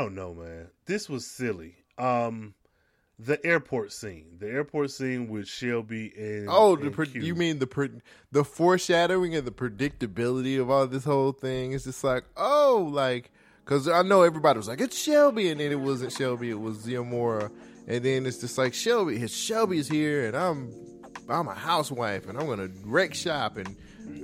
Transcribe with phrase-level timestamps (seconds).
[0.00, 0.68] I don't know, man.
[0.86, 1.74] This was silly.
[1.98, 2.54] Um,
[3.18, 7.58] the airport scene, the airport scene with Shelby and Oh, the and pre- you mean
[7.58, 8.00] the pre-
[8.32, 11.72] the foreshadowing and the predictability of all this whole thing?
[11.72, 13.30] It's just like, oh, like
[13.62, 16.78] because I know everybody was like, it's Shelby, and then it wasn't Shelby, it was
[16.78, 17.52] Ziamora,
[17.86, 20.72] and then it's just like Shelby, his Shelby's here, and I'm
[21.28, 23.76] I'm a housewife, and I'm gonna wreck shop, and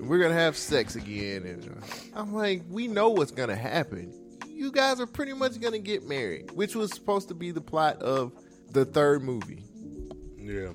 [0.08, 1.82] we're gonna have sex again, and
[2.14, 4.10] I'm like, we know what's gonna happen.
[4.56, 8.00] You guys are pretty much gonna get married, which was supposed to be the plot
[8.00, 8.32] of
[8.70, 9.62] the third movie.
[10.38, 10.72] Yeah.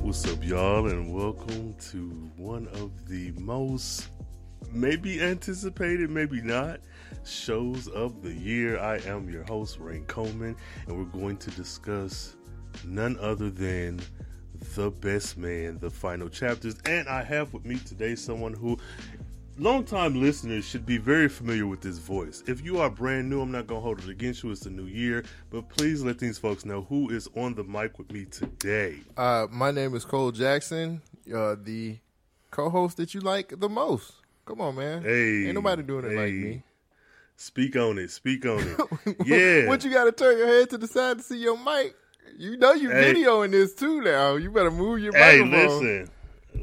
[0.00, 4.08] What's up, y'all, and welcome to one of the most
[4.72, 6.80] maybe anticipated, maybe not,
[7.26, 8.78] shows of the year.
[8.78, 12.34] I am your host, Rain Coleman, and we're going to discuss
[12.84, 14.00] none other than
[14.74, 16.76] The Best Man, the final chapters.
[16.84, 18.78] And I have with me today someone who
[19.58, 22.42] longtime listeners should be very familiar with this voice.
[22.46, 24.50] If you are brand new, I'm not going to hold it against you.
[24.50, 27.98] It's the new year, but please let these folks know who is on the mic
[27.98, 29.00] with me today.
[29.16, 31.02] Uh, my name is Cole Jackson,
[31.34, 31.98] uh, the
[32.50, 34.12] co-host that you like the most.
[34.46, 35.02] Come on, man.
[35.02, 36.62] Hey, ain't nobody doing it like me.
[37.36, 38.10] Speak on it.
[38.10, 39.16] Speak on it.
[39.26, 39.68] yeah.
[39.68, 41.94] what you got to turn your head to the side to see your mic?
[42.36, 43.14] You know you Hey.
[43.14, 44.36] videoing this too now.
[44.36, 45.80] You better move your Hey, microphone.
[45.80, 46.10] listen,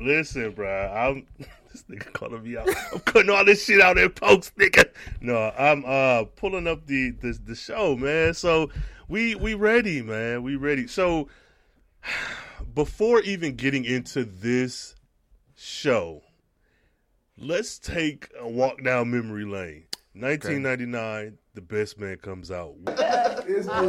[0.05, 0.69] listen, bro.
[0.69, 1.25] I'm
[1.71, 2.69] this nigga calling me out.
[2.93, 4.89] I'm cutting all this shit out in post, nigga.
[5.21, 8.33] No, I'm uh pulling up the the, the show, man.
[8.33, 8.69] So
[9.07, 10.43] we we ready, man.
[10.43, 10.87] We ready.
[10.87, 11.27] So
[12.73, 14.95] before even getting into this
[15.55, 16.21] show,
[17.37, 19.85] let's take a walk down memory lane.
[20.17, 22.75] 1999, the best man comes out.
[22.87, 23.85] It's this time,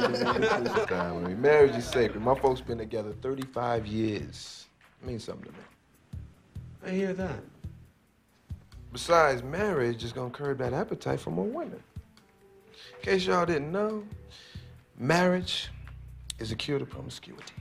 [0.00, 0.42] man.
[0.42, 1.24] It's this time.
[1.24, 2.22] I mean, marriage is sacred.
[2.22, 4.66] My folks been together 35 years.
[5.02, 5.58] It means something to me.
[6.86, 7.40] I hear that.
[8.90, 11.82] Besides, marriage is gonna curb that appetite for more women.
[12.98, 14.04] In case y'all didn't know,
[14.98, 15.68] marriage
[16.38, 17.52] is a cure to promiscuity.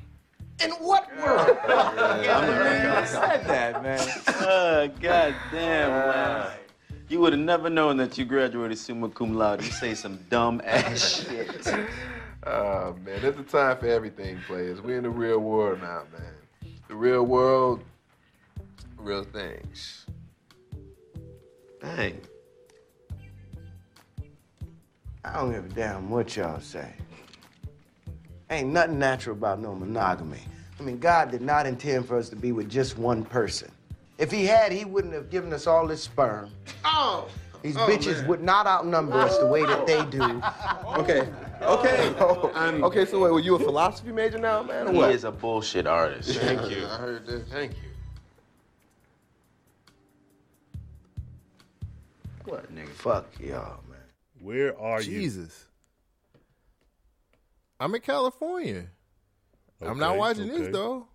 [0.63, 1.57] In what world?
[1.67, 4.07] I said that, man.
[4.27, 6.51] Uh, God damn, man.
[7.13, 9.63] You would have never known that you graduated summa cum laude.
[9.63, 11.67] You say some dumb ass shit.
[12.43, 14.81] Oh man, there's a time for everything, players.
[14.81, 16.71] We're in the real world now, man.
[16.87, 17.83] The real world,
[18.97, 20.07] real things.
[21.79, 22.19] Dang.
[25.23, 26.95] I don't give a damn what y'all say.
[28.49, 30.41] Ain't nothing natural about no monogamy.
[30.79, 33.69] I mean, God did not intend for us to be with just one person.
[34.17, 36.51] If he had, he wouldn't have given us all this sperm.
[36.85, 37.27] Oh,
[37.61, 40.21] These oh, bitches would not outnumber us the way that they do.
[40.99, 41.27] okay,
[41.61, 42.09] okay,
[42.83, 43.05] okay.
[43.05, 45.11] So wait, were you a philosophy major now, man, or He what?
[45.11, 46.37] is a bullshit artist.
[46.39, 46.85] Thank you.
[46.85, 47.47] I heard this.
[47.49, 47.89] Thank you.
[52.45, 52.89] What, nigga?
[52.89, 53.99] Fuck y'all, man.
[54.39, 55.21] Where are you?
[55.21, 55.67] Jesus.
[57.79, 58.85] I'm in California.
[59.81, 60.63] Okay, I'm not watching okay.
[60.63, 61.07] this though.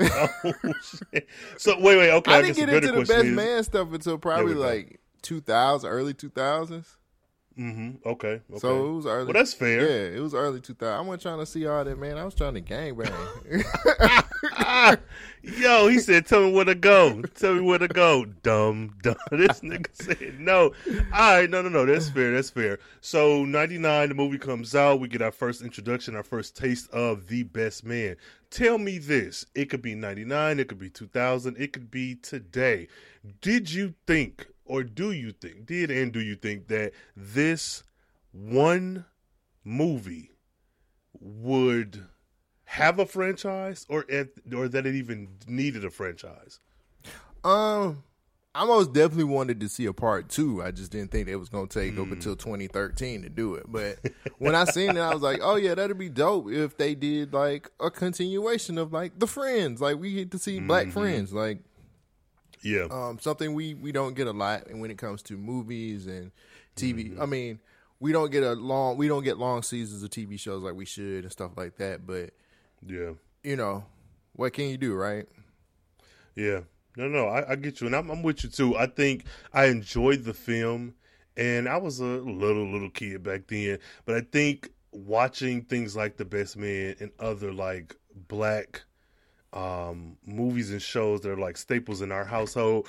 [0.00, 0.28] Oh,
[0.82, 1.28] shit.
[1.56, 2.10] So wait, wait.
[2.10, 5.88] Okay, I I, didn't get into the best is, man stuff until probably like 2000,
[5.88, 6.96] early 2000s.
[7.58, 8.08] Mm-hmm.
[8.08, 8.40] Okay.
[8.50, 8.58] Okay.
[8.58, 9.24] So it was early.
[9.24, 9.80] Well, that's fair.
[9.80, 10.94] Yeah, it was early 2000.
[10.94, 12.16] I wasn't trying to see all that, man.
[12.16, 13.12] I was trying to gang bang.
[15.42, 17.20] yo, he said, "Tell me where to go.
[17.34, 19.16] Tell me where to go." Dumb, dumb.
[19.32, 20.72] This nigga said, "No."
[21.12, 21.84] All right, no, no, no.
[21.84, 22.32] That's fair.
[22.32, 22.78] That's fair.
[23.00, 25.00] So, ninety nine, the movie comes out.
[25.00, 28.14] We get our first introduction, our first taste of the best man.
[28.50, 31.90] Tell me this: it could be ninety nine, it could be two thousand, it could
[31.90, 32.88] be today.
[33.40, 37.82] Did you think, or do you think, did and do you think that this
[38.32, 39.04] one
[39.64, 40.32] movie
[41.20, 42.06] would
[42.64, 44.04] have a franchise or
[44.54, 46.60] or that it even needed a franchise?
[47.44, 48.02] um,
[48.60, 50.62] I most definitely wanted to see a part two.
[50.62, 52.02] I just didn't think it was going to take Mm.
[52.06, 53.66] up until 2013 to do it.
[53.68, 53.98] But
[54.38, 57.32] when I seen it, I was like, oh yeah, that'd be dope if they did
[57.32, 59.80] like a continuation of like the Friends.
[59.80, 60.98] Like we get to see Black Mm-hmm.
[61.00, 61.32] Friends.
[61.32, 61.58] Like
[62.62, 62.88] Yeah.
[62.90, 66.32] um, something we we don't get a lot, and when it comes to movies and
[66.74, 67.22] TV, Mm-hmm.
[67.22, 67.60] I mean,
[68.00, 70.84] we don't get a long we don't get long seasons of TV shows like we
[70.84, 72.06] should and stuff like that.
[72.06, 72.30] But
[72.84, 73.12] yeah.
[73.44, 73.84] you know,
[74.34, 75.26] what can you do, right?
[76.34, 76.60] Yeah.
[76.98, 78.76] No, no, I, I get you, and I'm, I'm with you too.
[78.76, 80.94] I think I enjoyed the film,
[81.36, 86.16] and I was a little little kid back then, but I think watching things like
[86.16, 87.94] The Best Man and other like
[88.26, 88.82] black
[89.52, 92.88] um, movies and shows that are like staples in our household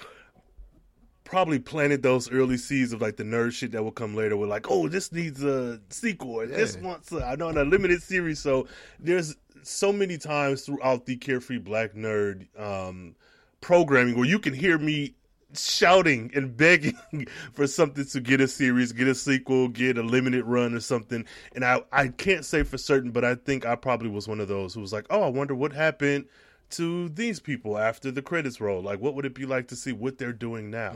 [1.23, 4.49] probably planted those early seeds of like the nerd shit that will come later with
[4.49, 6.87] like oh this needs a sequel or this Yeah.
[6.87, 8.67] wants a, I know in a limited series so
[8.99, 13.15] there's so many times throughout the Carefree Black Nerd um,
[13.61, 15.15] programming where you can hear me
[15.53, 20.45] shouting and begging for something to get a series, get a sequel, get a limited
[20.45, 21.25] run or something.
[21.55, 24.47] And I, I can't say for certain, but I think I probably was one of
[24.47, 26.25] those who was like, oh, I wonder what happened
[26.71, 28.81] to these people after the credits roll.
[28.83, 30.93] Like, what would it be like to see what they're doing now?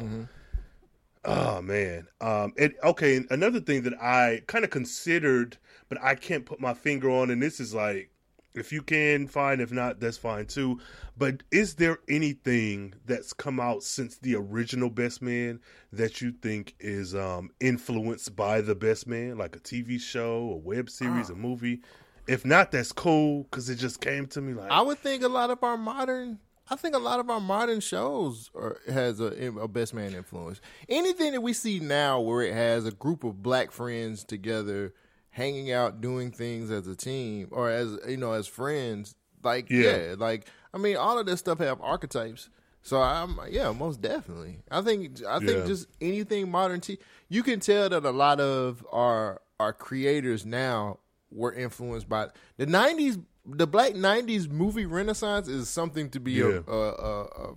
[1.26, 2.08] Oh man.
[2.22, 5.58] Um and okay, another thing that I kind of considered
[5.90, 8.10] but I can't put my finger on and this is like
[8.56, 10.80] if you can fine if not that's fine too.
[11.18, 15.60] But is there anything that's come out since the original Best Man
[15.92, 20.58] that you think is um influenced by the Best Man like a TV show, a
[20.58, 21.82] web series, a movie?
[22.28, 25.28] If not that's cool cuz it just came to me like I would think a
[25.28, 26.40] lot of our modern,
[26.70, 29.26] I think a lot of our modern shows are, has a,
[29.60, 30.62] a best man influence.
[30.88, 34.94] Anything that we see now, where it has a group of black friends together,
[35.34, 39.14] hanging out, doing things as a team or as you know as friends,
[39.44, 39.98] like Yeah.
[39.98, 42.50] yeah, like I mean, all of this stuff have archetypes.
[42.82, 44.60] So I'm yeah, most definitely.
[44.72, 45.66] I think I think Yeah.
[45.66, 46.98] just anything modern t
[47.30, 51.00] you can tell that a lot of our our creators now
[51.32, 52.28] were influenced by
[52.58, 56.60] the 90s the black 90s movie renaissance is something to be Yeah.
[56.68, 57.54] uh, uh, uh,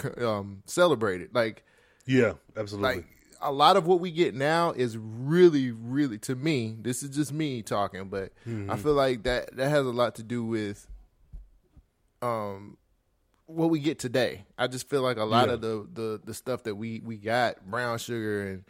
[0.00, 1.64] c- um, celebrated like
[2.06, 2.96] yeah, absolutely.
[2.96, 3.06] like
[3.42, 7.32] a lot of what we get now is really really to me this is just
[7.32, 8.70] me talking but Mm-hmm.
[8.70, 10.86] i feel like that that has a lot to do with
[12.22, 12.76] um
[13.46, 15.54] what we get today i just feel like a lot Yeah.
[15.54, 18.64] of the, the the stuff that we we got brown sugar and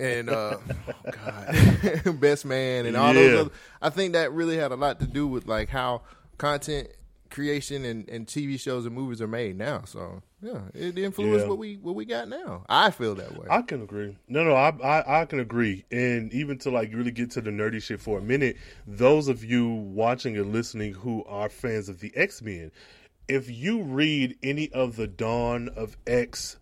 [0.00, 0.58] and uh
[0.88, 3.20] oh god best man and all Yeah.
[3.22, 3.50] those other,
[3.82, 6.02] i think that really had a lot to do with like how
[6.36, 6.88] content
[7.30, 11.48] creation and, and tv shows and movies are made now so yeah it influenced Yeah.
[11.48, 14.16] what we what we got now i feel that way I can agree.
[14.28, 15.84] No, no, I, I I can agree.
[15.90, 18.56] And even to like really get to the nerdy shit for a minute,
[18.86, 22.70] those of you watching and listening who are fans of the X Men,
[23.26, 26.58] if you read any of the Dawn of X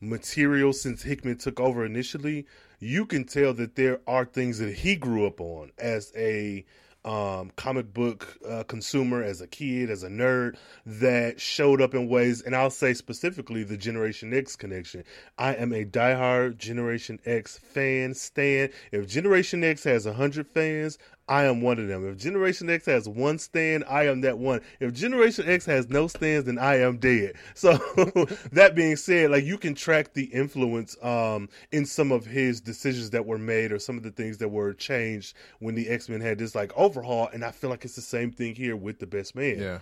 [0.00, 2.46] material since Hickman took over initially,
[2.78, 6.64] you can tell that there are things that he grew up on as a
[7.08, 12.06] um, comic book uh, consumer, as a kid, as a nerd, that showed up in
[12.06, 15.04] ways, and I'll say specifically the Generation X connection.
[15.38, 18.68] I am a diehard Generation X fan, stan.
[18.92, 20.98] If Generation X has 100 fans,
[21.28, 22.08] I am one of them.
[22.08, 24.60] If Generation X has one stand, I am that one.
[24.80, 27.34] If Generation X has no stands, then I am dead.
[27.54, 27.72] So
[28.52, 33.10] that being said, like you can track the influence um in some of his decisions
[33.10, 36.20] that were made or some of the things that were changed when the X Men
[36.20, 39.06] had this like overhaul, and I feel like it's the same thing here with the
[39.06, 39.58] best man.
[39.58, 39.78] yeah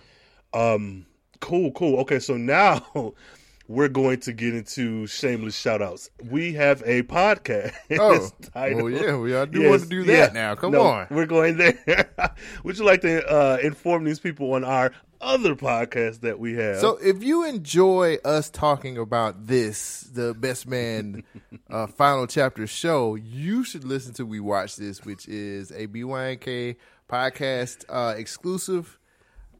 [0.53, 1.05] Um,
[1.39, 1.99] cool, cool.
[2.01, 2.85] Okay, so now
[3.67, 6.09] we're going to get into shameless shout outs.
[6.23, 7.73] We have a podcast.
[7.99, 10.55] Oh, well, yeah, we- I do want to do that now.
[10.55, 11.07] Come No, on.
[11.09, 12.09] We're going there.
[12.63, 16.77] Would you like to uh, inform these people on our other podcast that we have?
[16.77, 21.23] So if you enjoy us talking about this, the Best Man
[21.69, 26.75] uh, final chapter show, you should listen to We Watch This, which is a BYNK
[27.09, 28.97] podcast uh, exclusive.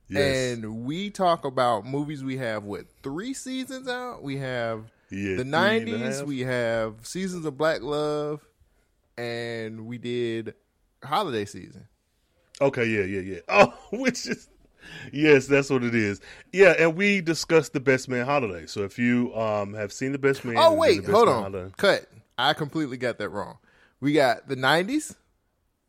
[0.09, 0.53] Yes.
[0.57, 2.23] And we talk about movies.
[2.23, 4.23] We have what three seasons out?
[4.23, 6.23] We have Yeah, the nineties.
[6.23, 8.41] We have seasons of Black Love,
[9.17, 10.53] and we did
[11.03, 11.87] holiday season.
[12.61, 13.39] Okay, yeah, yeah, yeah.
[13.49, 14.47] Oh, which is
[15.11, 16.21] yes, that's what it is.
[16.53, 18.65] Yeah, and we discussed the Best Man holiday.
[18.65, 21.43] So if you um have seen the Best Man, Oh wait, hold on.
[21.51, 22.05] Holiday- Cut.
[22.37, 23.57] I completely got that wrong.
[23.99, 25.15] We got the '90s.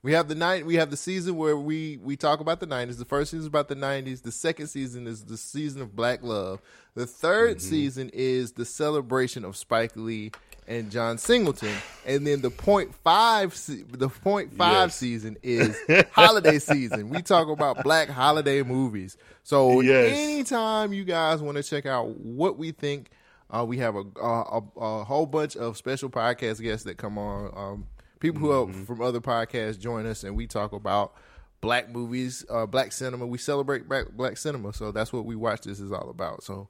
[0.09, 0.65] We have the night.
[0.65, 2.97] We have the season where we we talk about the '90s.
[2.97, 4.23] The first season is about the '90s.
[4.23, 6.63] The second season is the season of Black Love.
[6.95, 7.59] The 3rd Mm-hmm.
[7.59, 10.33] season is the celebration of Spike Lee
[10.67, 11.75] and John Singleton.
[12.07, 13.53] And then the point five,
[13.91, 14.97] the point five Yes.
[14.97, 15.77] season is
[16.13, 17.11] holiday season.
[17.11, 19.19] We talk about Black holiday movies.
[19.43, 20.11] So Yes.
[20.17, 23.11] anytime you guys want to check out what we think,
[23.51, 27.19] uh, we have a, a, a, a whole bunch of special podcast guests that come
[27.19, 27.53] on.
[27.55, 27.87] Um,
[28.21, 28.83] people who Mm-hmm.
[28.83, 31.15] are from other podcasts join us, and we talk about
[31.61, 33.27] black movies, uh, black cinema.
[33.27, 35.63] We celebrate black, black cinema, so that's what we watch.
[35.63, 36.43] This is all about.
[36.43, 36.69] So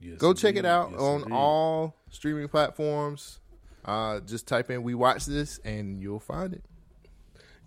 [0.00, 1.32] Yes, go check it out Yes, on indeed.
[1.34, 3.38] all streaming platforms.
[3.84, 6.64] Uh, just type in "We Watch This" and you'll find it.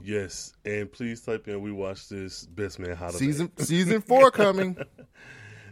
[0.03, 1.62] Yes, and please type in.
[1.62, 4.77] We watch this Best Man holiday Season season four coming.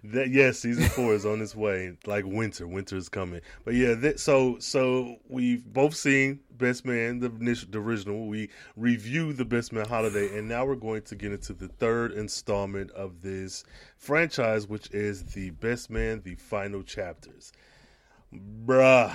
[0.05, 1.93] That yes, season four is on its way.
[2.05, 3.39] Like winter, winter is coming.
[3.63, 8.27] But yeah, that, so so we've both seen Best Man, the initial, the original.
[8.27, 12.11] We review the Best Man holiday, and now we're going to get into the third
[12.11, 13.63] installment of this
[13.95, 17.53] franchise, which is the Best Man, the final chapters.
[18.65, 19.13] Bruh,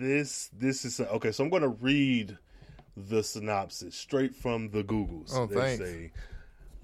[0.00, 1.32] this this is okay.
[1.32, 2.38] So I'm going to read
[2.96, 5.32] the synopsis straight from the Googles.
[5.34, 5.84] Oh, They thanks.
[5.84, 6.12] say,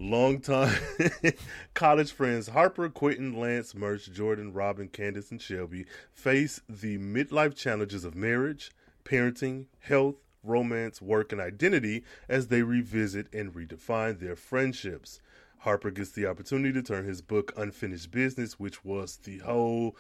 [0.01, 0.79] Longtime
[1.75, 8.05] college friends Harper, Quentin, Lance, Murch, Jordan, Robyn, Candace, and Shelby face the midlife challenges
[8.05, 8.71] of marriage,
[9.05, 10.15] parenting, health,
[10.45, 15.21] romance, work, and identity as they revisit and redefine their friendships.
[15.59, 19.97] Harper gets the opportunity to turn his book Unfinished Business, which was the whole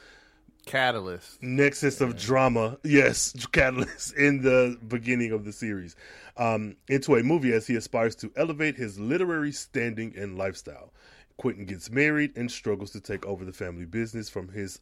[0.68, 1.42] Catalyst.
[1.42, 5.96] nexus of drama, yes, catalyst in the beginning of the series,
[6.37, 10.92] um, into a movie as he aspires to elevate his literary standing and lifestyle.
[11.38, 14.80] Quentin gets married and struggles to take over the family business from his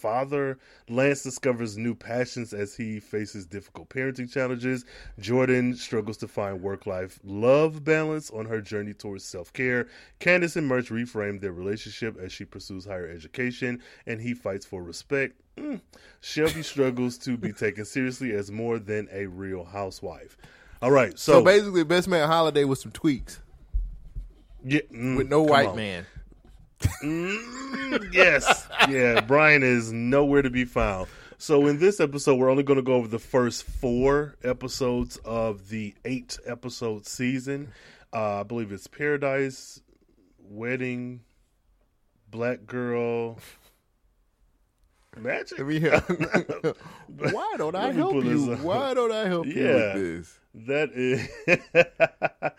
[0.00, 0.58] father.
[0.88, 4.84] Lance discovers new passions as he faces difficult parenting challenges.
[5.18, 9.88] Jordan struggles to find work life love balance on her journey towards self care.
[10.18, 14.82] Candace and Murch reframe their relationship as she pursues higher education and he fights for
[14.82, 15.40] respect.
[15.56, 15.80] Mm.
[16.20, 20.36] Shelby struggles to be taken seriously as more than a real housewife.
[20.82, 23.40] All right, so, So basically, Best Man Holiday with some tweaks
[24.64, 25.76] yeah, mm, with no white on.
[25.76, 26.06] man.
[27.02, 28.68] Mm, yes.
[28.88, 31.08] Yeah, Brian is nowhere to be found.
[31.38, 35.68] So in this episode, we're only going to go over the first four episodes of
[35.70, 37.72] the eight episode season.
[38.12, 39.80] Uh, I believe it's Paradise,
[40.38, 41.20] Wedding,
[42.30, 43.38] Black Girl,
[45.16, 45.58] Magic.
[45.58, 46.00] Let me hear.
[47.08, 48.56] Why don't I help you?
[48.56, 50.38] Why don't I help you with this?
[50.66, 51.26] That is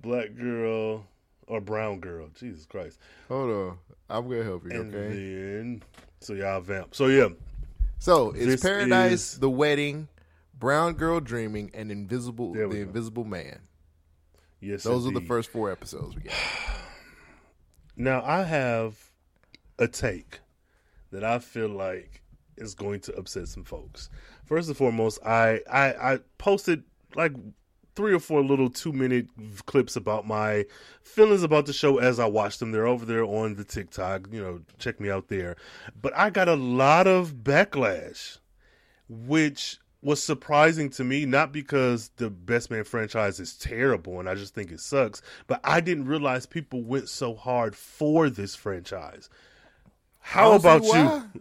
[0.00, 1.06] Black Girl
[1.48, 2.28] or Brown Girl.
[2.38, 2.98] Jesus Christ.
[3.28, 3.78] Hold on,
[4.08, 4.70] I'm gonna help you.
[4.80, 5.08] And Okay.
[5.14, 5.82] then,
[6.20, 6.94] so y'all vamp.
[6.94, 7.28] So yeah,
[7.98, 10.08] So it's This Paradise, is- The Wedding,
[10.58, 12.70] Brown Girl Dreaming, and Invisible, The go.
[12.70, 13.60] Invisible Man.
[14.60, 14.82] yes.
[14.84, 16.34] Those are the first four episodes we got.
[17.96, 19.10] Now I have
[19.78, 20.38] a take
[21.10, 22.22] that I feel like
[22.56, 24.08] is going to upset some folks.
[24.44, 26.84] First and foremost, I I, I posted
[27.16, 27.32] like
[27.98, 29.26] three or four little two minute
[29.66, 30.64] clips about my
[31.02, 32.70] feelings about the show as I watched them.
[32.70, 34.28] They're over there on the TikTok.
[34.30, 35.56] You know, check me out there.
[36.00, 38.38] But I got a lot of backlash,
[39.08, 44.36] which was surprising to me, not because the Best Man franchise is terrible and I
[44.36, 49.28] just think it sucks, but I didn't realize people went so hard for this franchise.
[50.20, 50.90] How about you?
[50.90, 51.24] why.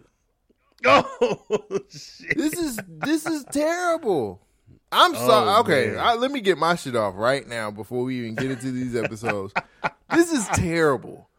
[0.85, 1.49] Oh
[1.89, 2.37] shit!
[2.37, 4.46] This is this is terrible.
[4.91, 5.59] I'm Oh, sorry.
[5.59, 5.97] okay.
[5.97, 8.95] I, let me get my shit off right now before we even get into these
[8.95, 9.53] episodes.
[10.13, 11.29] this is terrible.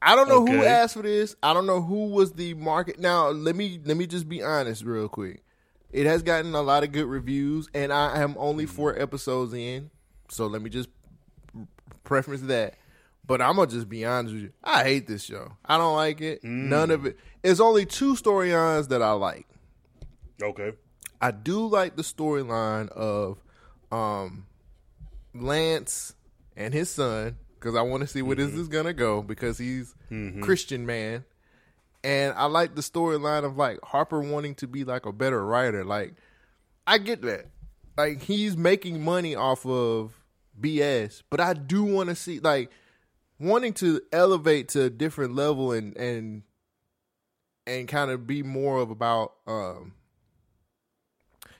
[0.00, 1.34] I don't know who asked for this.
[1.42, 3.00] I don't know who was the market.
[3.00, 5.42] Now, let me let me just be honest real quick.
[5.90, 8.74] It has gotten a lot of good reviews, and I am only mm-hmm.
[8.74, 9.90] four episodes in.
[10.28, 10.88] So let me just
[12.04, 12.74] preference that.
[13.26, 14.52] But I'm gonna just be honest with you.
[14.62, 15.52] I hate this show.
[15.64, 16.44] I don't like it.
[16.44, 17.06] None of mm.
[17.08, 17.18] it.
[17.42, 19.46] It's only two storylines that I like.
[20.42, 20.72] Okay.
[21.20, 23.38] I do like the storyline of
[23.90, 24.46] um
[25.34, 26.14] Lance
[26.56, 29.94] and his son because I want to see where this is gonna go because he's
[30.42, 31.24] Christian man,
[32.04, 35.84] and I like the storyline of like Harper wanting to be like a better writer.
[35.84, 36.14] Like
[36.86, 37.46] I get that,
[37.96, 40.12] like he's making money off of
[40.60, 42.70] BS, but I do want to see like
[43.38, 46.42] wanting to elevate to a different level and and
[47.66, 49.92] and kind of be more of about um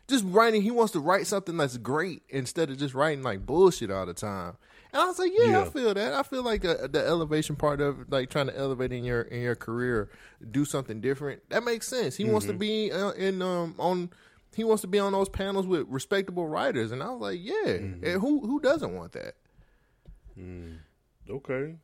[0.09, 3.91] just writing he wants to write something that's great instead of just writing like bullshit
[3.91, 4.57] all the time.
[4.93, 5.61] And i was like yeah, Yeah.
[5.63, 6.15] i feel that.
[6.15, 9.43] I feel like the, the elevation part of like trying to elevate in your in
[9.43, 10.09] your career
[10.51, 12.17] do something different that makes sense.
[12.17, 14.11] He wants to be uh, in um on
[14.57, 16.91] he wants to be on those panels with respectable writers.
[16.91, 17.67] And i was like yeah.
[17.75, 19.35] And who who doesn't want that?
[21.31, 21.75] Okay.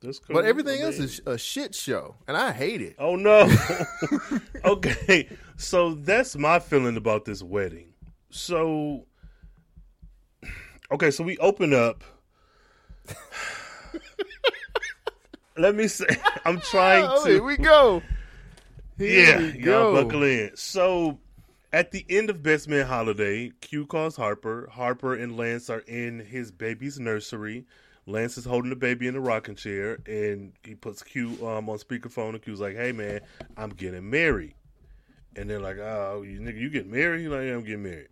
[0.00, 0.34] That's cool.
[0.34, 3.50] but everything else is a shit show and i hate it Oh no.
[4.64, 5.28] okay.
[5.56, 7.94] So that's my feeling about this wedding.
[8.30, 9.06] So
[10.92, 12.04] Okay, so we open up
[15.56, 16.06] Let me say
[16.44, 18.02] I'm trying oh, to here we go
[18.98, 20.50] Yeah, Here we y'all buckle in.
[20.54, 21.18] So
[21.72, 24.68] at the end of Best Man Holiday, Q calls Harper.
[24.70, 27.66] Harper and Lance are in his baby's nursery.
[28.06, 31.78] Lance is holding the baby in a rocking chair, and he puts Q um, on
[31.78, 32.30] speakerphone.
[32.30, 33.20] And Q's like, "Hey man,
[33.56, 34.54] I'm getting married."
[35.34, 38.08] And they're like, "Oh, you nigga, you get married?" He's like, "Yeah, I'm getting married."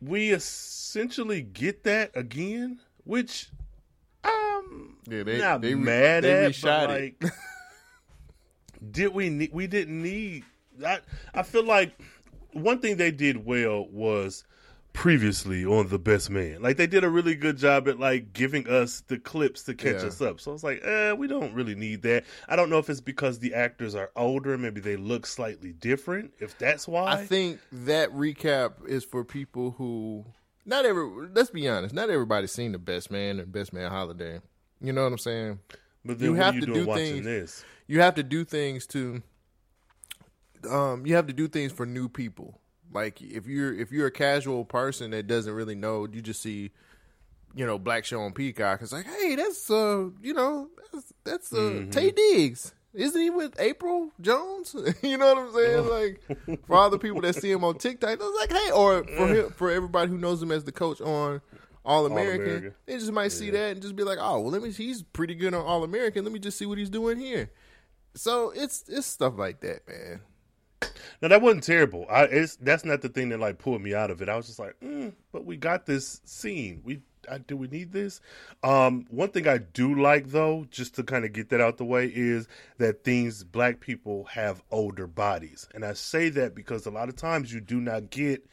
[0.00, 3.50] We essentially get that again, which
[4.22, 6.52] I'm Yeah, they- not they mad they at.
[6.52, 7.22] reshot but like,
[8.90, 9.50] did we need?
[9.52, 10.44] We didn't need.
[10.86, 11.00] I
[11.34, 11.98] I feel like
[12.52, 14.44] one thing they did well was
[14.92, 18.68] previously on the best man like they did a really good job at like giving
[18.68, 20.08] us the clips to catch Yeah.
[20.08, 22.90] us up so it's like eh, we don't really need that i don't know if
[22.90, 27.24] it's because the actors are older maybe they look slightly different if that's why I
[27.24, 30.24] think that recap is for people who
[30.66, 31.28] not every.
[31.34, 34.40] Let's be honest, not everybody's seen the Best Man and Best Man Holiday.
[34.80, 35.58] You know what I'm saying?
[36.04, 37.64] But then You have you to do watching things- this?
[37.88, 39.22] You have to do things to.
[40.70, 42.59] Um, you have to do things for new people.
[42.92, 46.70] Like if you're if you're a casual person that doesn't really know, you just see,
[47.54, 48.82] you know, Black Show on Peacock.
[48.82, 51.90] It's like, hey, that's uh, you know, that's, that's uh, Mm-hmm.
[51.90, 52.74] Taye Diggs.
[52.92, 54.74] Isn't he with Apryl Jones?
[55.02, 55.88] you know what I'm saying?
[55.88, 59.28] Like for all the people that see him on TikTok, it's like, hey, or for
[59.28, 61.40] him, for everybody who knows him as the coach on
[61.84, 64.72] All American, they just might see that and just be like, oh, well, let me.
[64.72, 66.24] He's pretty good on All American.
[66.24, 67.52] Let me just see what he's doing here.
[68.16, 70.20] So it's it's stuff like that, man.
[71.22, 72.06] No, that wasn't terrible.
[72.10, 74.28] I, it's that's not the thing that like pulled me out of it.
[74.28, 76.80] I was just like, mm, but we got this scene.
[76.84, 78.20] We I, do we need this?
[78.62, 81.84] Um, one thing I do like though, just to kind of get that out the
[81.84, 86.90] way, is that things black people have older bodies, and I say that because a
[86.90, 88.46] lot of times you do not get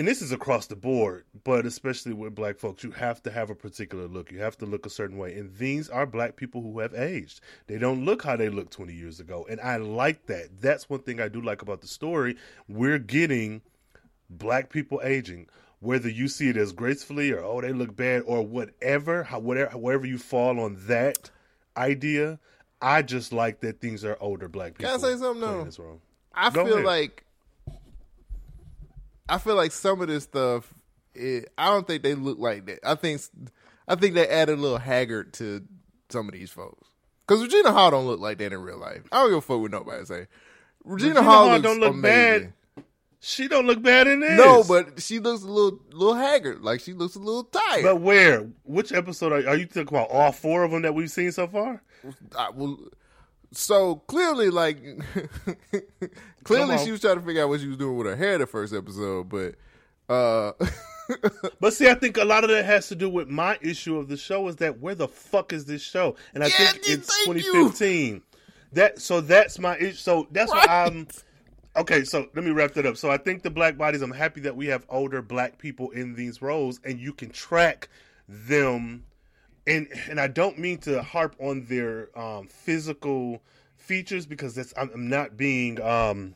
[0.00, 3.50] and this is across the board, but especially with black folks, you have to have
[3.50, 4.32] a particular look.
[4.32, 5.34] You have to look a certain way.
[5.34, 7.42] And these are black people who have aged.
[7.66, 9.46] They don't look how they looked 20 years ago.
[9.50, 10.58] And I like that.
[10.58, 12.38] That's one thing I do like about the story.
[12.66, 13.60] We're getting
[14.30, 15.48] black people aging.
[15.80, 19.76] Whether you see it as gracefully or oh they look bad or whatever, how, whatever
[19.76, 21.28] wherever you fall on that
[21.76, 22.38] idea,
[22.80, 24.92] I just like that things are older black people.
[24.92, 26.00] Can I say something, though?
[26.32, 26.86] I Go feel ahead.
[26.86, 27.26] like
[29.30, 30.72] I feel like some of this stuff.
[31.14, 32.80] It, I don't think they look like that.
[32.84, 33.20] I think
[33.88, 35.62] I think they added a little haggard to
[36.08, 36.88] some of these folks.
[37.26, 39.02] Because Regina Hall don't look like that in real life.
[39.12, 40.26] I don't give a fuck what nobody say.
[40.84, 42.52] Regina, Regina Hall, Hall don't look amazing.
[42.76, 42.84] bad.
[43.20, 44.38] She don't look bad in this.
[44.38, 46.62] No, but she looks a little little haggard.
[46.62, 47.82] Like she looks a little tired.
[47.82, 48.48] But where?
[48.64, 50.10] Which episode are, are you talking about?
[50.10, 51.82] All four of them that we've seen so far?
[52.36, 52.78] I will.
[53.52, 54.78] So clearly, like,
[56.44, 58.46] clearly, she was trying to figure out what she was doing with her hair the
[58.46, 59.28] first episode.
[59.28, 59.54] But
[60.12, 60.52] uh,
[61.60, 64.08] But see, I think a lot of that has to do with my issue of
[64.08, 66.16] the show is that where the fuck is this show?
[66.34, 67.52] And I Yeah, think it's thank you.
[67.64, 68.22] 2015.
[68.72, 69.96] That so that's my issue.
[69.96, 70.66] So that's Right.
[70.68, 71.08] why I'm
[71.76, 72.04] okay.
[72.04, 72.96] So let me wrap that up.
[72.96, 74.02] So I think the black bodies.
[74.02, 77.88] I'm happy that we have older black people in these roles, and you can track
[78.28, 79.04] them.
[79.70, 83.40] And and I don't mean to harp on their um, physical
[83.76, 86.34] features because that's I'm, not being um,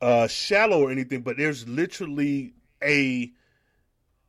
[0.00, 3.32] uh, shallow or anything, but there's literally a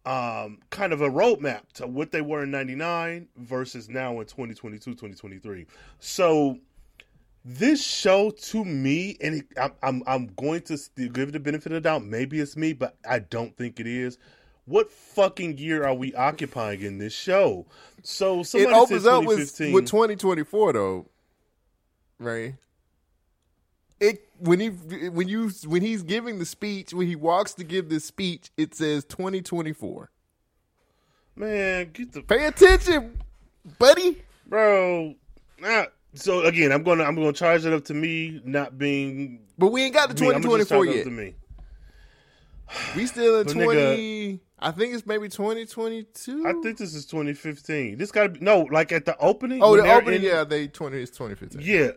[0.05, 4.79] um, kind of a roadmap to what they were in 99 versus now in 2022,
[4.91, 5.67] 2023.
[5.99, 6.57] So
[7.45, 11.71] this show to me, and it, I'm, I'm, I'm going to give it the benefit
[11.71, 12.03] of the doubt.
[12.03, 14.17] Maybe it's me, but I don't think it is.
[14.69, 17.65] What fucking year are we occupying in this show?
[18.03, 19.73] So it opens up with 2015.
[19.73, 21.05] with 2024 though,
[22.19, 22.53] right?
[23.99, 27.89] It when he when you when he's giving the speech when he walks to give
[27.89, 30.11] this speech, it says 2024.
[31.35, 33.19] Man, get the Pay attention,
[33.79, 34.21] buddy.
[34.45, 35.15] bro.
[35.59, 35.85] Nah.
[36.13, 39.81] So again, I'm gonna I'm gonna charge it up to me not being But we
[39.81, 41.03] ain't got the gonna just 2024 yet.
[41.05, 41.33] to me.
[42.95, 44.39] We still in But 20.
[44.61, 46.45] I think it's maybe 2022.
[46.45, 47.97] I think this is 2015.
[47.97, 49.63] This got to be no, like at the opening.
[49.63, 51.61] Oh, the opening, in- yeah, they 20 is 2015.
[51.61, 51.91] yeah.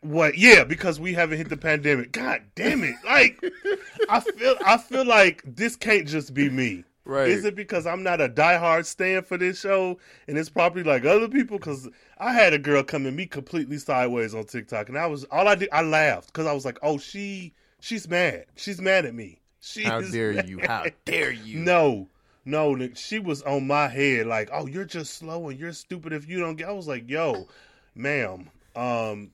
[0.00, 0.38] what?
[0.38, 2.12] Yeah, because we haven't hit the pandemic.
[2.12, 2.94] God damn it!
[3.04, 3.42] Like,
[4.08, 6.84] I feel, I feel like this can't just be me.
[7.04, 7.28] Right.
[7.28, 11.04] Is it because I'm not a diehard stand for this show, and it's probably like
[11.04, 11.56] other people?
[11.56, 15.24] Because I had a girl come at me completely sideways on TikTok, and I was
[15.24, 18.46] all I did, I laughed because I was like, "Oh, she, she's mad.
[18.56, 19.40] She's mad at me.
[19.60, 20.48] She How dare mad.
[20.48, 20.60] you?
[20.60, 21.58] How dare you?
[21.60, 22.08] No,
[22.44, 26.28] no, she was on my head like, "Oh, you're just slow and you're stupid if
[26.28, 27.48] you don't get." I was like, "Yo,
[27.94, 29.32] ma'am, um,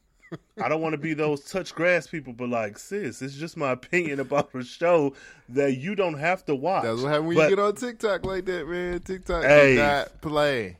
[0.62, 3.72] I don't want to be those touch grass people, but like, sis, it's just my
[3.72, 5.12] opinion about a show
[5.50, 8.24] that you don't have to watch." That's what happens when But, you get on TikTok
[8.24, 9.00] like that, man.
[9.00, 9.76] TikTok Hey.
[9.76, 10.78] does not play.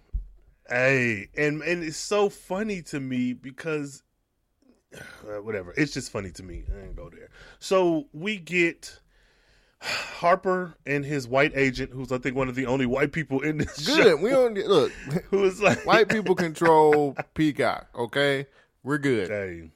[0.68, 4.02] Hey, and and it's so funny to me because
[5.42, 5.74] whatever.
[5.76, 6.64] It's just funny to me.
[6.74, 7.30] I ain't go there.
[7.58, 8.98] So we get
[9.82, 13.58] Harper and his white agent, who's I think one of the only white people in
[13.58, 13.96] this show.
[13.96, 14.20] Good.
[14.20, 14.92] We don't look.
[15.30, 17.88] Who is like White people control Peacock.
[17.94, 18.46] Okay,
[18.84, 19.28] we're good.
[19.28, 19.70] Hey.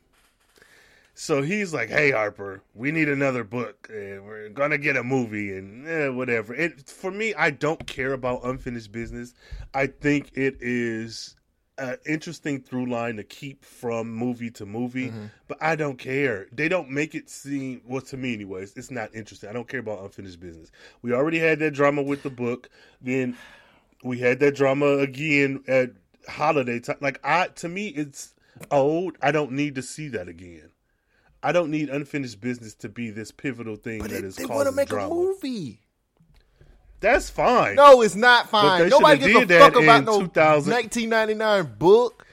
[1.18, 5.56] So he's like, "Hey Harper, we need another book, and we're gonna get a movie,
[5.56, 9.32] and eh, whatever." It for me, I don't care about unfinished business.
[9.72, 11.35] I think it is
[11.78, 15.26] an interesting through line to keep from movie to movie, mm-hmm.
[15.48, 16.46] but I don't care.
[16.52, 18.74] They don't make it seem well to me, anyways.
[18.76, 19.50] It's not interesting.
[19.50, 20.70] I don't care about unfinished business.
[21.02, 22.70] We already had that drama with the book.
[23.00, 23.36] Then
[24.02, 25.90] we had that drama again at
[26.28, 26.96] holiday time.
[27.00, 28.34] Like I, to me, it's
[28.70, 29.16] old.
[29.22, 30.70] I don't need to see that again.
[31.42, 34.46] I don't need unfinished business to be this pivotal thing But that they, is they
[34.46, 35.12] want to make drama.
[35.12, 35.80] a movie.
[37.00, 37.76] That's fine.
[37.76, 38.88] No, it's not fine.
[38.88, 40.72] Nobody gives a fuck about no 2000.
[40.72, 42.26] 1999 book.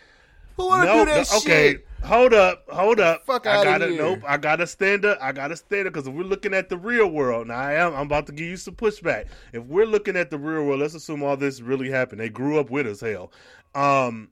[0.57, 1.71] Who wanna no, do that no, okay.
[1.73, 1.87] shit?
[2.03, 3.25] Hold up, hold up.
[3.25, 3.97] Fuck I gotta here.
[3.97, 4.19] nope.
[4.27, 5.17] I gotta stand up.
[5.21, 7.93] I gotta stand up because if we're looking at the real world, now I am.
[7.95, 9.27] I'm about to give you some pushback.
[9.53, 12.19] If we're looking at the real world, let's assume all this really happened.
[12.19, 12.99] They grew up with us.
[12.99, 13.31] Hell,
[13.73, 14.29] um,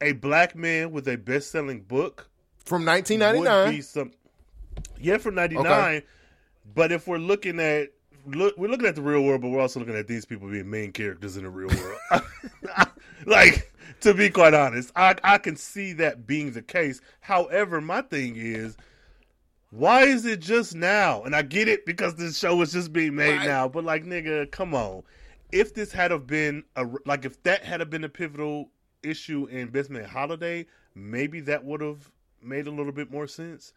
[0.00, 2.28] a black man with a best-selling book
[2.64, 3.74] From 1999.
[3.74, 4.12] be some.
[4.98, 5.66] Yeah, from '99.
[5.66, 6.06] Okay.
[6.74, 7.90] But if we're looking at
[8.26, 10.68] look, we're looking at the real world, but we're also looking at these people being
[10.70, 12.22] main characters in the real world.
[13.26, 17.00] like to be quite honest, I I can see that being the case.
[17.20, 18.76] However, my thing is.
[19.70, 21.22] Why is it just now?
[21.22, 23.46] And I get it because this show is just being made Right.
[23.48, 23.68] now.
[23.68, 25.02] But like, nigga, come on.
[25.50, 28.68] If this had have been a like, if that had have been a pivotal
[29.02, 32.10] issue in Best Man Holiday, maybe that would have
[32.42, 33.72] made a little bit more sense.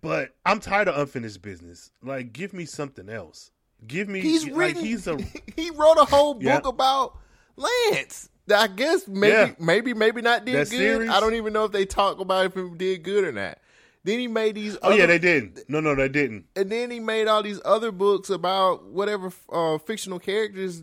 [0.00, 1.90] But I'm tired of unfinished business.
[2.02, 3.50] Like, give me something else.
[3.86, 4.20] Give me.
[4.20, 4.84] He's like, written.
[4.84, 5.16] He's a.
[5.56, 6.60] he wrote a whole book Yeah.
[6.64, 7.18] about
[7.56, 8.28] Lance.
[8.52, 9.52] I guess maybe, Yeah.
[9.60, 10.76] maybe, maybe not did That good.
[10.78, 11.10] series?
[11.10, 13.58] I don't even know if they talk about if it did good or not.
[14.02, 14.76] Then he made these.
[14.82, 15.60] Oh yeah, they didn't.
[15.68, 16.46] No, no, they didn't.
[16.56, 20.82] and then he made all these other books about whatever uh, fictional characters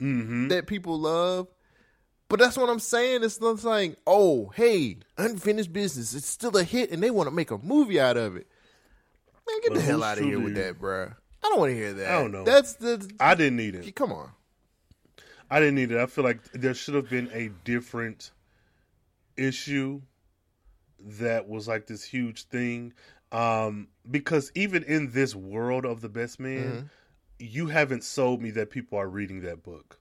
[0.00, 0.48] Mm-hmm.
[0.48, 1.46] that people love.
[2.30, 3.22] But that's what I'm saying.
[3.24, 6.14] It's not like, oh, hey, unfinished business.
[6.14, 8.46] It's still a hit, and they want to make a movie out of it.
[9.46, 11.12] Man, get But the hell out of here with that, bruh.
[11.44, 12.06] I don't want to hear that.
[12.08, 12.44] I don't know.
[12.44, 13.10] That's the.
[13.18, 13.94] I didn't need it.
[13.96, 14.30] Come on.
[15.50, 15.98] I didn't need it.
[15.98, 18.30] I feel like there should have been a different
[19.36, 20.00] issue
[21.00, 22.92] that was like this huge thing.
[23.32, 26.86] Um, because even in this world of the best man, Mm-hmm.
[27.38, 29.98] you haven't sold me that people are reading that book.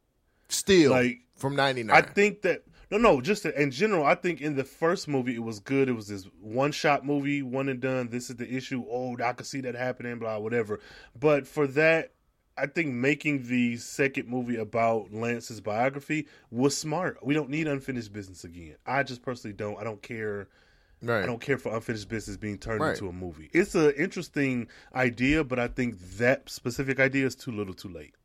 [0.49, 1.95] Still, Like, from '99.
[1.95, 4.03] I think that no, no, just in general.
[4.05, 5.89] I think in the first movie it was good.
[5.89, 8.09] It was this one shot movie, one and done.
[8.09, 8.83] This is the issue.
[8.89, 10.17] Oh, I could see that happening.
[10.17, 10.79] Blah, whatever.
[11.17, 12.13] But for that,
[12.57, 17.23] I think making the second movie about Lance's biography was smart.
[17.23, 18.75] We don't need unfinished business again.
[18.87, 19.77] I just personally don't.
[19.79, 20.47] I don't care.
[21.03, 21.23] right.
[21.23, 22.89] I don't care for unfinished business being turned Right.
[22.95, 23.49] into a movie.
[23.53, 28.15] It's an interesting idea, but I think that specific idea is too little, too late.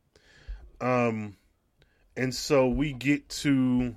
[0.81, 1.37] Um,
[2.17, 3.97] and so we get to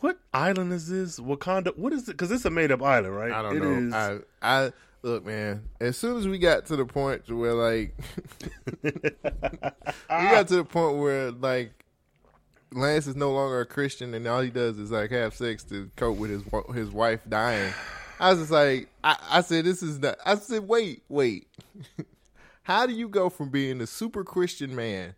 [0.00, 1.18] what island is this?
[1.20, 1.76] Wakanda?
[1.76, 2.12] What is it?
[2.12, 3.32] Because it's a made up island, right?
[3.32, 3.72] I don't It know.
[3.88, 4.18] is- I
[4.66, 4.72] I
[5.02, 5.62] look, man.
[5.80, 7.94] As soon as we got to the point where like
[8.82, 8.90] we
[10.08, 11.72] got to the point where like
[12.72, 15.90] Lance is no longer a Christian and all he does is like have sex to
[15.96, 16.42] cope with his
[16.74, 17.72] his wife dying.
[18.18, 20.16] I was just like, I, I said, this is not.
[20.24, 21.48] I said, wait, wait.
[22.62, 25.14] How do you go from being a super Christian man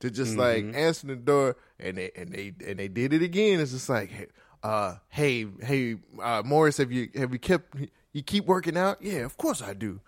[0.00, 3.60] to just like answer the door and they and they and they did it again?
[3.60, 4.26] It's just like, hey,
[4.62, 7.76] uh, hey, hey, uh, Morris, have you have you kept
[8.12, 8.98] you keep working out?
[9.00, 10.00] Yeah, of course I do.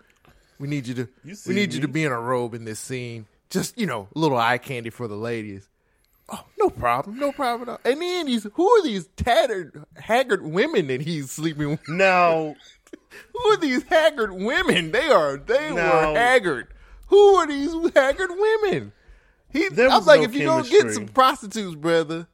[0.59, 2.79] We need you to You we need you to be in a robe in this
[2.79, 3.25] scene.
[3.49, 5.67] Just you know, a little eye candy for the ladies.
[6.29, 7.79] Oh, no problem, no problem at all.
[7.91, 11.89] And then these who are these tattered, haggard women that he's sleeping with?
[11.89, 12.55] now,
[13.33, 14.91] Who are these haggard women?
[14.91, 15.75] They are they No.
[15.75, 16.67] were haggard.
[17.07, 18.93] Who are these haggard women?
[19.53, 22.27] He, There I was was like, no if you don't get some prostitutes, brother.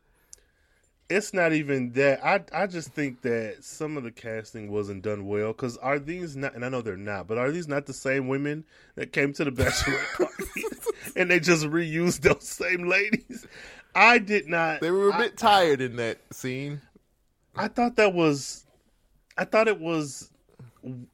[1.10, 2.24] it's not even that.
[2.26, 5.48] I I just think that some of the casting wasn't done well.
[5.50, 6.56] Because are these not?
[6.56, 8.64] And I know they're not, but are these not the same women
[8.96, 10.64] that came to the bachelorette party
[11.16, 13.46] and they just reused those same ladies?
[13.96, 14.82] I did not.
[14.82, 16.82] They were a bit tired in that scene.
[17.56, 18.66] I thought that was,
[19.38, 20.30] I thought it was,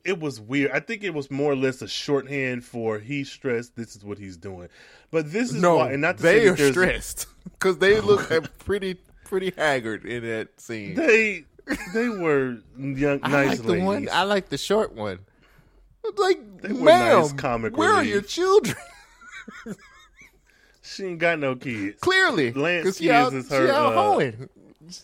[0.03, 0.71] it was weird.
[0.71, 3.75] I think it was more or less a shorthand for he's stressed.
[3.75, 4.69] This is what he's doing.
[5.11, 8.95] But this is No, why, and not to they are stressed because they look pretty
[9.23, 10.95] pretty haggard in that scene.
[10.95, 11.45] They
[11.93, 13.85] they were young, I nice like the ladies.
[13.85, 14.09] one.
[14.11, 15.19] I like the short one.
[16.17, 18.75] Like, They were ma'am, nice comic where are your children?
[20.83, 21.99] she ain't got no kids.
[21.99, 24.49] Clearly, Lance she out, is she her, out uh, hoeing.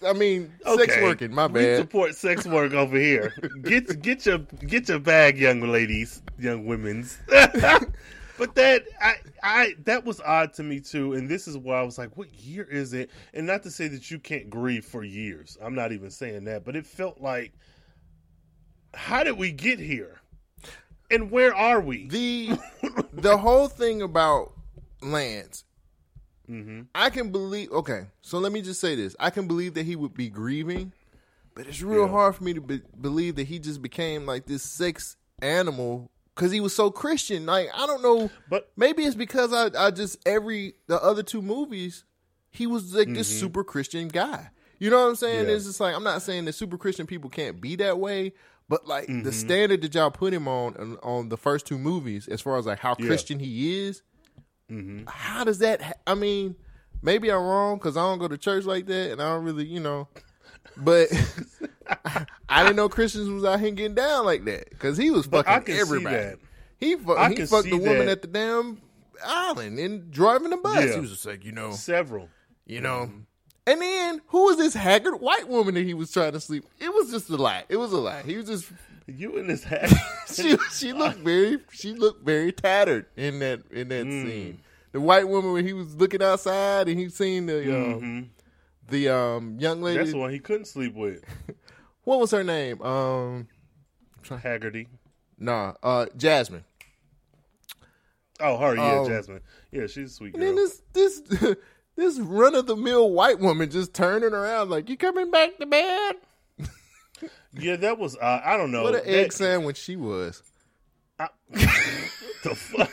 [0.06, 1.34] I mean, sex working.
[1.34, 1.56] My bad.
[1.56, 3.34] We support sex work over here.
[3.64, 7.18] Get get your get your bag, young ladies, young women's.
[7.28, 11.84] but that I I that was odd to me too, and this is why I
[11.84, 13.12] was like, what year is it?
[13.34, 15.58] And not to say that you can't grieve for years.
[15.62, 17.54] I'm not even saying that, but it felt like,
[18.94, 20.22] how did we get here?
[21.10, 22.08] And where are we?
[22.08, 22.58] the
[23.14, 24.54] the whole thing about
[25.02, 25.66] Lance,
[26.50, 26.82] Mm-hmm.
[26.96, 27.72] I can believe.
[27.72, 30.92] Okay, so let me just say this: I can believe that he would be grieving,
[31.56, 32.08] but it's real Yeah.
[32.10, 36.52] hard for me to be, believe that he just became like this sex animal because
[36.52, 37.46] he was so Christian.
[37.46, 41.42] Like I don't know, But- maybe it's because I I just every the other two
[41.42, 42.04] movies
[42.50, 44.50] he was like this super Christian guy.
[44.78, 45.42] You know what I'm saying?
[45.42, 45.50] Mm-hmm.
[45.50, 45.56] Yeah.
[45.56, 48.34] It's just like I'm not saying that super Christian people can't be that way,
[48.68, 49.24] but like Mm-hmm.
[49.24, 52.58] the standard that y'all put him on on, on the first two movies, as far
[52.58, 53.06] as like how Yeah.
[53.06, 54.02] Christian he is,
[55.08, 55.82] How does that?
[55.82, 56.56] Ha- I mean,
[57.02, 59.66] maybe I'm wrong because I don't go to church like that, and I don't really,
[59.66, 60.08] you know.
[60.78, 61.10] But
[62.50, 65.48] I didn't know Christians was out here getting down like that because he was But
[65.48, 66.36] I fucking everybody.
[66.80, 68.08] He fu- I he fucked the woman that.
[68.10, 68.82] at the damn
[69.26, 70.84] island and driving the bus.
[70.86, 70.94] Yeah.
[70.96, 72.30] He was just like, you know, Several.
[72.66, 73.08] you know.
[73.08, 73.20] Mm-hmm.
[73.68, 76.66] And then who was this haggard white woman that he was trying to sleep?
[76.80, 77.66] It was just a lie.
[77.70, 78.24] It was a lie.
[78.24, 78.72] He was just
[79.18, 79.92] You in this hat.
[80.34, 84.26] she she looked very she looked very tattered in that in that Mm.
[84.28, 84.62] scene.
[84.92, 88.32] The white woman when he was looking outside and he seen the um,
[88.90, 89.96] the um young lady.
[89.98, 90.04] Mm-hmm.
[90.04, 91.24] That's the one he couldn't sleep with.
[92.04, 92.82] What was her name?
[92.82, 93.48] Um,
[94.28, 94.88] Haggerty.
[95.38, 96.64] nah, uh, Jasmine.
[98.40, 99.08] Oh, her, yeah, Oh.
[99.08, 99.42] Jasmine.
[99.72, 101.22] Yeah, she's a sweet And then this this
[101.96, 105.66] this run of the mill white woman just turning around like, "You coming back to
[105.68, 106.16] bed?"
[107.54, 108.16] Yeah, that was.
[108.18, 108.84] Uh, I don't know.
[108.84, 110.42] What an That- egg sandwich she was.
[111.52, 112.92] the fuck?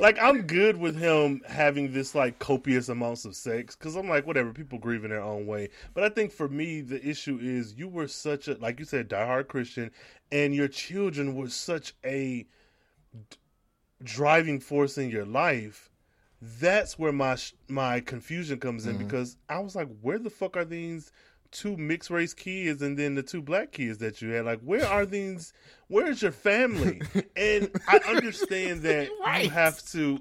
[0.00, 4.26] Like I'm good with him having this like copious amounts of sex because I'm like
[4.26, 5.70] whatever people grieve in their own way.
[5.92, 9.10] But I think for me the issue is you were such a like you said
[9.10, 9.90] diehard Christian,
[10.32, 12.46] and your children were such a
[13.28, 13.36] d-
[14.02, 15.90] driving force in your life.
[16.40, 20.56] That's where my sh- my confusion comes in because I was like, where the fuck
[20.56, 21.10] are these?
[21.50, 24.44] Two mixed race kids and then the two black kids that you had.
[24.44, 25.52] Like, where are these?
[25.88, 27.00] Where's your family?
[27.36, 29.08] And I understand that
[29.42, 30.20] you have to.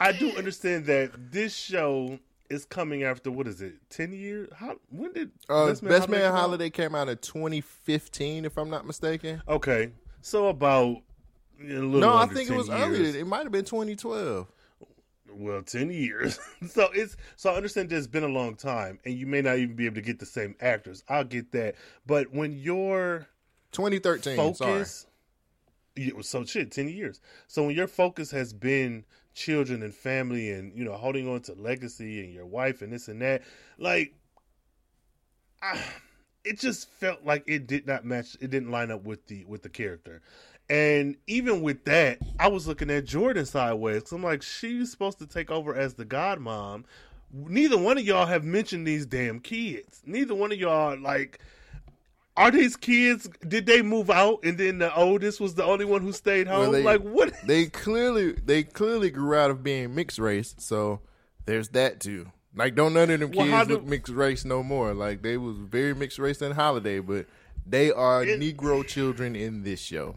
[0.00, 2.18] I do understand that this show
[2.50, 3.74] is coming after what is it?
[3.90, 4.48] Ten years?
[4.54, 4.76] How?
[4.90, 6.34] When did Uh, Best Man, come out?
[6.38, 9.42] Holiday came out in 2015, if I'm not mistaken.
[9.48, 10.96] Okay, so about
[11.60, 12.80] a little No, I under think it was years.
[12.80, 13.18] earlier.
[13.20, 14.46] It might have been 2012.
[15.36, 16.38] Well 10 years.
[16.68, 19.58] So it's so i understand that it's been a long time and you may not
[19.58, 21.04] even be able to get the same actors.
[21.08, 21.74] I'll get that.
[22.06, 23.28] But when your
[23.72, 24.36] 2013.
[24.36, 25.06] Focus
[25.96, 27.20] yeah, so shit 10 years.
[27.46, 31.54] So when your focus has been children and family and you know holding on to
[31.54, 33.42] legacy and your wife and this and that
[33.78, 34.14] like
[35.60, 35.80] I,
[36.44, 39.62] it just felt like it did not match it didn't line up with the with
[39.62, 40.22] the character
[40.70, 45.18] and even with that i was looking at jordan sideways because i'm like she's supposed
[45.18, 46.84] to take over as the godmom
[47.32, 51.38] neither one of y'all have mentioned these damn kids neither one of y'all like
[52.36, 56.00] are these kids did they move out and then the oldest was the only one
[56.02, 59.94] who stayed home Well, they- like what They clearly they clearly grew out of being
[59.94, 61.00] mixed race, so
[61.46, 62.32] there's that too.
[62.56, 64.94] Like, don't none of them Well, kids do- look mixed race no more.
[64.94, 67.26] Like, they was very mixed race in Holiday, but
[67.66, 70.16] they are It- Negro children in this show.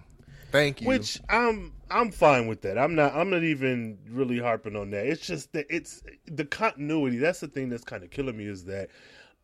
[0.51, 0.88] Thank you.
[0.88, 2.77] Which I'm I'm fine with that.
[2.77, 5.05] I'm not I'm not even really harping on that.
[5.05, 7.17] It's just that it's the continuity.
[7.17, 8.89] That's the thing that's kind of killing me is that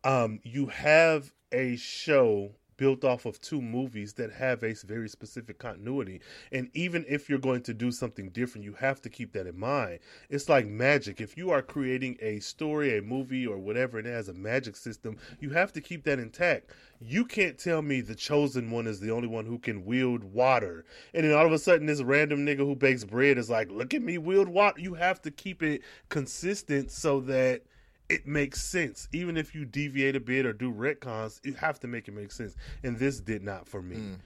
[0.02, 5.58] um you have a show built off of two movies that have a very specific
[5.58, 6.20] continuity.
[6.52, 9.58] And even if you're going to do something different you have to keep that in
[9.58, 10.00] mind.
[10.28, 11.20] It's like magic.
[11.20, 14.76] If you are creating a story a movie or whatever and it has a magic
[14.76, 16.70] system you have to keep that intact.
[17.00, 20.84] You can't tell me the chosen one is the only one who can wield water
[21.12, 23.94] and then all of a sudden this random nigga who bakes bread is like look
[23.94, 24.80] at me wield water.
[24.80, 27.62] You have to keep it consistent so that
[28.08, 29.08] it makes sense.
[29.12, 32.32] Even if you deviate a bit or do retcons, you have to make it make
[32.32, 32.54] sense.
[32.82, 34.16] And this did not for me.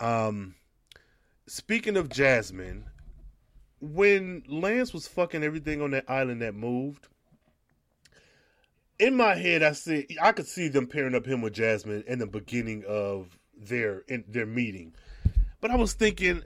[0.00, 0.54] Um,
[1.46, 2.84] speaking of Jasmine,
[3.80, 7.08] when Lance was fucking everything on that island that moved,
[8.98, 12.18] in my head, I see I could see them pairing up him with Jasmine in
[12.18, 14.94] the beginning of their in their meeting.
[15.60, 16.42] But I was thinking,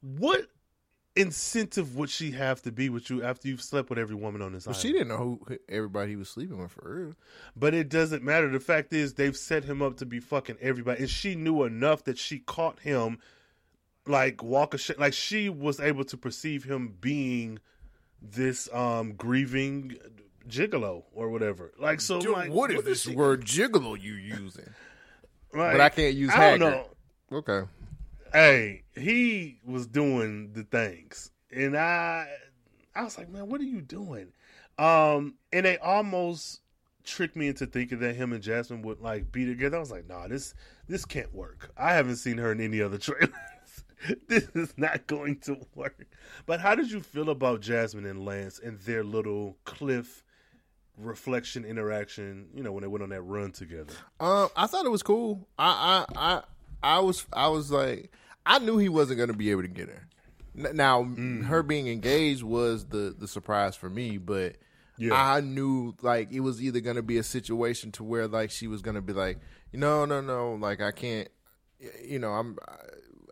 [0.00, 0.46] what
[1.16, 4.52] incentive would she have to be with you after you've slept with every woman on
[4.52, 4.82] this Well, island?
[4.82, 7.14] she didn't know who everybody he was sleeping with for real.
[7.56, 8.48] But it doesn't matter.
[8.48, 12.04] The fact is, they've set him up to be fucking everybody, and she knew enough
[12.04, 13.18] that she caught him,
[14.06, 14.98] like walk a shit.
[14.98, 17.58] Like she was able to perceive him being
[18.22, 19.96] this um grieving
[20.48, 21.72] gigolo or whatever.
[21.78, 24.64] Like so, Dude, like, what is is this word gigolo you using?
[25.54, 26.86] like, But I can't use I don't know.
[27.32, 27.62] Okay.
[28.36, 32.28] Hey, he was doing the things, and I,
[32.94, 34.34] I was like, man, what are you doing?
[34.78, 36.60] Um, and they almost
[37.02, 39.78] tricked me into thinking that him and Jasmine would like be together.
[39.78, 40.52] I was like, nah, this
[40.86, 41.70] this can't work.
[41.78, 43.30] I haven't seen her in any other trailers.
[44.28, 46.06] this is not going to work.
[46.44, 50.22] But how did you feel about Jasmine and Lance and their little cliff
[50.98, 52.48] reflection interaction?
[52.54, 53.94] You know, when they went on that run together.
[54.20, 55.48] Um, I thought it was cool.
[55.58, 56.42] I, I, I,
[56.82, 58.12] I was, I was like,
[58.46, 60.06] I knew he wasn't going to be able to get her.
[60.54, 61.02] Now,
[61.44, 64.56] her being engaged was the the surprise for me, but
[64.96, 65.12] Yeah.
[65.12, 68.66] I knew like it was either going to be a situation to where like she
[68.66, 69.38] was going to be like,
[69.74, 71.28] no, no, no, like I can't,
[72.02, 72.56] you know, I'm,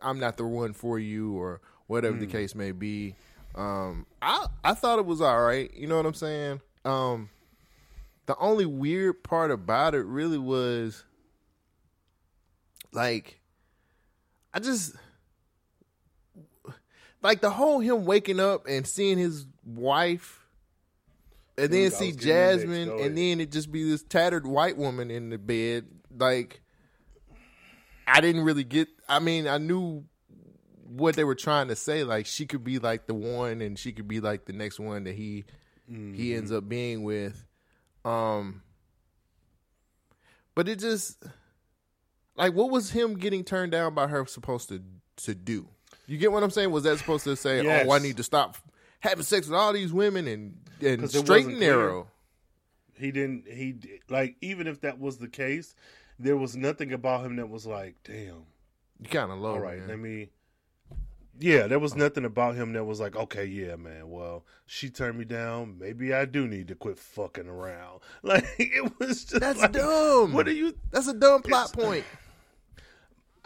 [0.03, 3.15] I'm not the one for you, or whatever the case may be.
[3.55, 5.73] Um, I I thought it was all right.
[5.73, 6.61] You know what I'm saying?
[6.83, 7.29] Um,
[8.27, 11.03] the only weird part about it really was
[12.91, 13.39] like
[14.53, 14.95] I just
[17.25, 20.47] like the whole him waking up and seeing his wife
[21.57, 22.61] and then Dude, see was getting there next.
[22.61, 25.85] Jasmine and then it just be this tattered white woman in the bed.
[26.15, 26.61] Like
[28.07, 30.05] I didn't really get I mean I knew
[30.85, 32.03] what they were trying to say.
[32.03, 35.05] Like she could be like the one and she could be like the next one
[35.05, 35.45] that he
[35.87, 37.43] he ends up being with.
[38.03, 38.61] Um
[40.53, 41.23] but it just
[42.35, 44.83] like what was him getting turned down by her supposed to
[45.17, 45.69] to do
[46.07, 47.85] you get what i'm saying was that supposed to say Yes.
[47.87, 48.57] oh i need to stop
[48.99, 52.07] having sex with all these women and and straight and narrow
[52.97, 53.45] He didn't.
[53.47, 53.75] He
[54.09, 55.75] like even if that was the case,
[56.17, 58.45] there was nothing about him that was like, damn.
[59.01, 59.87] you kind of low All right, man.
[59.89, 60.29] let me.
[61.37, 64.09] Yeah, there was nothing about him that was like, okay, yeah, man.
[64.09, 65.77] Well, she turned me down.
[65.77, 67.99] Maybe I do need to quit fucking around.
[68.23, 70.73] Like it was just that's like, dumb What are you?
[70.91, 72.05] that's a dumb plot point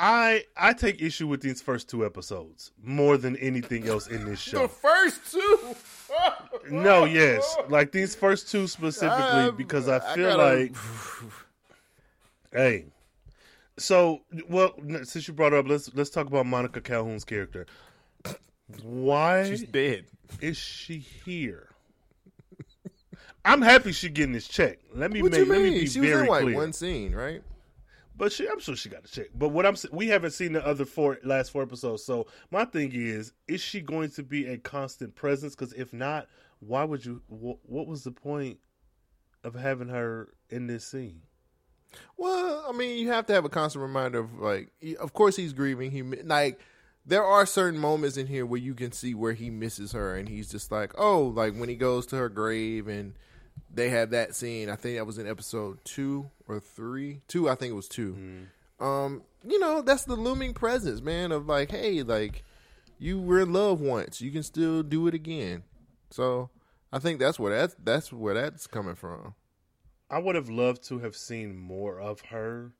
[0.02, 4.40] I I take issue with these first two episodes more than anything else in this
[4.50, 4.62] show.
[4.64, 5.76] the first two
[6.72, 10.76] No, yes, like these first two specifically Um, because I I feel gotta- like,
[12.54, 12.86] hey,
[13.78, 17.66] so well since you brought it up, let's let's talk about Monica Calhoun's character.
[18.84, 20.06] Why she's dead
[20.42, 21.68] is she here?
[23.44, 24.80] I'm happy she getting this check.
[24.94, 26.56] Let me what make let me be she was in like clear.
[26.56, 27.42] one scene right
[28.19, 29.27] But she, I'm sure she got a check.
[29.34, 32.03] But what I'm we haven't seen the other four last four episodes.
[32.03, 35.55] So my thing is, is she going to be a constant presence?
[35.55, 36.27] Because if not,
[36.60, 37.21] why would you?
[37.29, 38.60] Wh- what was the point
[39.45, 41.21] of having her in this scene?
[42.17, 45.53] Well, I mean, you have to have a constant reminder of like, of course, he's
[45.53, 45.91] grieving.
[45.91, 46.60] He like
[47.05, 50.27] there are certain moments in here where you can see where he misses her, and
[50.27, 53.13] he's just like, oh, like when he goes to her grave, and
[53.74, 54.69] they have that scene.
[54.69, 57.22] I think that was in episode two or three.
[57.28, 58.48] Two, I think it was 2
[58.80, 61.32] Um, you know, that's the looming presence, man.
[61.32, 62.43] Of like, hey, like
[62.98, 65.63] you were in love once, you can still do it again.
[66.12, 66.50] So
[66.91, 69.36] I think that's where that's that's where that's coming from.
[70.10, 72.74] I would have loved to have seen more of her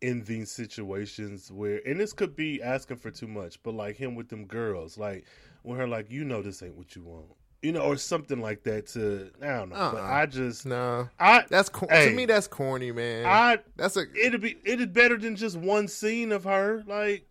[0.00, 4.14] in these situations where, and this could be asking for too much, but like him
[4.14, 5.24] with them girls, like
[5.62, 7.26] when her like, you know, this ain't what you want,
[7.62, 8.86] you know, or something like that.
[8.88, 10.06] To I don't know, but Uh-uh.
[10.06, 12.26] I just No, I that's cor- hey, to me.
[12.26, 13.26] That's corny, man.
[13.26, 16.82] I that's a it'd be it is better than just one scene of her.
[16.86, 17.26] Like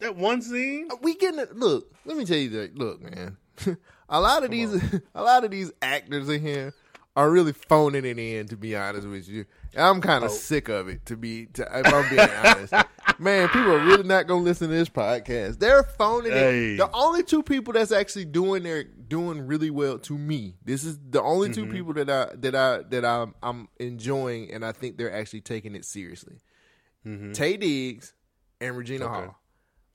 [0.00, 0.88] that one scene.
[0.90, 1.56] Uh, we getting it.
[1.56, 2.78] Look, let me tell you that.
[2.78, 3.36] Look, man,
[4.08, 4.74] a lot of these,
[5.14, 6.72] a lot of these actors in here
[7.16, 8.46] are really phoning it in.
[8.48, 9.44] To be honest with you,
[9.76, 10.26] I'm kind Oh.
[10.28, 11.04] of sick of it.
[11.06, 12.72] To be, to, if I'm being honest,
[13.18, 15.58] man, people are really not gonna listen to this podcast.
[15.58, 16.74] They're phoning Hey.
[16.74, 16.76] it.
[16.78, 20.56] The only two people that's actually doing their doing really well to me.
[20.64, 21.66] This is the only Mm-hmm.
[21.66, 25.40] 2 people that I that I that I'm I'm enjoying, and I think they're actually
[25.42, 26.36] taking it seriously.
[27.06, 28.12] Taye Diggs
[28.60, 29.14] and Regina Mm-hmm.
[29.14, 29.24] Okay.
[29.26, 29.38] Hall.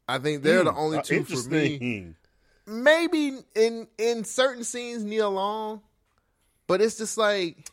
[0.07, 2.13] I think they're the only Uh, two for me
[2.65, 5.81] maybe in in certain scenes Nia Long,
[6.67, 7.69] but it's just like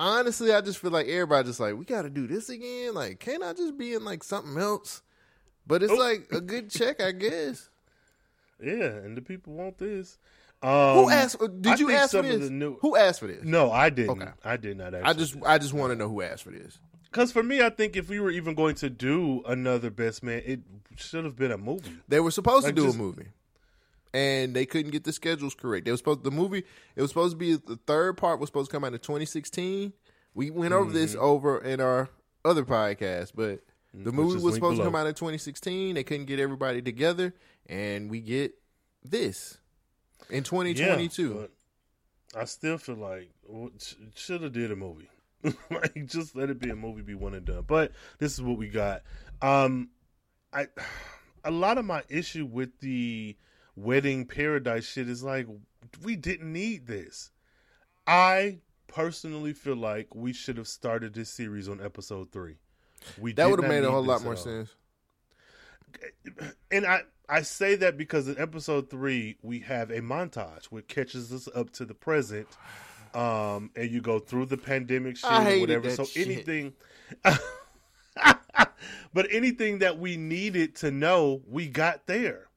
[0.00, 2.94] honestly, I just feel like everybody just like we got to do this again.
[2.94, 5.02] Like, can't I just be in like something else?
[5.66, 5.96] But it's Oh.
[5.96, 7.68] like a good check, I guess.
[8.62, 10.18] Yeah, and the people want this.
[10.62, 11.38] Um, Who asked?
[11.62, 12.50] Did I you ask for this?
[12.50, 13.42] new- Who asked for this?
[13.42, 14.10] No, I didn't.
[14.22, 14.30] Okay.
[14.44, 14.94] I did not.
[14.94, 16.78] I just I just want to know who asked for this.
[17.04, 20.42] because for me, I think if we were even going to do another Best Man,
[20.44, 20.60] it
[20.96, 21.96] should have been a movie.
[22.06, 23.28] They were supposed Like, to do just- a movie,
[24.12, 25.84] and they couldn't get the schedules correct.
[25.84, 26.64] They were supposed the movie.
[26.96, 29.92] It was supposed to be the third part was supposed to come out in 2016.
[30.34, 31.24] We went over this Mm-hmm.
[31.24, 32.08] over in our
[32.44, 33.60] other podcast, but
[33.92, 35.94] the movie was supposed to come out in 2016.
[35.94, 37.34] They couldn't get everybody together,
[37.66, 38.52] and we get
[39.04, 39.58] this
[40.28, 41.48] in 2022.
[42.34, 43.30] Yeah, I still feel like
[44.14, 45.08] should have did a movie.
[45.70, 47.64] like just let it be a movie, be one and done.
[47.66, 49.02] But this is what we got.
[49.42, 49.88] Um,
[50.52, 50.66] I
[51.44, 53.36] a lot of my issue with the
[53.76, 55.46] wedding paradise shit is like
[56.02, 57.30] we didn't need this.
[58.06, 58.58] I
[58.88, 62.56] personally feel like we should have started this series on episode three.
[63.18, 64.74] We that would have made a whole lot more sense.
[66.70, 71.32] and I I say that because in episode three we have a montage which catches
[71.32, 72.48] us up to the present,
[73.14, 75.90] um, and you go through the pandemic shit or whatever.
[75.90, 76.26] So shit.
[76.26, 76.72] anything,
[79.14, 82.49] but anything that we needed to know, we got there.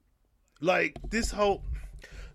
[0.60, 1.62] Like this whole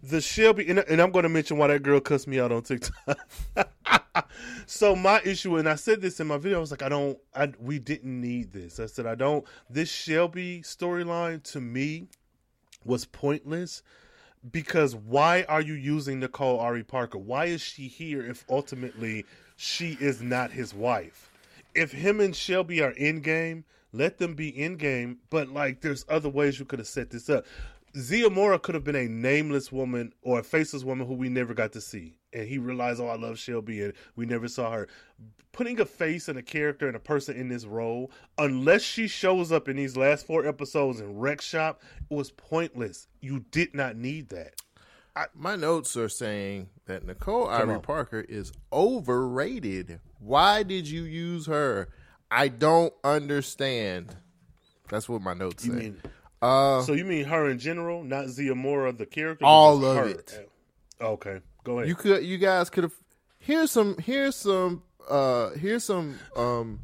[0.02, 2.62] the Shelby, and, and I'm going to mention why that girl cussed me out on
[2.62, 3.30] TikTok.
[4.66, 7.18] so my issue, and I said this in my video, I was like, I don't,
[7.36, 8.80] I we didn't need this.
[8.80, 9.46] I said, I don't.
[9.70, 12.08] This Shelby storyline to me
[12.86, 13.84] was pointless
[14.52, 17.18] because why are you using Nicole Ari Parker?
[17.18, 19.26] Why is she here if ultimately
[19.58, 21.30] she is not his wife?
[21.76, 25.18] If him and Shelby are in game, let them be in game.
[25.30, 27.46] But like, there's other ways you could have set this up.
[27.98, 31.54] Zia Mora could have been a nameless woman or a faceless woman who we never
[31.54, 32.16] got to see.
[32.34, 34.88] And he realized, oh, I love Shelby, and we never saw her.
[35.52, 39.52] Putting a face and a character and a person in this role, unless she shows
[39.52, 43.08] up in these last four episodes in Rec Shop, it was pointless.
[43.20, 44.54] You did not need that.
[45.34, 47.82] My notes are saying that Nicole Come Ari on.
[47.82, 50.00] Parker is overrated.
[50.20, 51.90] Why did you use her?
[52.32, 54.16] I don't understand.
[54.90, 55.80] That's what my notes You say.
[55.80, 56.02] mean
[56.42, 56.94] uh, so?
[56.94, 59.46] You mean her in general, not Zia Mora, the character?
[59.46, 60.08] All of her?
[60.08, 60.50] it.
[61.02, 61.90] Okay, go ahead.
[61.90, 62.94] you could, you guys could have.
[63.40, 63.98] Here's some.
[63.98, 64.84] Here's some.
[65.10, 66.20] Uh, here's some.
[66.36, 66.80] Um,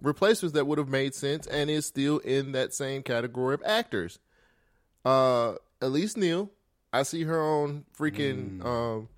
[0.00, 4.18] replacements that would have made sense and is still in that same category of actors.
[5.04, 6.50] Uh, Elise Neal.
[6.92, 8.64] I see her on freaking.
[8.64, 9.08] Um,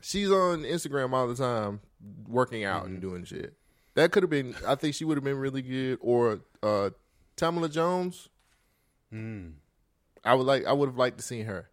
[0.00, 1.80] she's on Instagram all the time,
[2.28, 3.54] working out and doing shit.
[3.94, 4.54] That could have been.
[4.66, 5.98] I think she would have been really good.
[6.00, 6.90] Or uh,
[7.36, 8.28] Tamala Jones.
[9.12, 10.64] I would like.
[10.66, 11.68] I would have liked to see her.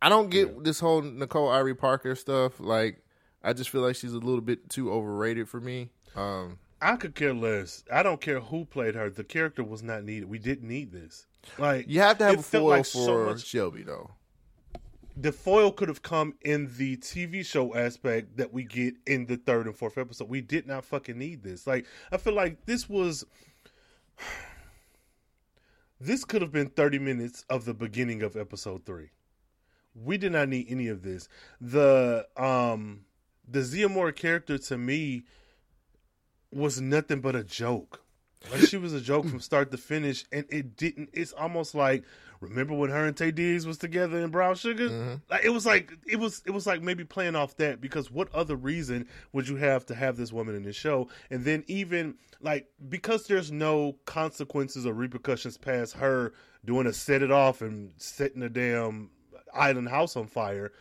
[0.00, 2.58] I don't get this whole Nicole Ari Parker stuff.
[2.58, 3.02] Like,
[3.42, 5.90] I just feel like she's a little bit too overrated for me.
[6.16, 7.84] Um, I could care less.
[7.92, 9.08] I don't care who played her.
[9.10, 10.28] The character was not needed.
[10.28, 11.26] We didn't need this.
[11.58, 14.10] Like you have to have a foil like for so much- Shelby, though.
[15.16, 19.36] the foil could have come in the TV show aspect that we get in the
[19.36, 20.28] third and fourth episode.
[20.28, 21.66] We did not fucking need this.
[21.66, 23.24] Like I feel like this was
[26.02, 29.10] this could have been 30 minutes of the beginning of episode 3.
[29.94, 31.28] We did not need any of this.
[31.60, 33.04] The um
[33.46, 35.24] the Zia Moore character to me
[36.50, 38.02] was nothing but a joke.
[38.50, 41.10] Like she was a joke from start to finish, and it didn't.
[41.12, 42.04] It's almost like
[42.42, 45.20] remember when her and Taye Diggs was together in Brown Sugar.
[45.30, 48.34] Like it was like it was it was like maybe playing off that because what
[48.34, 51.08] other reason would you have to have this woman in the show?
[51.30, 56.34] And then even like because there's no consequences or repercussions past her
[56.64, 59.10] doing a set it off and setting a damn
[59.54, 60.72] island house on fire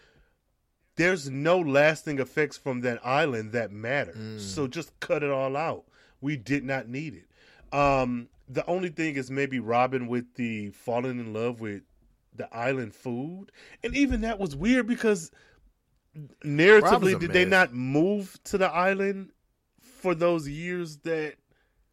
[0.95, 4.13] there's no lasting effects from that island that matter.
[4.37, 5.85] So just cut it all out.
[6.19, 7.75] We did not need it.
[7.75, 11.83] Um, the only thing is maybe Robyn with the falling in love with
[12.35, 13.51] the island food,
[13.83, 15.31] and even that was weird because
[16.43, 19.31] narratively, did they not move to the island
[19.79, 21.35] for those years that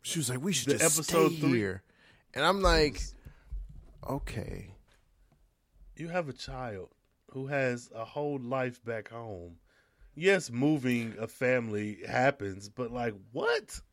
[0.02, 1.82] She was like, "We should The just episode stay three- here,"
[2.34, 3.00] and I'm like,
[4.08, 4.74] "Okay."
[5.96, 6.88] you have a child
[7.32, 9.56] who has a whole life back home.
[10.14, 13.80] Yes, moving a family happens, but like what?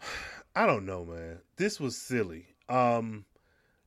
[0.54, 1.38] I don't know, man.
[1.56, 2.46] This was silly.
[2.68, 3.24] Um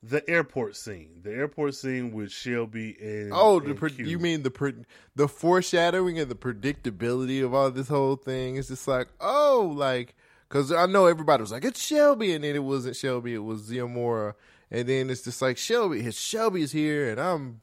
[0.06, 1.22] the airport scene.
[1.24, 4.84] The airport scene with Shelby and Oh, the and pre- you mean the pre-
[5.16, 8.58] the foreshadowing and the predictability of all this whole thing?
[8.58, 10.16] It's just like, oh, like
[10.50, 13.62] because I know everybody was like, it's Shelby, and then it wasn't Shelby, it was
[13.62, 14.36] Zia Mora,
[14.70, 17.62] and then it's just like Shelby, his Shelby's here, and I'm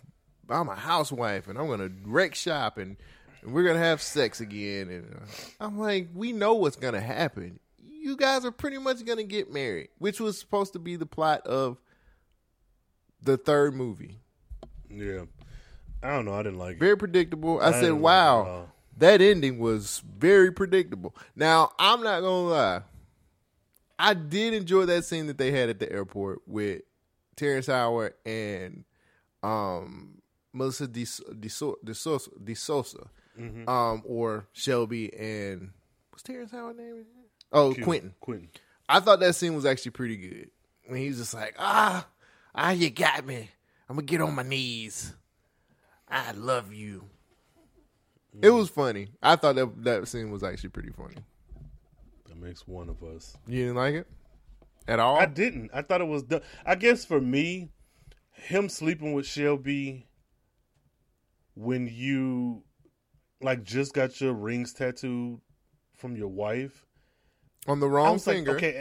[0.49, 2.97] I'm a housewife, and I'm gonna wreck shop, and,
[3.43, 5.27] and we're gonna have sex again, and uh,
[5.61, 7.61] I'm like, we know what's gonna happen.
[8.01, 11.47] You guys are pretty much gonna get married, which was supposed to be the plot
[11.47, 11.79] of
[13.23, 14.17] the third movie.
[14.89, 15.25] Yeah.
[16.03, 16.81] I don't know, I didn't like it.
[16.81, 17.61] Very predictable.
[17.61, 22.49] I, I said, didn't like "Wow, that ending was very predictable." Now, I'm not gonna
[22.49, 22.83] lie.
[23.99, 26.81] I did enjoy that scene that they had at the airport with
[27.37, 28.85] Terrence Howard and
[29.43, 30.23] um,
[30.55, 33.69] Melissa De, De, De Sousa, De Sousa Mm-hmm.
[33.69, 35.71] um, or Shelby and
[36.11, 37.05] what's Terrence Howard name?
[37.53, 37.85] Oh, Q.
[37.85, 38.15] Quentin.
[38.21, 38.49] Quentin.
[38.89, 40.51] I thought that scene was actually pretty good.
[40.87, 42.07] When he's just like, ah,
[42.55, 43.49] ah, you got me.
[43.89, 45.15] I'm gonna get on my knees.
[46.09, 47.05] I love you.
[48.43, 49.09] It was funny.
[49.23, 51.17] I thought that that scene was actually pretty funny.
[52.29, 53.37] That makes one of us.
[53.47, 54.07] You didn't like it
[54.87, 55.17] at all?
[55.17, 55.71] I didn't.
[55.75, 56.23] I thought it was.
[56.25, 57.71] du- I guess for me,
[58.33, 60.07] him sleeping with Shelby
[61.55, 62.63] when you
[63.43, 65.41] like just got your rings tattooed
[65.97, 66.85] from your wife.
[67.67, 68.57] On the wrong was like, finger.
[68.57, 68.75] okay,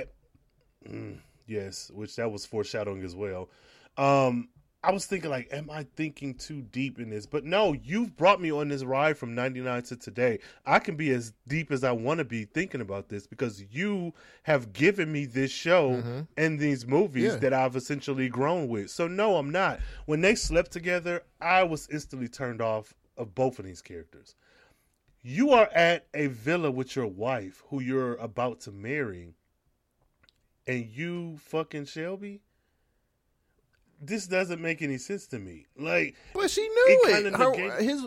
[0.86, 1.18] eh, mm,
[1.48, 3.50] yes, which that was foreshadowing as well.
[3.98, 4.50] Um,
[4.82, 7.26] I was thinking like, am I thinking too deep in this?
[7.26, 10.40] But no, you've brought me on this ride from '99 to today.
[10.66, 14.14] I can be as deep as I want to be thinking about this because you
[14.44, 17.44] have given me this show and these movies Mm-hmm.
[17.44, 17.50] Yeah.
[17.50, 18.90] that I've essentially grown with.
[18.90, 19.82] So no, I'm not.
[20.06, 24.36] When they slept together, I was instantly turned off of both of these characters.
[25.22, 29.34] You are at a villa with your wife who you're about to marry,
[30.68, 32.42] and you fucking Shelby.
[34.02, 35.66] this doesn't make any sense to me.
[35.78, 37.34] Like, But she knew It it.
[37.36, 38.06] Her- his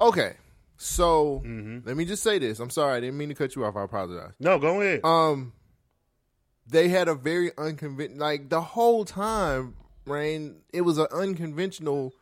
[0.00, 0.36] okay.
[0.76, 1.84] So Mhm.
[1.84, 2.60] let me just say this.
[2.60, 3.74] I'm sorry, I didn't mean to cut you off.
[3.74, 4.32] I apologize.
[4.38, 5.04] no, go ahead.
[5.04, 5.52] Um,
[6.68, 8.20] they had a very unconventional.
[8.20, 9.74] Like the whole time,
[10.06, 10.62] Rain.
[10.72, 12.12] It was an unconventional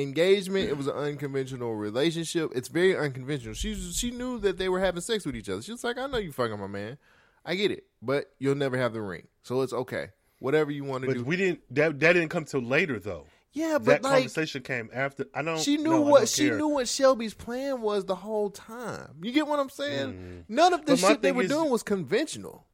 [0.00, 0.68] engagement.
[0.68, 2.52] It was an unconventional relationship.
[2.54, 3.54] It's very unconventional.
[3.54, 5.62] She she knew that they were having sex with each other.
[5.62, 6.98] She was like, "I know you fucking my man.
[7.44, 10.08] I get it, but you'll never have the ring, so it's okay.
[10.38, 11.60] Whatever you want to but do." we didn't.
[11.74, 13.26] That that didn't come till later though.
[13.52, 15.26] yeah, but that like conversation came after.
[15.34, 15.58] I don't.
[15.58, 16.56] she knew no, what she care.
[16.58, 19.14] knew what Shelby's plan was the whole time.
[19.22, 20.12] You get what I'm saying?
[20.12, 20.44] Mm.
[20.48, 22.64] None of the shit they were is- doing was conventional.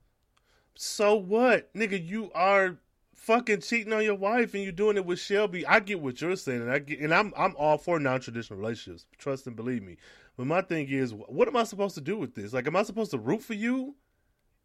[0.76, 2.04] So what, nigga?
[2.04, 2.76] You are
[3.24, 5.66] fucking cheating on your wife, and you're doing it with Shelby.
[5.66, 8.58] I get what you're saying, and I get, and I'm I'm all for non traditional
[8.58, 9.06] relationships.
[9.18, 9.96] Trust and believe me.
[10.36, 12.52] But my thing is, what am I supposed to do with this?
[12.52, 13.94] Like, am I supposed to root for you?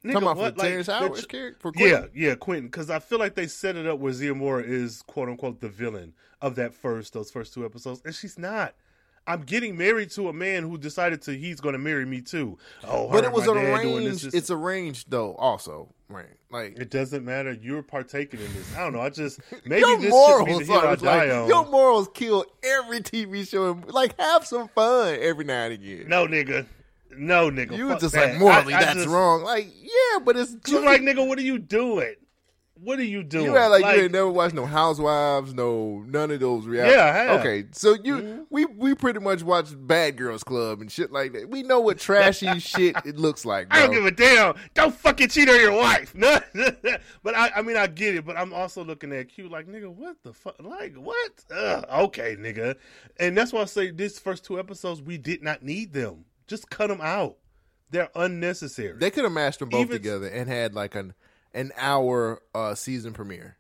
[0.04, 0.56] Nigga, Come on, what?
[0.56, 2.12] for Terrence they're Howard's character, for Yeah, Quentin.
[2.16, 2.66] yeah, Quentin.
[2.68, 5.68] Because I feel like they set it up where Zia Moore is quote unquote the
[5.70, 8.76] villain of that first those first two episodes, and she's not.
[9.28, 12.58] I'm getting married to a man who decided to he's going to marry me too.
[12.88, 14.34] Oh, But it was and my dad doing arranged.
[14.34, 15.36] It's arranged though.
[15.36, 16.26] Also, right?
[16.52, 17.54] Like it doesn't matter.
[17.54, 18.76] You're partaking in this.
[18.76, 19.02] I don't know.
[19.02, 21.48] I just maybe your this should morals be the hill I are die on.
[21.48, 23.72] your morals kill every TV show.
[23.72, 26.06] And, like have some fun every now and again.
[26.08, 26.66] no, nigga.
[27.12, 27.76] No, nigga.
[27.76, 28.32] you were just that.
[28.34, 29.44] like morally I- I that's just- wrong.
[29.44, 32.16] Like yeah, but it's I'm like, nigga, what are you doing?
[32.82, 33.46] What are you doing?
[33.46, 36.96] You act like, you ain't never watched no Housewives, no none of those reality.
[36.96, 37.28] Yeah, I have.
[37.28, 37.40] Mm-hmm.
[37.48, 41.50] Okay, so you we we pretty much watch Bad Girls Club and shit like that.
[41.50, 43.70] We know what trashy shit it looks like.
[43.70, 43.78] Bro.
[43.78, 44.56] I don't give a damn.
[44.76, 46.16] Don't fucking cheat on your wife.
[46.16, 46.40] No,
[47.24, 48.26] but I, I mean, I get it.
[48.26, 50.56] But I'm also looking at Q like, nigga, what the fuck?
[50.62, 51.32] Like, what?
[51.54, 52.76] Ugh, okay, nigga.
[53.20, 56.24] And that's why I say this first two episodes, we did not need them.
[56.48, 57.38] Just cut them out.
[57.92, 58.98] They're unnecessary.
[58.98, 61.14] They could have mashed them both Even- together and had like an
[61.54, 63.58] an hour uh season premiere.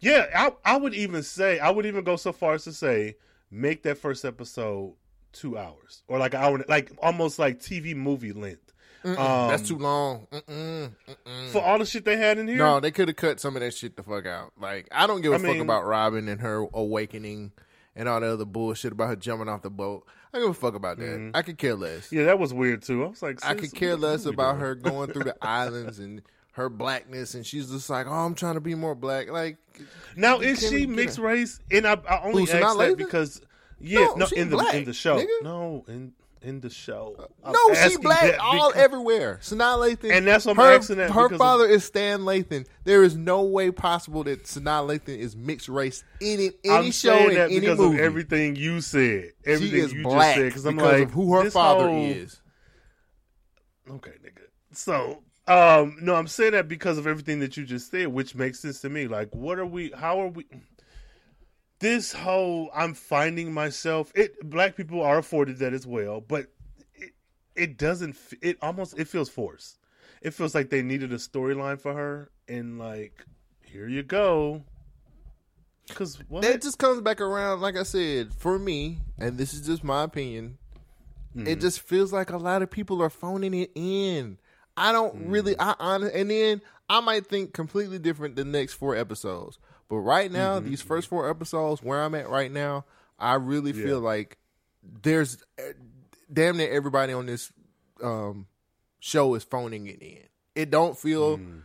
[0.00, 3.16] Yeah, I, I would even say I would even go so far as to say
[3.50, 4.94] make that first episode
[5.32, 8.72] two hours or like an hour, like almost like TV movie length.
[9.04, 10.26] Um, That's too long.
[10.30, 11.48] Mm-mm, mm-mm.
[11.52, 12.58] for all the shit they had in here.
[12.58, 14.52] No, they could have cut some of that shit the fuck out.
[14.60, 17.52] Like I don't give a I fuck mean- about Robyn and her awakening
[17.96, 20.06] and all the other bullshit about her jumping off the boat.
[20.32, 21.32] I give a fuck about that.
[21.34, 22.06] I could care less.
[22.06, 22.16] Mm-hmm.
[22.18, 23.04] yeah, that was weird too.
[23.04, 24.60] I was like, I could care less about doing?
[24.60, 26.22] her going through the islands and
[26.52, 29.58] her blackness, and she's just like, "Oh, I'm trying to be more black." Like,
[30.16, 31.22] Now is she mixed her.
[31.22, 31.60] race?
[31.70, 33.40] And I, I only Who, asked that because
[33.80, 35.42] yeah, No, no, in the black, in the show, nigga.
[35.42, 37.28] no, in in the show.
[37.44, 39.38] I'm no, she black all because- everywhere.
[39.42, 42.20] Sanaa Lathan, And that's what I'm her, asking that Her because of- father is Stan
[42.20, 42.66] Lathan.
[42.84, 46.90] There is no way possible that Sanaa Lathan is mixed race in it- any I'm
[46.92, 47.98] show in that any because movie.
[47.98, 49.32] of everything you said.
[49.44, 50.44] she Everything is you black just said.
[50.46, 52.40] Because I'm because like, of who her father whole- is.
[53.90, 54.44] Okay, nigga.
[54.72, 58.60] So, um, no, I'm saying that because of everything that you just said, which makes
[58.60, 59.08] sense to me.
[59.08, 59.90] Like, what are we?
[59.90, 60.46] How are we?
[61.80, 64.12] This whole I'm finding myself.
[64.14, 66.46] It black people are afforded that as well, but
[66.94, 67.14] it
[67.56, 68.16] it doesn't.
[68.40, 69.80] It almost it feels forced.
[70.22, 73.24] It feels like they needed a storyline for her, and like,
[73.64, 74.62] here you go.
[75.88, 76.42] Because what?
[76.42, 80.04] That just comes back around, like I said, for me, and this is just my
[80.04, 80.58] opinion.
[81.36, 81.48] Mm-hmm.
[81.48, 84.38] It just feels like a lot of people are phoning it in.
[84.76, 85.60] I don't really, Mm.
[85.60, 89.58] I honest, and then I might think completely different the next four episodes.
[89.88, 90.68] But right now, Mm-hmm.
[90.70, 92.84] these first four episodes, where I'm at right now,
[93.18, 93.84] I really Yeah.
[93.84, 94.38] feel like
[95.02, 95.62] there's uh,
[96.32, 97.52] damn near everybody on this
[98.02, 98.46] um,
[99.00, 100.22] show is phoning it in.
[100.54, 101.62] It don't feel Mm.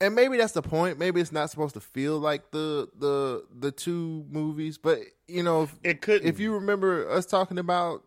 [0.00, 0.98] and maybe that's the point.
[0.98, 5.62] Maybe it's not supposed to feel like the the the two movies, but you know,
[5.64, 6.24] if, it could.
[6.24, 8.02] if you remember us talking about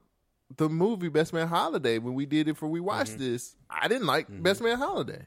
[0.58, 3.20] the movie Best Man Holiday when we did it for we watched Mm-hmm.
[3.34, 5.26] this, I didn't like Best Man Holiday.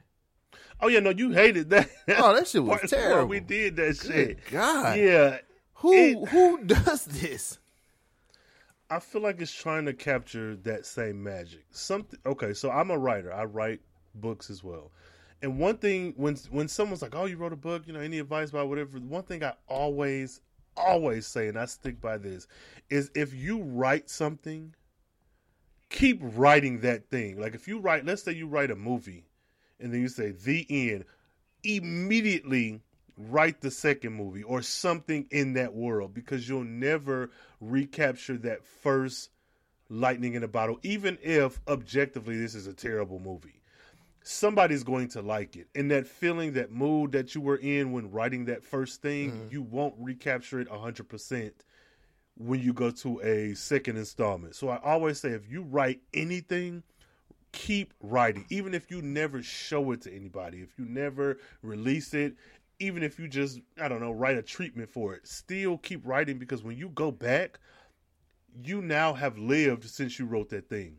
[0.80, 1.88] oh yeah, no, you hated that.
[2.18, 3.28] Oh, that shit was Part- terrible.
[3.28, 4.38] We did that shit.
[4.50, 5.38] God, Yeah,
[5.74, 7.58] who it- who does this?
[8.90, 11.64] I feel like it's trying to capture that same magic.
[11.70, 12.18] Something.
[12.26, 13.32] Okay, so I'm a writer.
[13.32, 13.80] I write
[14.16, 14.90] books as well.
[15.40, 18.18] And one thing when when someone's like, "Oh, you wrote a book," you know, any
[18.18, 18.98] advice about whatever?
[18.98, 20.40] One thing I always
[20.76, 22.46] always say, and I stick by this,
[22.90, 24.74] is if you write something,
[25.92, 27.38] keep writing that thing.
[27.38, 29.24] Like if you write, let's say you write a movie,
[29.78, 31.04] and then you say the end,
[31.62, 32.80] immediately
[33.16, 37.30] write the second movie or something in that world because you'll never
[37.60, 39.30] recapture that first
[39.88, 43.60] lightning in a bottle, even if objectively this is a terrible movie.
[44.24, 45.66] Somebody's going to like it.
[45.74, 49.48] And that feeling, that mood that you were in when writing that first thing, mm-hmm.
[49.50, 51.50] you won't recapture it 100%
[52.36, 54.54] when you go to a second installment.
[54.54, 56.82] So I always say if you write anything,
[57.52, 58.46] keep writing.
[58.48, 62.34] Even if you never show it to anybody, if you never release it,
[62.78, 66.38] even if you just I don't know write a treatment for it, still keep writing
[66.38, 67.60] because when you go back,
[68.64, 70.96] you now have lived since you wrote that thing.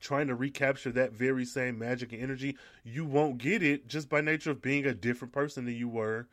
[0.00, 4.20] Trying to recapture that very same magic and energy, you won't get it just by
[4.20, 6.26] nature of being a different person than you were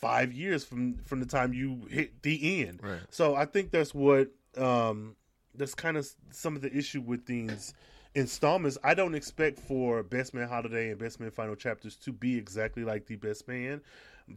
[0.00, 2.80] five years from from the time you hit the end.
[2.82, 3.00] Right.
[3.10, 5.16] So I think that's what um
[5.54, 7.74] that's kind of some of the issue with these
[8.14, 8.78] installments.
[8.82, 12.84] I don't expect for Best Man Holiday and Best Man Final Chapters to be exactly
[12.84, 13.80] like the Best Man,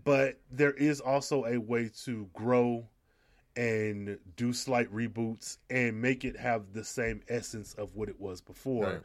[0.04, 2.88] but there is also a way to grow
[3.56, 8.42] and do slight reboots and make it have the same essence of what it was
[8.42, 8.86] before.
[8.86, 9.02] Right.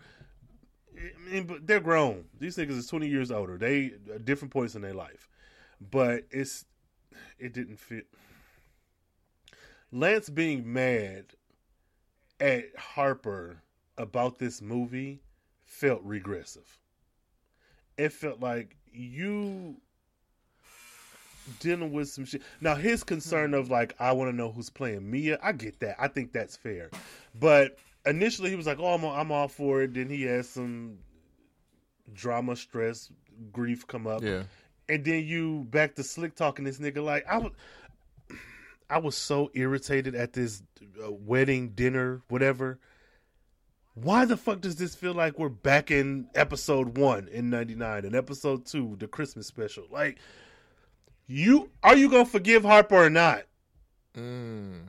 [0.96, 2.24] I mean, but they're grown.
[2.38, 3.56] These niggas is twenty years older.
[3.56, 3.92] They
[4.24, 5.29] different points in their life,
[5.80, 6.64] but it's
[7.38, 8.06] it didn't fit.
[9.92, 11.24] Lance being mad
[12.38, 13.62] at Harper
[13.98, 15.20] about this movie
[15.64, 16.78] felt regressive.
[17.96, 19.76] It felt like you
[21.58, 22.42] dealing with some shit.
[22.60, 25.96] Now his concern of like I want to know who's playing Mia, I get that.
[25.98, 26.90] I think that's fair.
[27.38, 30.98] But initially he was like, "Oh, I'm I'm all for it." Then he had some
[32.12, 33.10] drama, stress,
[33.52, 34.42] grief come up, Yeah.
[34.90, 37.52] And then you back to slick talking this nigga like I was.
[38.90, 40.64] I was so irritated at this
[41.02, 42.80] uh, wedding dinner, whatever.
[43.94, 48.16] Why the fuck does this feel like we're back in episode one in '99 and
[48.16, 49.84] episode two, the Christmas special?
[49.90, 50.18] Like,
[51.28, 53.44] you are you gonna forgive Harper or not?
[54.16, 54.86] Mm.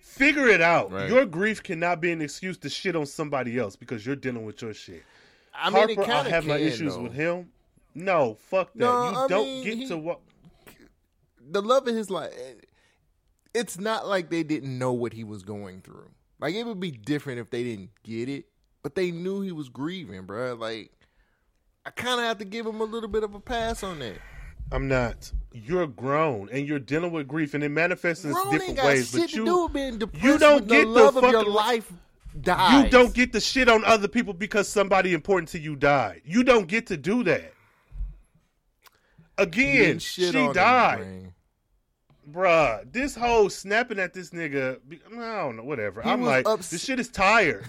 [0.00, 0.92] Figure it out.
[0.92, 1.08] Right.
[1.08, 4.62] Your grief cannot be an excuse to shit on somebody else because you're dealing with
[4.62, 5.02] your shit.
[5.54, 7.02] I mean, it Harper, I have my issues though.
[7.02, 7.50] with him.
[7.94, 8.78] No, fuck that.
[8.80, 10.20] No, you I don't mean, get he- to what.
[11.50, 12.32] the love of his life.
[13.54, 16.10] It's not like they didn't know what he was going through.
[16.40, 18.46] Like it would be different if they didn't get it,
[18.82, 20.58] but they knew he was grieving, bruh.
[20.58, 20.90] Like
[21.84, 24.16] I kind of have to give him a little bit of a pass on that.
[24.70, 25.30] I'm not.
[25.52, 29.10] You're grown and you're dealing with grief, and it manifests in Grown different got ways.
[29.10, 30.24] shit But to you, do with being depressed.
[30.24, 31.92] you don't get the the of your fucking- life.
[32.40, 32.84] Dies.
[32.84, 36.22] you don't get the shit on other people because somebody important to you died.
[36.24, 37.52] You don't get to do that.
[39.42, 41.32] Again, she died.
[42.30, 44.78] Bruh, this whole snapping at this nigga,
[45.18, 46.02] I don't know, whatever.
[46.02, 47.66] He I'm like, ups- this shit is tired.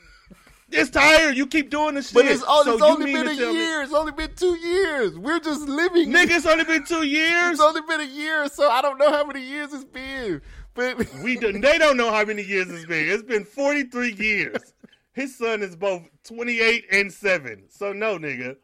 [0.72, 1.36] it's tired.
[1.36, 2.14] You keep doing this shit.
[2.14, 3.82] But it's, all, So it's only been a tell me- year.
[3.82, 5.16] It's only been two years.
[5.16, 6.10] We're just living.
[6.10, 7.52] Nigga, it's only been two years.
[7.52, 10.42] It's only been a year, so I don't know how many years it's been.
[10.74, 13.08] But We do, they don't know how many years it's been.
[13.08, 14.74] It's been 43 years.
[15.12, 17.64] His son is both 28 and 7.
[17.70, 18.56] So no, nigga.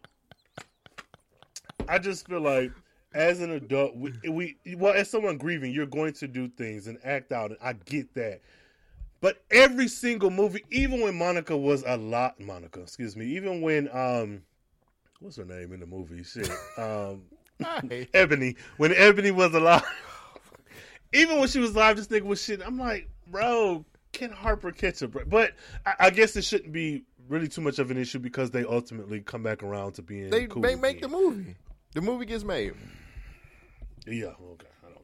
[1.88, 2.72] I just feel like
[3.14, 6.98] as an adult, we, we well, as someone grieving, you're going to do things and
[7.04, 8.40] act out, and I get that.
[9.20, 13.88] But every single movie, even when Monica was a lot, Monica, excuse me, even when
[13.92, 14.42] um,
[15.20, 16.22] what's her name in the movie?
[16.22, 17.22] Shit, um.
[18.14, 18.56] Ebony.
[18.76, 19.84] When Ebony was alive,
[21.12, 22.60] even when she was alive, this nigga was shit.
[22.64, 25.28] I'm like, bro, can Harper catch a break?
[25.28, 25.52] But
[25.86, 29.20] I, I guess it shouldn't be really too much of an issue because they ultimately
[29.20, 31.56] come back around to being they cool make, make the movie.
[31.94, 32.72] The movie gets made.
[34.06, 34.98] Yeah, okay, I don't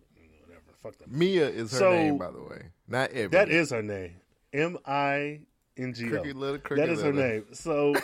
[0.47, 0.63] whatever.
[0.83, 1.11] Fuck that.
[1.11, 3.29] Mia is her So- name, by the way, not Ebony.
[3.29, 4.15] That is her name.
[4.53, 5.41] M I
[5.77, 6.11] N G O.
[6.11, 7.35] Crooked letter, crooked That is her letter.
[7.35, 7.45] name.
[7.55, 7.95] So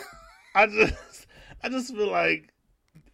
[0.53, 1.27] I just
[1.63, 2.53] I just feel like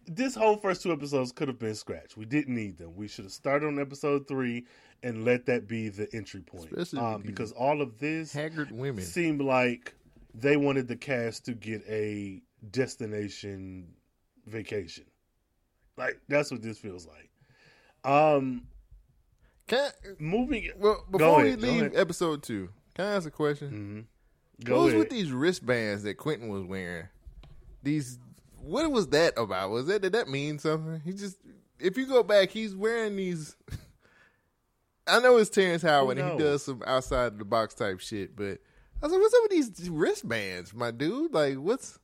[0.06, 2.16] this whole first two episodes could have been scratched.
[2.16, 2.94] We didn't need them.
[2.94, 4.66] We should have started on episode three
[5.02, 6.66] and let that be the entry point.
[6.70, 9.02] Especially Um, with because all of this haggard women.
[9.02, 9.94] seemed like
[10.34, 13.94] they wanted the cast to get a destination
[14.46, 15.04] vacation.
[16.02, 17.30] Like that's what this feels like.
[18.04, 18.62] Um
[19.68, 24.06] Can moving well before we ahead, go leave episode two, can I ask a question?
[24.64, 24.98] Go what was ahead.
[24.98, 27.08] with these wristbands that Quentin was wearing?
[27.82, 28.18] These
[28.60, 29.70] what was that about?
[29.70, 31.00] Was that did that mean something?
[31.04, 31.36] He just
[31.78, 33.56] if you go back, he's wearing these.
[35.06, 38.36] I know it's Terrence Howard and he does some outside of the box type shit,
[38.36, 38.58] but
[39.02, 41.34] I was like, what's up with these wristbands, my dude?
[41.34, 41.98] Like, what's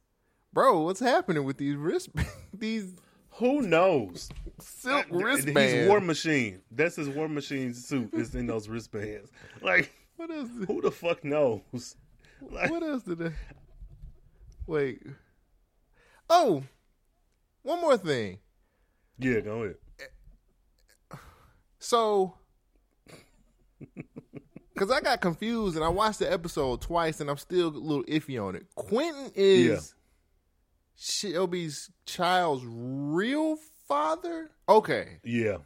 [0.53, 0.81] bro?
[0.81, 2.31] What's happening with these wristbands?
[2.53, 2.93] these
[3.39, 4.29] Who knows?
[4.61, 5.89] silk He's wristbands.
[5.89, 6.61] War Machine.
[6.71, 9.31] That's his War Machine suit is in those wristbands.
[9.63, 10.49] Like, what else?
[10.67, 11.97] who the fuck knows?
[12.51, 13.31] Like, What else did I?
[14.67, 15.03] Wait.
[16.31, 16.63] Oh,
[17.63, 18.39] one more thing.
[19.19, 19.77] yeah, go ahead.
[21.79, 22.35] So,
[24.75, 28.05] because I got confused and I watched the episode twice and I'm still a little
[28.05, 28.67] iffy on it.
[28.75, 29.95] Quentin is.
[30.99, 34.51] Shelby's child's real father.
[34.69, 35.59] Okay, Yeah,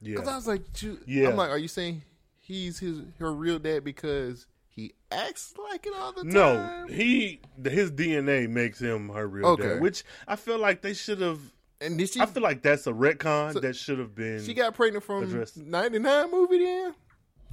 [0.00, 0.16] Yeah.
[0.16, 0.62] because I was like,
[1.06, 1.28] Yeah.
[1.28, 2.02] I'm like, are you saying
[2.40, 6.32] he's his her real dad because he acts like it all the time?
[6.32, 9.68] No, he his DNA makes him her real Okay.
[9.68, 11.38] dad, which I feel like they should have.
[11.80, 12.20] And did she?
[12.20, 14.44] I feel like that's a retcon So- that should have been.
[14.44, 15.56] she got pregnant from addressed.
[15.56, 16.58] '99 movie.
[16.58, 16.94] Then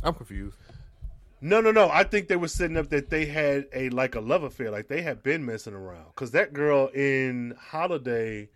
[0.03, 0.57] I'm confused.
[1.41, 1.89] No, no, no.
[1.89, 4.87] I think they were setting up that they had a like a love affair, like
[4.87, 6.07] they had been messing around.
[6.07, 8.49] Because that girl in Holiday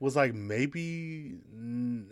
[0.00, 1.34] was like maybe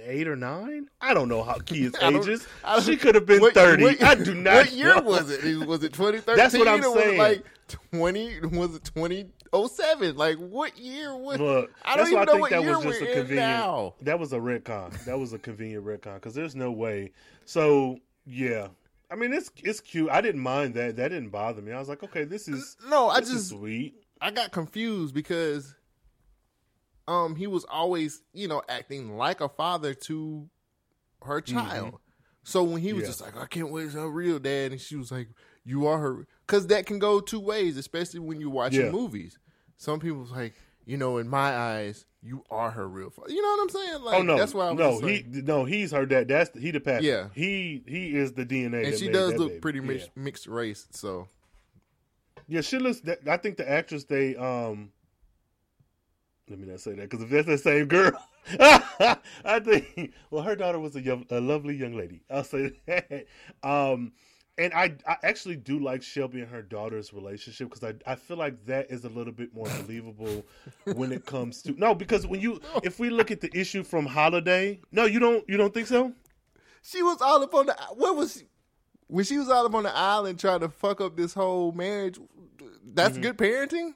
[0.04, 0.88] eight or nine.
[1.00, 2.46] I don't know how kids' I ages.
[2.64, 3.84] I She could have been What- thirty.
[3.84, 4.54] what- I do not.
[4.56, 5.02] What year know.
[5.02, 5.66] was it?
[5.66, 6.36] Was it 2013?
[6.36, 7.18] That's what I'm or was it saying.
[7.18, 7.44] like
[7.92, 8.40] 20?
[8.52, 10.16] Was it 2007?
[10.16, 11.38] Like what year was?
[11.38, 13.14] Look, I don't that's even why know think what that year was just we're a
[13.14, 13.48] convenient.
[13.48, 13.94] now.
[14.02, 15.04] That was a retcon.
[15.04, 17.12] That was a convenient retcon because there's no way.
[17.44, 18.68] So yeah,
[19.10, 20.10] I mean it's it's cute.
[20.10, 20.96] I didn't mind that.
[20.96, 21.72] That didn't bother me.
[21.72, 23.94] I was like, okay, this is No, I just sweet.
[24.20, 25.74] I got confused because
[27.08, 30.48] um he was always, you know, acting like a father to
[31.22, 31.98] her child.
[32.44, 33.08] So when he was Yeah.
[33.08, 35.28] just like, I can't wait to her real dad, and she was like,
[35.64, 38.90] You are her because that can go two ways, especially when you're watching Yeah.
[38.90, 39.38] movies.
[39.76, 40.54] Some people's like,
[40.84, 43.30] you know, in my eyes, you are her real father.
[43.32, 44.02] You know what I'm saying?
[44.02, 46.28] Like oh no, that's why I was no, he no, he's her dad.
[46.28, 47.06] That's he the pappy.
[47.06, 47.28] Yeah.
[47.34, 48.86] he he is the DNA.
[48.88, 49.60] and she does look baby.
[49.60, 49.84] pretty Yeah.
[49.86, 51.28] mixed, mixed race, so
[52.48, 53.00] Yeah, she looks.
[53.28, 54.90] I think the actress they um.
[56.48, 58.12] Let me not say that because if that's the same girl,
[58.60, 60.12] I think.
[60.30, 62.22] Well, her daughter was a young, a lovely young lady.
[62.30, 63.26] I'll say that.
[63.64, 64.12] Um,
[64.58, 68.36] and I, I actually do like Shelby and her daughter's relationship because I, I feel
[68.36, 70.44] like that is a little bit more believable
[70.94, 74.06] when it comes to no because when you if we look at the issue from
[74.06, 76.12] Holiday, no, you don't you don't think so?
[76.82, 78.42] she was all up on the what was she,
[79.08, 82.18] when she was all up on the island trying to fuck up this whole marriage.
[82.84, 83.22] That's Mm-hmm.
[83.22, 83.94] good parenting.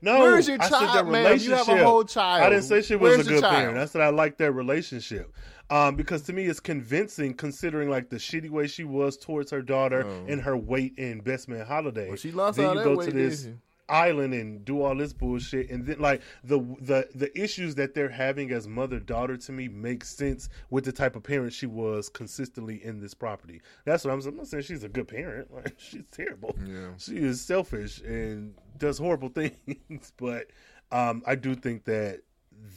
[0.00, 1.38] No, Where's your I said child, ma'am?
[1.38, 2.44] You have a whole child.
[2.44, 3.76] I didn't say she was Where's a good parent.
[3.78, 5.34] I said I like their relationship.
[5.70, 9.62] Um, because to me, it's convincing considering like the shitty way she was towards her
[9.62, 12.06] daughter and her weight in Best Man Holiday.
[12.06, 12.08] Oh.
[12.08, 13.48] Well, she lost then all you that go weight, to this
[13.88, 18.08] island and do all this bullshit, and then like the the the issues that they're
[18.08, 22.08] having as mother daughter to me makes sense with the type of parent she was
[22.08, 23.60] consistently in this property.
[23.84, 24.34] That's what I'm saying.
[24.34, 25.48] I'm not saying she's a good parent.
[25.54, 26.56] Like she's terrible.
[26.66, 26.88] Yeah.
[26.98, 30.48] She is selfish and does horrible things, but
[30.90, 32.22] um, I do think that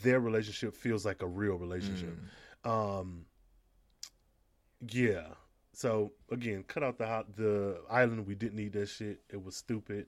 [0.04, 2.16] their relationship feels like a real relationship.
[2.64, 3.26] Um,
[4.90, 5.28] yeah.
[5.74, 8.26] So again, cut out the hot, the island.
[8.26, 9.22] We didn't need that shit.
[9.30, 10.08] It was stupid.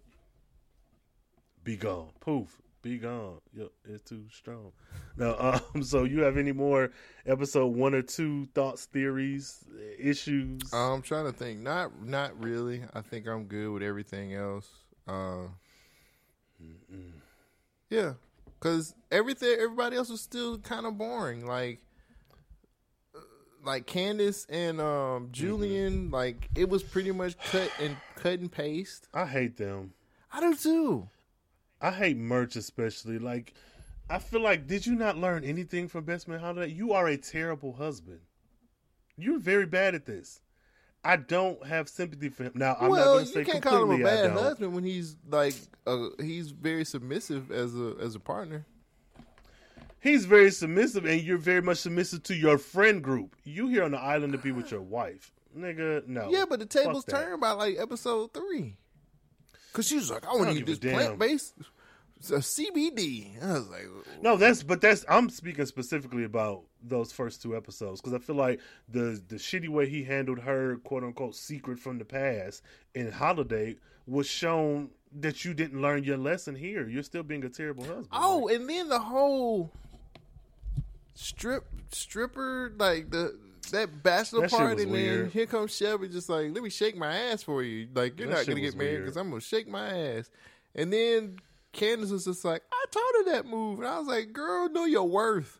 [1.64, 2.10] Be gone.
[2.20, 2.62] Poof.
[2.82, 3.40] Be gone.
[3.54, 4.72] Yep, it's too strong.
[5.18, 6.92] Now, um, so you have any more
[7.26, 9.66] episode one or two thoughts, theories,
[10.00, 10.62] issues?
[10.74, 11.60] I'm trying to think.
[11.60, 12.84] Not not really.
[12.94, 14.68] I think I'm good with everything else.
[15.08, 15.48] Uh,
[17.90, 18.14] yeah,
[18.60, 21.46] because everything everybody else was still kind of boring.
[21.46, 21.82] Like
[23.64, 29.08] like Candace and um, Julian, like it was pretty much cut and cut and paste.
[29.14, 29.94] I hate them.
[30.32, 31.10] I do too.
[31.82, 33.20] I hate Murch, especially.
[33.20, 33.54] Like,
[34.10, 36.72] I feel like, did you not learn anything from Best Man Holiday?
[36.72, 38.20] You are a terrible husband.
[39.18, 40.42] You're very bad at this.
[41.04, 42.52] I don't have sympathy for him.
[42.56, 44.84] Now, I'm not well, going to say you can't call him a bad husband when
[44.84, 45.56] he's like
[45.88, 48.66] uh, he's very submissive as a as a partner.
[50.02, 53.36] He's very submissive, and you're very much submissive to your friend group.
[53.44, 56.08] You here on the island to be with your wife, nigga.
[56.08, 56.30] No.
[56.32, 58.76] Yeah, but the tables turned by like episode three.
[59.74, 61.54] Cause she was like, I want to get this plant based
[62.22, 63.42] CBD.
[63.44, 63.88] I was like,
[64.22, 68.36] No, that's but that's I'm speaking specifically about those first two episodes because I feel
[68.36, 72.64] like the the shitty way he handled her quote unquote secret from the past
[72.96, 73.76] in Holiday
[74.06, 74.90] was shown
[75.20, 76.88] that you didn't learn your lesson here.
[76.88, 78.08] You're still being a terrible husband.
[78.12, 79.72] oh, Like, and then the whole
[81.20, 83.38] strip stripper like the
[83.72, 87.14] that bachelor That party, and then here comes Shelby, just like, let me shake my
[87.14, 87.88] ass for you.
[87.94, 90.32] Like you're That not gonna get married because I'm gonna shake my ass.
[90.74, 91.38] And then
[91.74, 94.86] Candace was just like, I taught her that move, and I was like, girl, know
[94.86, 95.60] your worth.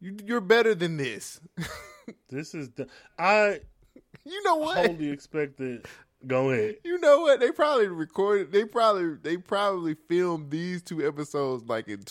[0.00, 1.40] You, you're better than this.
[2.30, 2.86] this is the
[3.18, 3.60] I
[4.24, 4.86] you know what?
[4.86, 5.86] wholly expected.
[6.26, 6.76] Go ahead.
[6.84, 7.40] You know what?
[7.40, 8.52] They probably recorded.
[8.52, 12.02] They probably they probably filmed these two episodes like in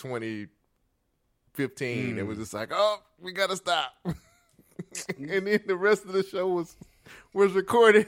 [1.56, 2.18] 2015.
[2.18, 2.28] It Hmm.
[2.28, 3.92] was just like, oh, we gotta stop.
[4.04, 6.76] and then the rest of the show was
[7.32, 8.06] was recorded.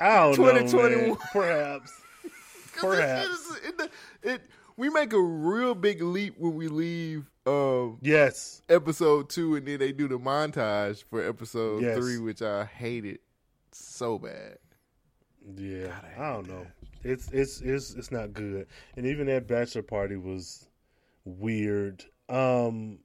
[0.00, 0.50] I don't know.
[0.52, 1.08] 2021.
[1.08, 1.16] man.
[1.32, 1.92] Perhaps.
[2.80, 3.22] Perhaps.
[3.22, 3.90] shit is- it,
[4.22, 4.42] it-
[4.76, 8.62] we make a real big leap when we leave um, Yes.
[8.70, 11.98] episode two, and then they do the montage for episode Yes.
[11.98, 13.18] three, which I hated
[13.72, 14.56] so bad.
[15.54, 16.66] Yeah, I, don't know.
[17.04, 18.68] It's it's it's it's not good.
[18.96, 20.66] And even that bachelor party was
[21.24, 22.04] weird.
[22.28, 23.00] Um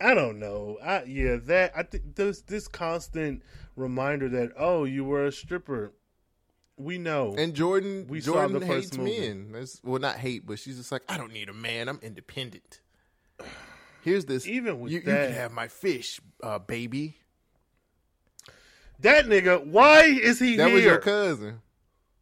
[0.00, 0.78] I don't know.
[0.82, 3.42] I yeah, that I think this this constant
[3.76, 5.92] reminder that oh, you were a stripper.
[6.76, 7.36] We know.
[7.38, 9.20] And Jordan, We saw Jordan the first hates movie.
[9.20, 9.52] men.
[9.52, 11.88] That's well, not hate, but she's just like, I don't need a man.
[11.88, 12.80] I'm independent.
[14.02, 14.46] Here's this.
[14.46, 17.16] Even with you, you can have my fish, uh, baby.
[19.00, 20.74] That nigga, why is he That here?
[20.74, 21.60] was your cousin.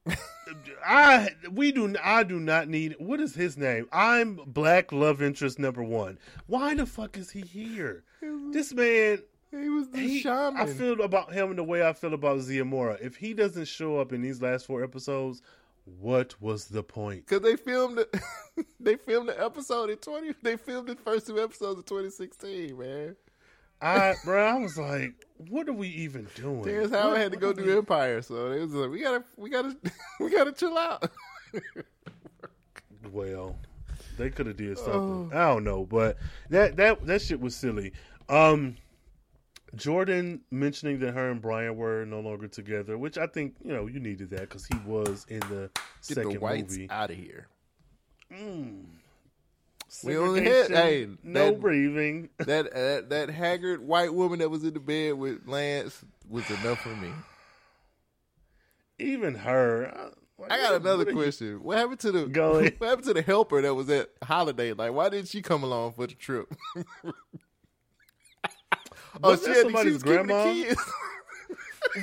[0.84, 3.88] I we do I do not need what is his name?
[3.92, 6.18] I'm black love interest number one.
[6.46, 8.05] Why the fuck is he here?
[8.50, 10.61] This man He was the he, shaman.
[10.61, 13.00] I feel about him the way I feel about Ziamora.
[13.00, 15.42] If he doesn't show up in these last four episodes,
[15.84, 17.26] what was the point?
[17.26, 18.14] Because they filmed it.
[18.80, 20.32] they filmed the episode in twenty.
[20.42, 22.78] They filmed the first two episodes of 2016.
[22.78, 23.16] Man,
[23.82, 25.14] I bro, I was like,
[25.48, 26.62] what are we even doing?
[26.64, 29.50] Terrence Howard had to go do we- Empire, so they was like, we gotta, we
[29.50, 29.76] gotta,
[30.20, 31.10] we gotta chill out.
[33.12, 33.58] Well,
[34.16, 34.84] they could have did Oh.
[34.84, 35.36] something.
[35.36, 36.16] I don't know, but
[36.50, 37.92] that that that shit was silly.
[38.28, 38.76] Um,
[39.74, 43.86] Jordan mentioning that her and Brian were no longer together, which I think you know
[43.86, 46.88] you needed that because he was in the Get second the whites movie.
[46.90, 47.48] out of here.
[50.05, 52.28] We only had- hey, no that- breathing.
[52.38, 56.80] That that that haggard white woman that was in the bed with Lance was enough
[56.80, 57.11] for me.
[58.99, 60.11] Even her.
[60.49, 61.62] I, I got another what are you- question.
[61.62, 62.74] What happened to the Go ahead.
[62.80, 64.72] What happened to the helper that was at holiday?
[64.72, 66.53] Like, why didn't she come along for the trip?
[69.22, 70.45] oh, she, had, she somebody's was keeping the grandma?
[70.45, 70.80] kids.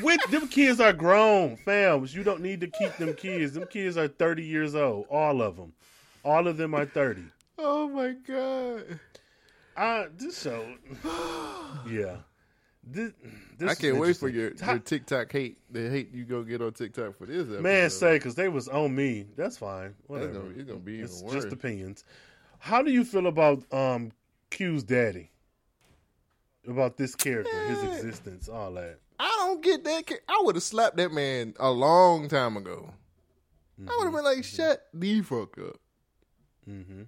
[0.03, 2.13] With them kids are grown, fams.
[2.13, 3.53] You don't need to keep them kids.
[3.53, 5.05] Them kids are thirty years old.
[5.09, 5.73] All of them.
[6.23, 7.23] All of them are thirty.
[7.61, 8.99] Oh my god!
[9.77, 10.65] I this show,
[11.89, 12.17] yeah.
[12.91, 13.11] This,
[13.57, 15.57] this I can't wait for your, your TikTok hate.
[15.69, 17.43] The hate you go get on TikTok for this.
[17.43, 17.61] Episode.
[17.61, 19.27] man say because they was on me.
[19.35, 19.93] That's fine.
[20.07, 20.33] Whatever.
[20.33, 21.33] gonna- it's gonna be even It's worse.
[21.33, 22.03] just opinions.
[22.57, 24.11] How do you feel about um
[24.49, 25.29] Q's daddy?
[26.67, 28.99] About this character, his existence, all that.
[29.19, 30.07] I don't get that.
[30.07, 32.91] ca- I would have slapped that man a long time ago.
[33.87, 35.79] I would have been like, "Shut the fuck up."
[36.69, 37.03] Mm-hmm.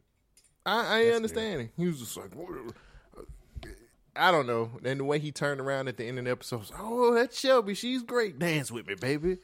[0.66, 1.70] I, I ain't understanding.
[1.78, 2.32] He was just like,
[4.16, 4.72] I don't know.
[4.84, 7.40] And the way he turned around at the end of the episode, was, oh, that's
[7.40, 7.74] Shelby.
[7.74, 8.38] She's great.
[8.38, 9.38] Dance with me, baby.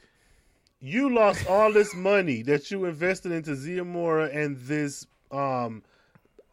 [0.80, 5.82] You lost all this money that you invested into Ziamora and this um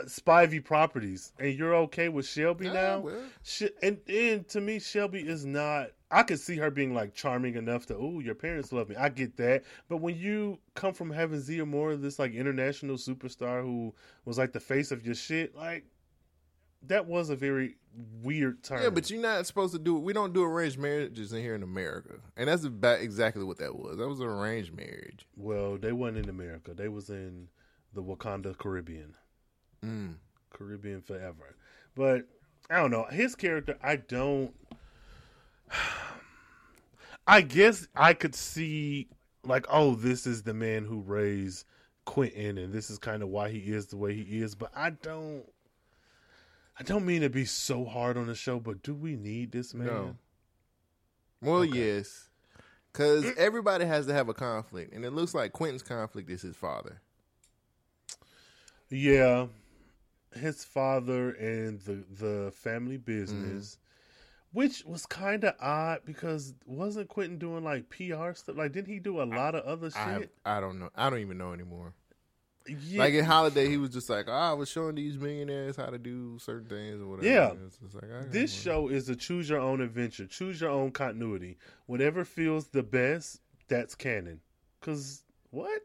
[0.04, 3.00] Spivey properties, and you're okay with Shelby now?
[3.00, 3.22] well.
[3.44, 5.92] Sh- and, and to me, Shelby is not.
[6.12, 8.96] I could see her being like charming enough to, oh, your parents love me.
[8.96, 9.64] I get that.
[9.90, 13.94] But when you come from having Ziamora, this like international superstar who
[14.24, 15.86] was like the face of your shit, like
[16.84, 17.78] that was a very
[18.22, 18.84] weird turn.
[18.84, 20.04] Yeah, but you're not supposed to do it.
[20.04, 22.16] We don't do arranged marriages in here in America.
[22.38, 23.98] And that's about exactly what that was.
[23.98, 25.28] That was an arranged marriage.
[25.36, 26.74] well, they weren't in America.
[26.74, 27.50] They was in
[27.94, 29.16] the Wakanda Caribbean.
[29.84, 30.16] Mm.
[30.52, 31.56] Caribbean forever.
[31.96, 32.28] But
[32.70, 33.06] I don't know.
[33.10, 34.54] His character, I don't.
[37.28, 39.08] I guess I could see,
[39.44, 41.66] like, oh, this is the man who raised
[42.06, 44.56] Quentin, and this is kind of why he is the way he is.
[44.56, 45.44] But I don't.
[46.78, 49.74] I don't mean to be so hard on the show, but do we need this
[49.74, 49.88] man?
[49.88, 50.16] No.
[51.42, 52.28] Well, yes.
[52.92, 53.38] Because mm.
[53.38, 54.94] everybody has to have a conflict.
[54.94, 57.02] And it looks like Quentin's conflict is his father.
[58.90, 59.48] Yeah,
[60.34, 63.85] his father and the the family business, mm-hmm.
[64.56, 68.56] Which was kind of odd because wasn't Quentin doing like PR stuff?
[68.56, 70.32] Like, didn't he do a lot of other shit?
[70.46, 70.90] I don't know.
[70.96, 71.94] I don't even know anymore.
[72.66, 75.88] yeah, Like in Holiday, he was just like, oh, I was showing these millionaires how
[75.88, 77.28] to do certain things or whatever.
[77.28, 77.52] Yeah.
[77.94, 81.58] Like, I this show is a choose your own adventure, choose your own continuity.
[81.88, 84.40] Whatever feels the best, that's canon.
[84.80, 85.82] Cause what?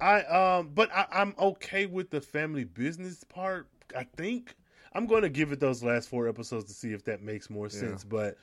[0.00, 3.68] I um, but I, I'm okay with the family business part.
[3.94, 4.54] I think
[4.92, 7.68] I'm going to give it those last four episodes to see if that makes more
[7.68, 8.02] sense.
[8.04, 8.36] But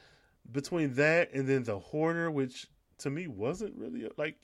[0.52, 2.68] between that and then the hoarder, which
[3.00, 4.38] to me wasn't really like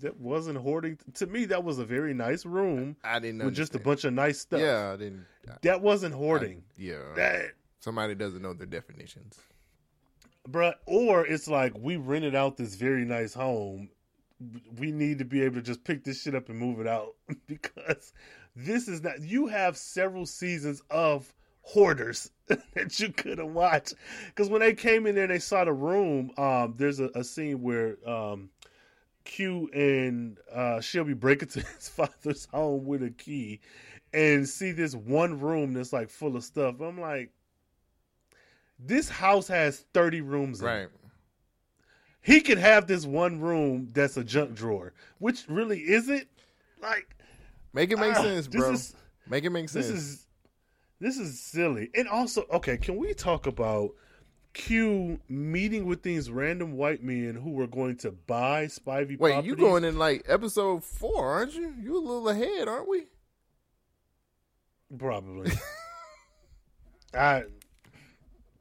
[0.00, 0.98] that wasn't hoarding.
[1.14, 4.12] To me, that was a very nice room I didn't with just a bunch of
[4.14, 4.60] nice stuff.
[4.60, 5.26] Yeah, I didn't.
[5.48, 6.64] I- that wasn't hoarding.
[6.76, 7.12] yeah.
[7.16, 9.38] that Somebody doesn't know their definitions.
[10.48, 13.90] Bruh, or it's like we rented out this very nice home.
[14.78, 17.14] We need to be able to just pick this shit up and move it out
[17.46, 18.12] because
[18.56, 19.22] this is not.
[19.22, 21.32] You have several seasons of
[21.62, 23.94] hoarders that you could have watched.
[24.26, 27.24] Because when they came in there and they saw the room, um, there's a, a
[27.24, 28.50] scene where um,
[29.24, 33.60] Q and uh, Shelby break into his father's home with a key
[34.12, 36.80] and see this one room that's like full of stuff.
[36.80, 37.30] I'm like,
[38.78, 40.70] this house has 30 rooms in it.
[40.70, 40.88] Right.
[42.20, 46.26] He could have this one room that's a junk drawer, which really isn't.
[46.80, 47.13] Like,
[47.74, 48.72] Make it make ah, sense, this bro.
[48.72, 48.94] is-
[49.28, 49.88] make it make sense.
[49.88, 50.26] this is
[51.00, 51.90] this is silly.
[51.94, 53.90] And also, okay, can we talk about
[54.54, 59.48] Q meeting with these random white men who were going to buy Spivey Wait, properties?
[59.48, 61.74] you going in like episode four, aren't you?
[61.82, 63.02] You a little ahead, aren't we?
[64.96, 65.50] Probably.
[67.14, 67.44] I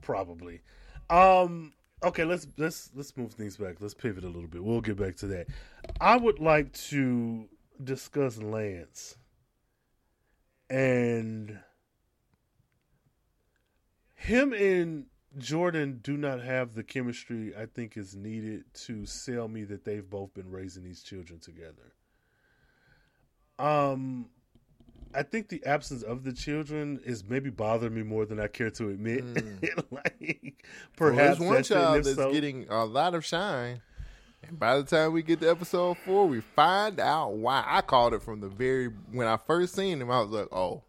[0.02, 0.62] probably.
[1.10, 3.76] Um okay, let's let's let's move things back.
[3.80, 4.64] Let's pivot a little bit.
[4.64, 5.48] We'll get back to that.
[6.02, 7.48] I would like to
[7.82, 9.16] discuss Lance
[10.70, 11.60] and
[14.16, 15.06] him and
[15.38, 20.08] Jordan do not have the chemistry I think is needed to sell me that they've
[20.08, 21.94] both been raising these children together.
[23.60, 24.30] Um
[25.16, 28.72] I think the absence of the children is maybe bothering me more than I care
[28.72, 29.24] to admit.
[29.92, 30.66] like
[30.98, 33.82] perhaps well, there's one that's child that's so- getting a lot of shine.
[34.48, 37.64] And by the time we get to episode four, we find out why.
[37.66, 40.12] I called it from the very when I first seen him.
[40.12, 40.84] I was like, "Oh,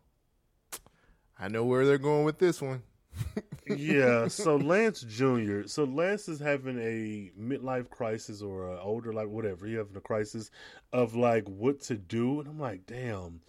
[1.39, 2.83] I know where they're going with this one."
[3.67, 5.63] yeah, so Lance Jr.
[5.67, 9.67] So Lance is having a midlife crisis or a older like whatever.
[9.67, 10.51] He having a crisis
[10.93, 13.41] of like what to do, and I'm like, damn,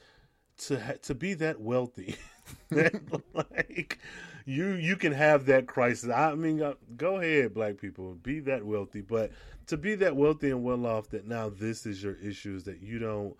[0.59, 2.15] to to be that wealthy,
[2.71, 3.99] like
[4.45, 6.09] you you can have that crisis.
[6.09, 9.31] I mean, uh, go ahead, black people, be that wealthy, but
[9.67, 12.99] to be that wealthy and well off that now this is your issues that you
[12.99, 13.35] don't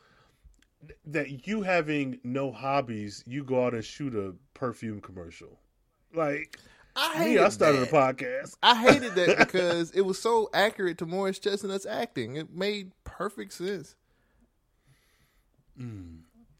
[1.06, 5.60] that you having no hobbies, you go out and shoot a perfume commercial.
[6.14, 6.60] Like
[6.96, 7.90] I me, hated I started that.
[7.90, 8.56] a podcast.
[8.64, 12.36] I hated that because it was so accurate to Morris Chestnut's acting.
[12.36, 13.96] It made perfect sense.
[15.80, 16.20] Mm.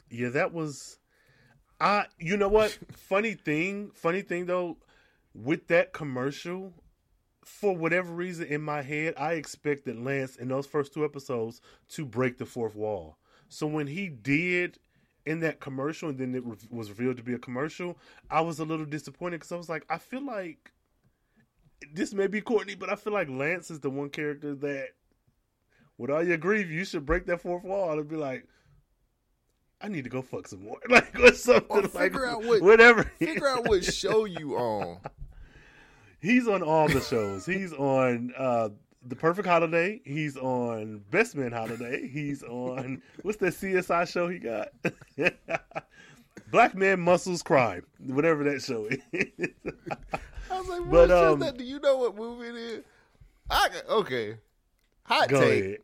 [0.10, 0.98] Yeah, that was
[1.80, 2.78] I you know what?
[2.92, 4.78] funny thing, funny thing though,
[5.34, 6.74] with that commercial,
[7.46, 12.04] for whatever reason in my head, I expected Lance in those first two episodes to
[12.06, 13.18] break the fourth wall.
[13.50, 14.80] So when he did
[15.26, 17.98] in that commercial and then it re- was revealed to be a commercial,
[18.30, 20.72] I was a little disappointed because I was like, I feel like
[21.94, 24.90] this may be Courtney, but I feel like Lance is the one character that,
[25.98, 28.48] with all your grief, you should break that fourth wall and be like,
[29.82, 31.66] I need to go fuck some more, like or something.
[31.70, 33.04] Or like, out what- whatever.
[33.20, 35.00] Figure out what show you on.
[36.26, 37.46] He's on all the shows.
[37.46, 38.70] He's on uh
[39.08, 40.02] The Perfect Holiday.
[40.06, 42.08] He's on Best Man Holiday.
[42.08, 44.70] He's on what's that CSI show he got?
[46.52, 49.00] Black Man Muscles Crime, whatever that show is.
[50.52, 52.84] I was like, But, Morris um, Chestnut, do you know what movie it is?
[53.50, 54.38] I okay.
[55.04, 55.40] Hot take.
[55.64, 55.78] ahead.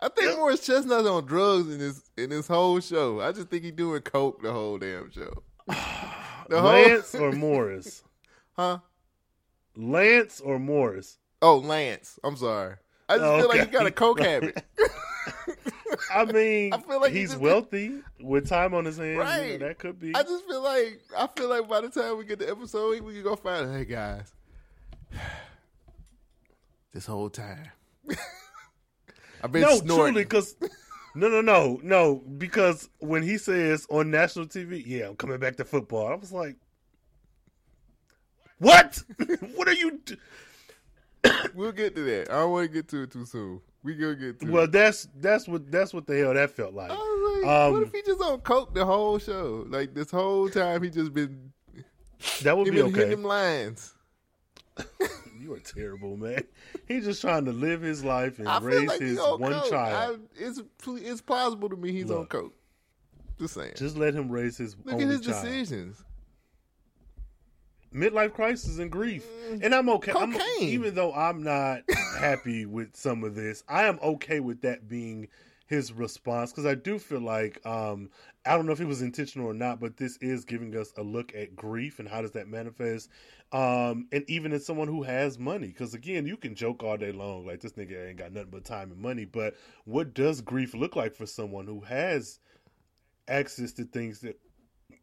[0.00, 3.20] I think Morris Chestnut's on drugs in this in this whole show.
[3.20, 5.42] I just think he's doing coke the whole damn show.
[6.48, 8.02] The whole- Lance or Morris?
[8.56, 8.78] huh?
[9.78, 11.18] Lance or Morris?
[11.40, 12.18] Oh, Lance.
[12.24, 12.74] I'm sorry.
[13.08, 14.62] I just feel like he got a coke habit.
[16.12, 19.10] I mean, I feel like he's wealthy with time on his hands.
[19.12, 19.60] you know, Right.
[19.60, 20.14] that could be.
[20.14, 23.14] I just feel like I feel like by the time we get the episode, we
[23.14, 23.72] can go find.
[23.72, 24.34] Hey guys,
[26.92, 27.70] this whole time,
[29.42, 30.14] I've been no, snorting.
[30.14, 30.56] truly, because
[31.14, 35.56] no, no, no, no, because when he says on national TV, "Yeah, I'm coming back
[35.56, 36.56] to football," I was like,
[38.58, 39.02] "What?
[39.54, 40.16] what are you?" Do-?
[41.54, 42.30] We'll get to that.
[42.30, 43.60] I don't want to get to it too soon.
[43.82, 44.72] We gonna get to Well, it.
[44.72, 46.90] that's that's what that's what the hell that felt like.
[46.90, 49.64] Like, Um, what if he just on coke the whole show?
[49.68, 51.52] Like this whole time, he just been
[52.42, 53.14] That would be hitting okay.
[53.16, 53.94] lines.
[55.40, 56.42] You are terrible, man.
[56.88, 59.70] He's just trying to live his life and I raise like his on one coke.
[59.70, 60.20] child.
[60.38, 62.54] I, it's it's plausible to me he's on coke.
[63.38, 63.72] Just saying.
[63.76, 65.44] Just let him raise his Look at his child.
[65.44, 66.04] decisions.
[67.94, 69.26] Midlife crisis and grief,
[69.62, 70.12] and I'm okay.
[70.12, 70.62] I'm, Mm.
[70.62, 71.82] Even though I'm not
[72.18, 75.28] happy with some of this, I am okay with that being
[75.66, 78.10] his response because I do feel like um,
[78.46, 81.02] I don't know if it was intentional or not, but this is giving us a
[81.02, 83.10] look at grief and how does that manifest,
[83.52, 85.68] um, and even in someone who has money.
[85.68, 88.64] Because again, you can joke all day long like this nigga ain't got nothing but
[88.64, 92.40] time and money, but what does grief look like for someone who has
[93.28, 94.40] access to things that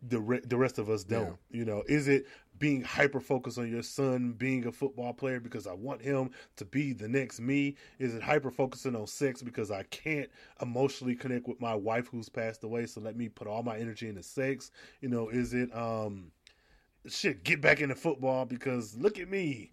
[0.09, 1.37] the re- the rest of us don't.
[1.51, 2.27] You know, is it
[2.57, 6.65] being hyper focused on your son being a football player because I want him to
[6.65, 7.75] be the next me?
[7.99, 10.29] Is it hyper focusing on sex because I can't
[10.61, 12.85] emotionally connect with my wife who's passed away?
[12.85, 14.71] So let me put all my energy into sex.
[15.01, 16.31] You know, is it um
[17.07, 19.71] shit get back into football because look at me.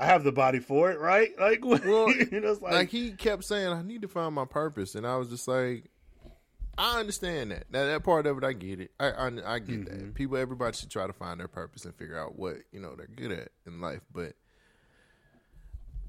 [0.00, 1.30] I have the body for it, right?
[1.40, 4.44] Like, Well, you know, it's like, like he kept saying, "I need to find my
[4.44, 5.90] purpose," and I was just like,
[6.78, 7.64] "I understand that.
[7.70, 8.92] Now that part of it, I get it.
[9.00, 9.84] I I, I get Mm-hmm.
[10.06, 10.14] that.
[10.14, 13.06] People, everybody should try to find their purpose and figure out what you know they're
[13.08, 14.34] good at in life." But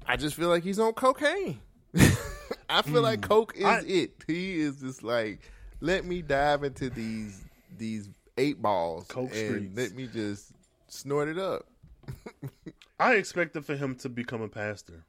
[0.06, 1.60] I just feel like he's on cocaine.
[2.70, 3.66] I feel like coke is Mm.
[3.66, 4.10] I- it.
[4.26, 5.40] He is just like,
[5.80, 7.42] let me dive into these
[7.76, 8.08] these
[8.38, 9.76] eight balls Coke and streets.
[9.76, 10.52] let me just
[10.88, 11.66] snort it up.
[13.00, 15.04] I expected for him to become a pastor.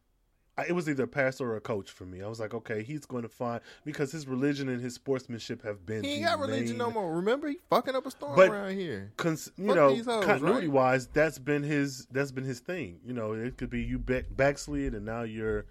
[0.67, 2.21] It was either a pastor or a coach for me.
[2.21, 5.85] I was like, okay, he's going to find because his religion and his sportsmanship have
[5.85, 6.03] been.
[6.03, 7.13] He ain't got religion no more.
[7.15, 9.11] Remember, he fucking up a storm But- around here.
[9.17, 10.73] Cons- you Fuck know, hoes, continuity right?
[10.73, 12.99] wise, that's been his that's been his thing.
[13.05, 15.65] You know, it could be you back, backslid and now you're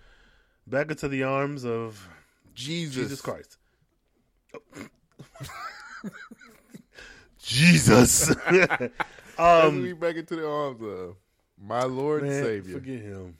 [0.67, 2.09] back into the arms of
[2.55, 3.57] Jesus, Jesus Christ.
[7.39, 8.35] Jesus.
[9.39, 11.17] Um, back into the arms of
[11.59, 12.75] my Lord and Savior.
[12.75, 13.39] Forget him.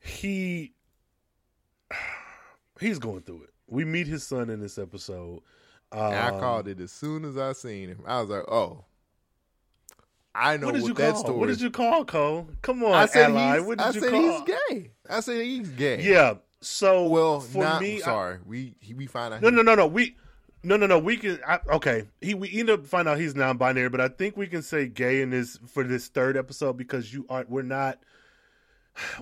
[0.00, 0.72] He
[2.80, 3.50] he's going through it.
[3.66, 5.42] We meet his son in this episode.
[5.92, 8.00] Um, I called it as soon as I seen him.
[8.06, 8.84] I was like, "Oh,
[10.34, 11.20] I know What what, you that call?
[11.20, 12.48] story." What did you call Cole?
[12.62, 13.56] Come on, I said ally.
[13.58, 13.66] he's.
[13.66, 14.20] What did I you said call?
[14.46, 14.90] he's gay.
[15.08, 16.02] I said he's gay.
[16.02, 16.34] Yeah.
[16.60, 18.38] So Well, for not, me, I- sorry.
[18.46, 19.42] we he, we find out.
[19.42, 19.86] No, no, no, no.
[19.86, 20.16] We
[20.62, 20.98] no, no, no.
[20.98, 21.40] We can.
[21.46, 24.62] I, okay, he we end up find out he's non-binary, but I think we can
[24.62, 27.48] say gay in this for this third episode because you aren't.
[27.50, 27.98] We're not.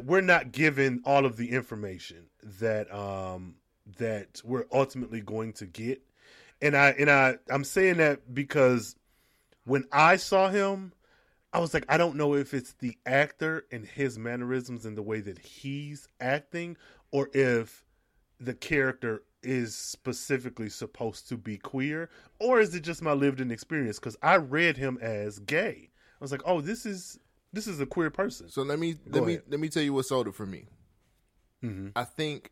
[0.03, 2.27] We're not given all of the information
[2.61, 3.57] that um
[3.99, 6.03] that we're ultimately going to get,
[6.61, 8.97] and I and I I'm saying that because
[9.65, 10.93] when I saw him,
[11.53, 15.03] I was like, I don't know if it's the actor and his mannerisms and the
[15.03, 16.77] way that he's acting,
[17.11, 17.85] or if
[18.41, 22.11] the character is specifically supposed to be queer,
[22.41, 23.99] or is it just my lived in experience?
[23.99, 25.91] Because I read him as gay.
[26.21, 27.19] I was like, oh, this is
[27.53, 28.49] this is a queer person.
[28.49, 30.67] So let me Go let me let me tell you what sold it for me.
[31.65, 31.89] Mm-hmm.
[31.97, 32.51] I think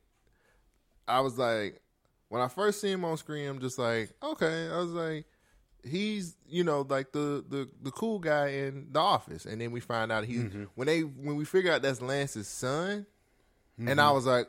[1.06, 1.80] I was like
[2.28, 4.68] when I first see him on screen, I'm just like, okay.
[4.68, 5.26] I was like,
[5.84, 9.80] he's you know like the the the cool guy in the office, and then we
[9.80, 10.64] find out he's Mm-hmm.
[10.74, 13.06] when they when we figure out that's Lance's son,
[13.78, 14.00] and Mm-hmm.
[14.00, 14.48] I was like,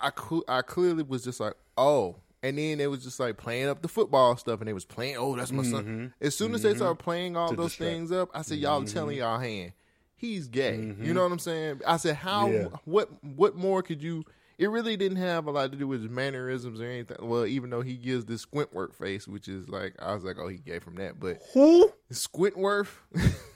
[0.00, 2.16] I cl- I clearly was just like, oh.
[2.42, 5.16] And then it was just like playing up the football stuff, and they was playing.
[5.18, 6.14] Oh, that's my son.
[6.22, 7.56] As soon as they started playing all Mm-hmm.
[7.56, 7.92] To those distract.
[7.92, 9.72] things up, I said, "Y'all telling y'all hand,
[10.20, 11.12] he's gay." You mm-hmm.
[11.12, 11.80] know what I'm saying?
[11.86, 12.48] I said, "How?
[12.48, 12.68] Yeah.
[12.84, 13.08] What?
[13.22, 14.24] What more could you?"
[14.58, 17.16] It really didn't have a lot to do with his mannerisms or anything.
[17.22, 20.48] Well, even though he gives this Squintworth face, which is like, I was like, "Oh,
[20.48, 21.92] he gay from that," but Who?
[22.12, 22.90] Squintworth.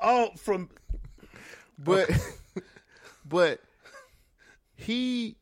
[0.00, 0.68] Oh, from
[1.78, 2.10] but
[3.24, 3.60] but
[4.76, 5.36] he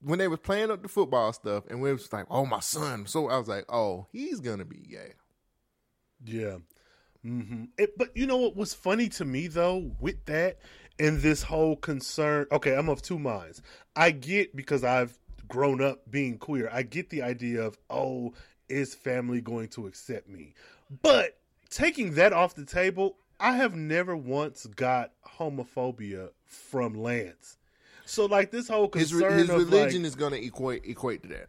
[0.00, 3.06] when they was playing up the football stuff and we was like, "Oh, my son,"
[3.06, 5.12] so I was like, "Oh, he's gonna be gay."
[6.24, 6.58] Yeah.
[7.22, 10.58] Hmm It, but you know what was funny to me though with that
[10.98, 12.46] and this whole concern?
[12.52, 13.62] Okay, I'm of two minds.
[13.96, 15.18] I get because I've
[15.48, 16.68] grown up being queer.
[16.72, 18.34] I get the idea of oh,
[18.68, 20.54] is family going to accept me?
[21.02, 21.36] But
[21.70, 27.56] taking that off the table, I have never once got homophobia from Lance.
[28.04, 31.28] So like this whole His concern his of religion like, is gonna equate equate to
[31.28, 31.48] that.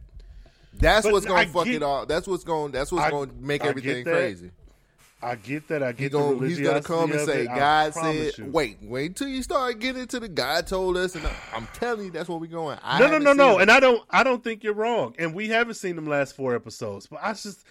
[0.73, 2.05] That's what's gonna fuck get- it all.
[2.05, 2.71] That's what's going.
[2.71, 4.51] That's what's going to make I everything crazy.
[5.23, 5.81] I get that.
[5.81, 7.47] I He get the gonna, he's gonna come and say, it.
[7.47, 8.45] "God said." you.
[8.45, 12.11] Wait, wait till you start getting into the God told us, and I'm telling you,
[12.11, 12.77] that's where we're going.
[12.83, 13.59] I no, no, no, no.
[13.59, 15.15] And I don't, I don't think you're wrong.
[15.17, 17.65] And we haven't seen them last four episodes, but I just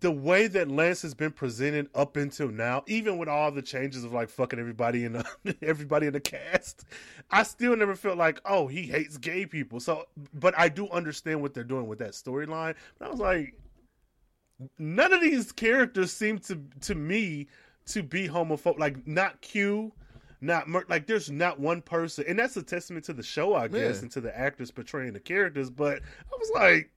[0.00, 4.04] the way that Lance has been presented up until now, even with all the changes
[4.04, 6.84] of like fucking everybody in the everybody in the cast,
[7.30, 9.80] I still never felt like, oh, he hates gay people.
[9.80, 12.74] So, but I do understand what they're doing with that storyline.
[12.98, 13.54] But I was like,
[14.78, 17.46] none of these characters seem to to me
[17.86, 18.78] to be homophobic.
[18.78, 19.92] Like not Q.
[20.44, 23.68] Not Mer- like there's not one person, and that's a testament to the show, I
[23.68, 24.02] guess, Yeah.
[24.02, 25.70] and to the actors portraying the characters.
[25.70, 26.90] But I was like,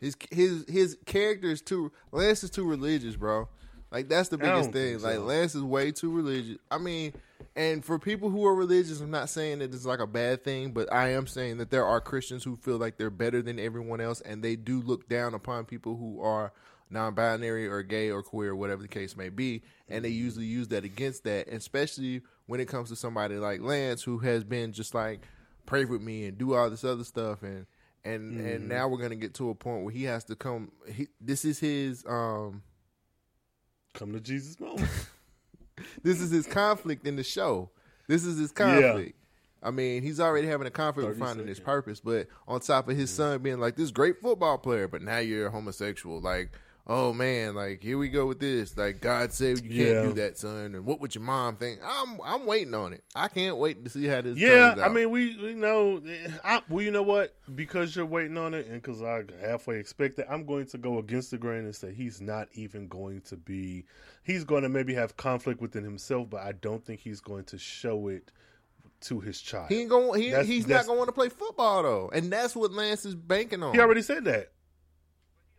[0.00, 3.48] His his his character is too Lance is too religious, bro.
[3.90, 5.00] Like that's the biggest thing.
[5.00, 5.18] think Like.
[5.18, 6.56] Lance is way too religious.
[6.70, 7.12] I mean,
[7.56, 10.72] and for people who are religious, I'm not saying that it's like a bad thing,
[10.72, 14.00] but I am saying that there are Christians who feel like they're better than everyone
[14.00, 16.52] else, and they do look down upon people who are
[16.90, 20.84] non-binary or gay or queer, whatever the case may be, and they usually use that
[20.84, 25.20] against that, especially when it comes to somebody like Lance who has been just like
[25.66, 27.66] pray with me and do all this other stuff and
[28.04, 28.54] and Mm.
[28.54, 30.70] and now we're gonna get to a point where he has to come.
[30.90, 32.62] He, this is his um,
[33.94, 34.88] come to Jesus moment.
[36.02, 37.70] this is his conflict in the show.
[38.08, 39.14] This is his conflict.
[39.62, 42.88] I mean, he's already having a conflict with 30 finding his purpose, but on top
[42.88, 46.20] of his son being like this great football player, but now you're a homosexual.
[46.20, 46.52] Like,
[46.88, 48.76] oh man, like here we go with this.
[48.76, 50.02] Like God said you can't Yeah.
[50.02, 50.74] do that, son.
[50.74, 51.80] And what would your mom think?
[51.84, 53.04] I'm I'm waiting on it.
[53.14, 54.38] I can't wait to see how this.
[54.38, 56.00] yeah, I mean, we, we know.
[56.06, 57.34] Eh, I, well, you know what?
[57.54, 60.98] Because you're waiting on it, and because I halfway expect it, I'm going to go
[60.98, 63.84] against the grain and say he's not even going to be.
[64.22, 67.58] He's going to maybe have conflict within himself, but I don't think he's going to
[67.58, 68.30] show it
[69.02, 69.68] to his child.
[69.68, 70.20] he ain't going.
[70.20, 73.04] He, That's- he's not going to want to play football though, and that's what Lance
[73.04, 73.72] is banking on.
[73.74, 74.50] He already said that,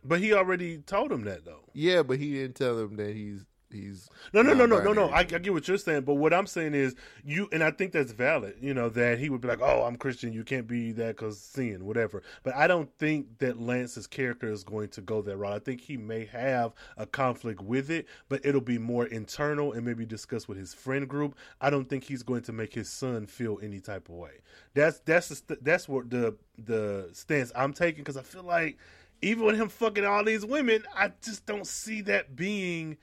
[0.04, 1.64] but he already told him that though.
[1.72, 5.08] Yeah, but he didn't tell him that he's he's No, no, no, no, no, no.
[5.08, 6.94] I, I get what you're saying, but what I'm saying is
[7.24, 8.56] you, and I think that's valid.
[8.60, 10.32] You know that he would be like, "Oh, I'm Christian.
[10.32, 14.64] You can't be that because sin, whatever." But I don't think that Lance's character is
[14.64, 15.52] going to go that route.
[15.52, 19.84] I think he may have a conflict with it, but it'll be more internal and
[19.84, 21.36] maybe discussed with his friend group.
[21.60, 24.40] I don't think he's going to make his son feel any type of way.
[24.74, 28.78] That's that's the, that's what the the stance I'm taking because I feel like
[29.22, 32.96] even with him fucking all these women, I just don't see that being.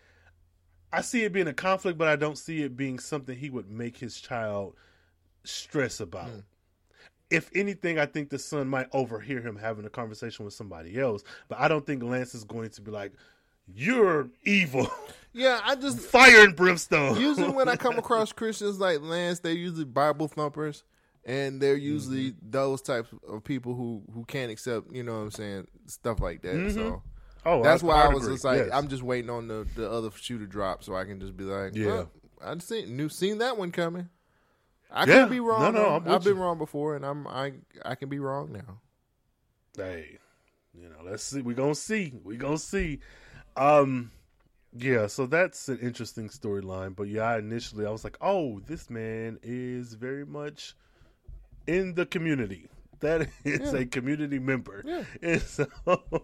[0.91, 3.69] I see it being a conflict, but I don't see it being something he would
[3.69, 4.75] make his child
[5.43, 6.29] stress about.
[6.29, 6.39] Hmm.
[7.29, 11.23] If anything, I think the son might overhear him having a conversation with somebody else,
[11.49, 13.11] but I don't think Lance is going to be like,
[13.67, 14.89] "You're evil,
[15.33, 19.51] Yeah, I just fire and brimstone." usually when I come across Christians like Lance, they're
[19.51, 20.83] usually Bible thumpers,
[21.27, 22.49] and they're usually Mm-hmm.
[22.51, 26.41] those types of people who who can't accept, you know, what I'm saying stuff like
[26.41, 26.71] that.
[26.73, 27.03] So
[27.45, 28.35] oh, that's why I I'd was agree.
[28.35, 28.69] just like, Yes.
[28.73, 31.43] I'm just waiting on the the other shoe to drop, so I can just be
[31.43, 31.85] like, Yeah.
[31.87, 32.11] well,
[32.43, 34.09] I seen knew seen that one coming.
[34.89, 35.23] I Yeah.
[35.23, 35.61] could be wrong.
[35.61, 37.53] No, no, with I've been wrong before, and I'm I
[37.85, 38.79] I can be wrong now.
[39.75, 40.17] hey,
[40.73, 41.41] you know, let's see.
[41.41, 42.13] we're gonna see.
[42.23, 42.99] we're gonna see.
[43.55, 44.11] Um,
[44.77, 45.07] yeah.
[45.07, 46.95] So that's an interesting storyline.
[46.95, 50.75] But yeah, I initially I was like, oh, this man is very much
[51.67, 52.67] in the community.
[52.99, 53.79] That is Yeah.
[53.81, 54.81] a community member.
[54.85, 55.03] Yeah.
[55.21, 55.67] And so,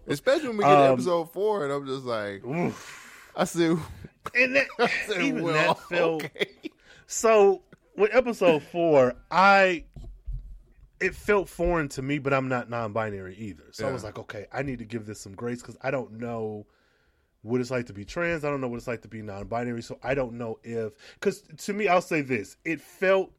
[0.08, 3.32] Especially when we get to Um, episode four, and I'm just like, oof.
[3.36, 3.66] I see.
[4.36, 6.48] and that, I said, even well, that felt okay.
[7.06, 7.62] So
[7.96, 9.86] with episode four, I
[11.00, 13.66] it felt foreign to me, but I'm not non-binary either.
[13.72, 16.14] So I was like, okay, I need to give this some grace because I don't
[16.14, 16.66] know
[17.42, 18.46] what it's like to be trans.
[18.46, 19.82] I don't know what it's like to be non-binary.
[19.84, 23.32] So I don't know if because to me, I'll say this: it felt.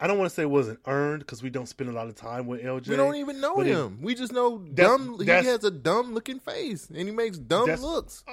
[0.00, 2.14] I don't want to say it wasn't earned because we don't spend a lot of
[2.14, 2.88] time with LJ.
[2.88, 3.98] We don't even know but it- him.
[4.00, 5.18] we just know dumb.
[5.18, 8.24] He has a dumb looking face, and he makes dumb looks.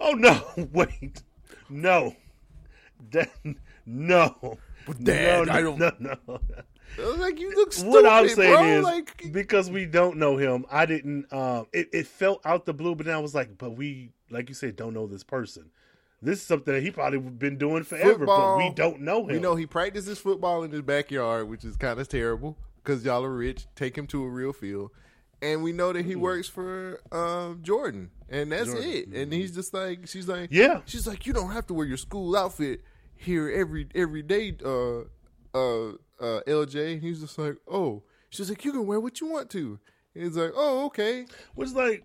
[0.00, 0.42] Oh no!
[0.72, 1.22] Wait,
[1.70, 2.14] no,
[3.12, 3.30] that,
[3.86, 4.58] no,
[5.02, 6.18] Dad, no, I don't- no, no.
[7.16, 8.64] Like, you look stupid, what I'm saying bro.
[8.64, 11.32] is like, because we don't know him, I didn't.
[11.32, 14.50] Um, it, it felt out the blue, but then I was like, but we, like
[14.50, 15.70] you said, don't know this person.
[16.22, 19.34] This is something that he probably been doing forever, Football, but we don't know him.
[19.34, 23.24] we know he practices football in his backyard, which is kind of terrible because y'all
[23.24, 23.66] are rich.
[23.74, 24.92] Take him to a real field,
[25.42, 29.08] and we know that he works for um, Jordan, and that's Jordan, it.
[29.08, 30.82] And he's just like, she's like, Yeah.
[30.86, 32.82] she's like, you don't have to wear your school outfit
[33.16, 35.00] here every every day, uh,
[35.54, 35.88] uh,
[36.20, 36.94] uh, LJ.
[36.94, 39.78] And he's just like, oh, she's like, you can wear what you want to.
[40.14, 41.26] And he's like, oh, okay.
[41.56, 42.04] was like,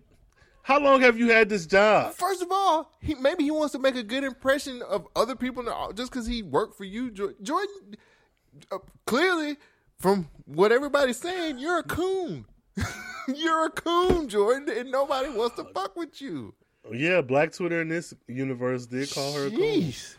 [0.68, 2.12] how long have you had this job?
[2.12, 5.64] First of all, he maybe he wants to make a good impression of other people
[5.94, 7.96] just because he worked for you, Jordan.
[8.70, 8.76] Uh,
[9.06, 9.56] clearly,
[9.98, 12.44] from what everybody's saying, you're a coon.
[13.34, 16.52] you're a coon, Jordan, and nobody wants to fuck with you.
[16.92, 19.46] Yeah, Black Twitter in this universe did call her.
[19.46, 19.60] a coon.
[19.60, 20.16] Jeez,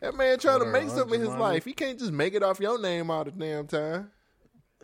[0.00, 1.64] that man trying to make something in his life.
[1.64, 4.12] He can't just make it off your name all the damn time.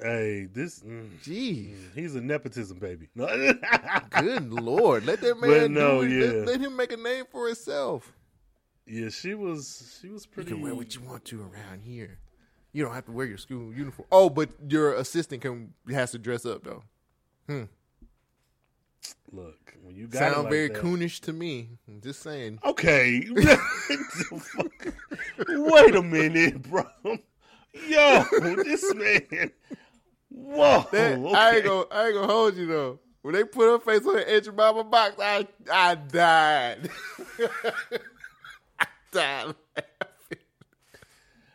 [0.03, 0.81] Hey, this.
[0.81, 3.09] Mm, Jeez, he's a nepotism baby.
[3.17, 6.11] Good lord, let that But man no, do it.
[6.11, 6.27] yeah.
[6.41, 8.13] Let, let him make a name for himself.
[8.87, 9.99] yeah, she was.
[10.01, 10.51] She was pretty.
[10.51, 12.19] You can wear what you want to around here.
[12.73, 14.07] You don't have to wear your school uniform.
[14.13, 16.83] Oh, but your assistant can has to dress up though.
[17.49, 17.63] Hmm.
[19.33, 21.71] Look, when you Sound like very that- coonish to me.
[21.89, 22.59] I'm just saying.
[22.65, 23.27] Okay.
[25.49, 26.85] Wait a minute, bro.
[27.89, 28.25] Yo,
[28.65, 29.51] this man.
[30.37, 30.87] Whoa.
[30.93, 31.35] That, okay.
[31.35, 33.01] I ain't gonna I ain't gonna hold you though.
[33.23, 36.91] When they put her face on the edge of my box, I I died.
[38.79, 39.55] I died.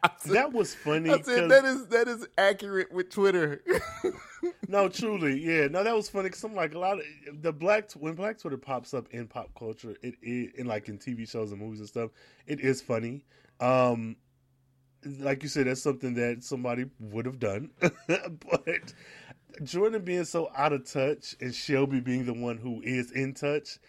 [0.04, 1.12] I said, that was funny.
[1.12, 3.62] I said that is that is accurate with Twitter.
[4.68, 5.68] no, truly, yeah.
[5.68, 7.06] No, that was funny because I'm like a lot of
[7.44, 10.98] the black when Black Twitter pops up in pop culture, it is in like in
[10.98, 12.10] TV shows and movies and stuff.
[12.48, 13.24] It is funny.
[13.60, 14.16] Um,
[15.20, 18.94] like you said, that's something that somebody would have done, but
[19.64, 23.80] Jordan being so out of touch and Shelby being the one who is in touch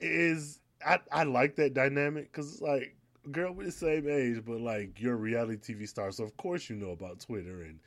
[0.00, 2.96] is I I like that dynamic because it's like
[3.30, 6.68] girl we're the same age, but like you're a reality TV star, so of course
[6.68, 7.78] you know about Twitter and.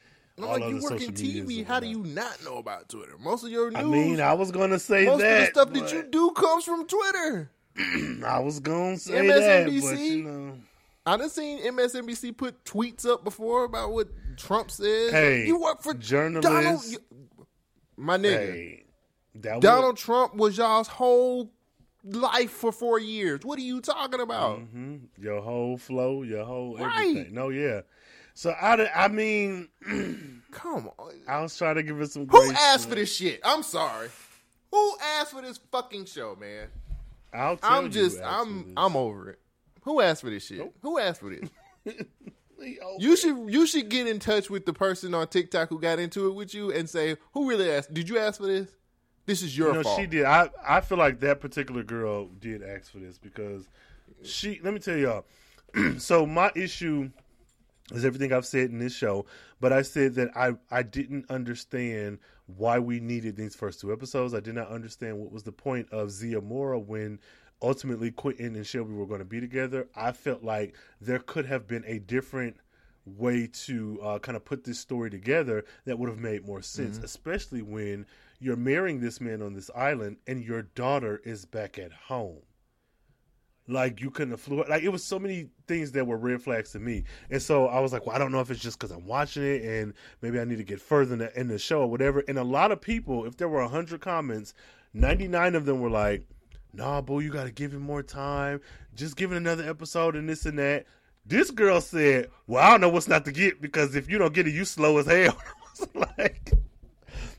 [0.41, 1.65] All like other you work in TV.
[1.65, 3.17] How do you not know about Twitter?
[3.19, 5.33] Most of your news, I mean, I was gonna say most that.
[5.33, 7.51] of the stuff that you do comes from Twitter.
[8.25, 10.57] I was gonna say that, but you know,
[11.09, 14.07] I done seen MSNBC put tweets up before about what
[14.37, 15.11] Trump says.
[15.11, 16.83] Hey, you work for journalists- Donald.
[16.85, 16.99] you-
[17.97, 18.85] my nigga, hey,
[19.59, 21.51] Donald Trump was y'all's whole
[22.03, 23.41] life for four years.
[23.43, 24.59] What are you talking about?
[24.59, 27.09] hmm your whole flow, your whole Right.
[27.09, 27.33] everything.
[27.33, 27.81] No, yeah.
[28.35, 29.67] So I, I mean,
[30.51, 32.27] Come on, I was trying to give it some.
[32.27, 33.39] who asked for this shit?
[33.43, 34.09] I'm sorry.
[34.71, 36.67] Who asked for this fucking show, man?
[37.33, 38.73] I'll tell I'm you just I'm.
[38.77, 39.39] I'm over it.
[39.89, 40.59] Who asked for this shit?
[40.59, 40.75] Nope.
[40.83, 41.49] Who asked for this?
[42.97, 46.27] You should you should get in touch with the person on TikTok who got into
[46.27, 47.93] it with you and say, "Who really asked?
[47.93, 48.67] Did you ask for this?
[49.25, 50.25] This is your No, fault." she did.
[50.25, 53.69] I I feel like that particular girl did ask for this because
[54.23, 54.59] she.
[54.61, 55.23] Let me tell y'all.
[55.99, 57.09] so my issue
[57.93, 59.25] is everything I've said in this show,
[59.61, 64.33] but I said that I I didn't understand why we needed these first two episodes.
[64.33, 67.19] I did not understand what was the point of Zia Mora when
[67.61, 69.87] ultimately Quentin and Shelby were going to be together.
[69.95, 72.57] I felt like there could have been a different
[73.05, 76.99] way to uh, kind of put this story together that would have made more sense,
[77.03, 78.05] especially when
[78.39, 82.39] you're marrying this man on this island and your daughter is back at home.
[83.67, 86.71] Like you couldn't have flew like it was so many things that were red flags
[86.71, 88.89] to me, and so I was like, well, I don't know if it's just because
[88.89, 91.81] I'm watching it, and maybe I need to get further in the, in the show
[91.81, 92.23] or whatever.
[92.27, 94.55] And a lot of people, if there were hundred comments,
[94.95, 96.25] ninety nine of them were like,
[96.73, 98.61] "Nah, boo, you got to give him more time.
[98.95, 100.85] Just give it another episode and this and that."
[101.25, 104.33] This girl said, "Well, I don't know what's not to get because if you don't
[104.33, 105.37] get it, you slow as hell."
[105.95, 106.51] I like,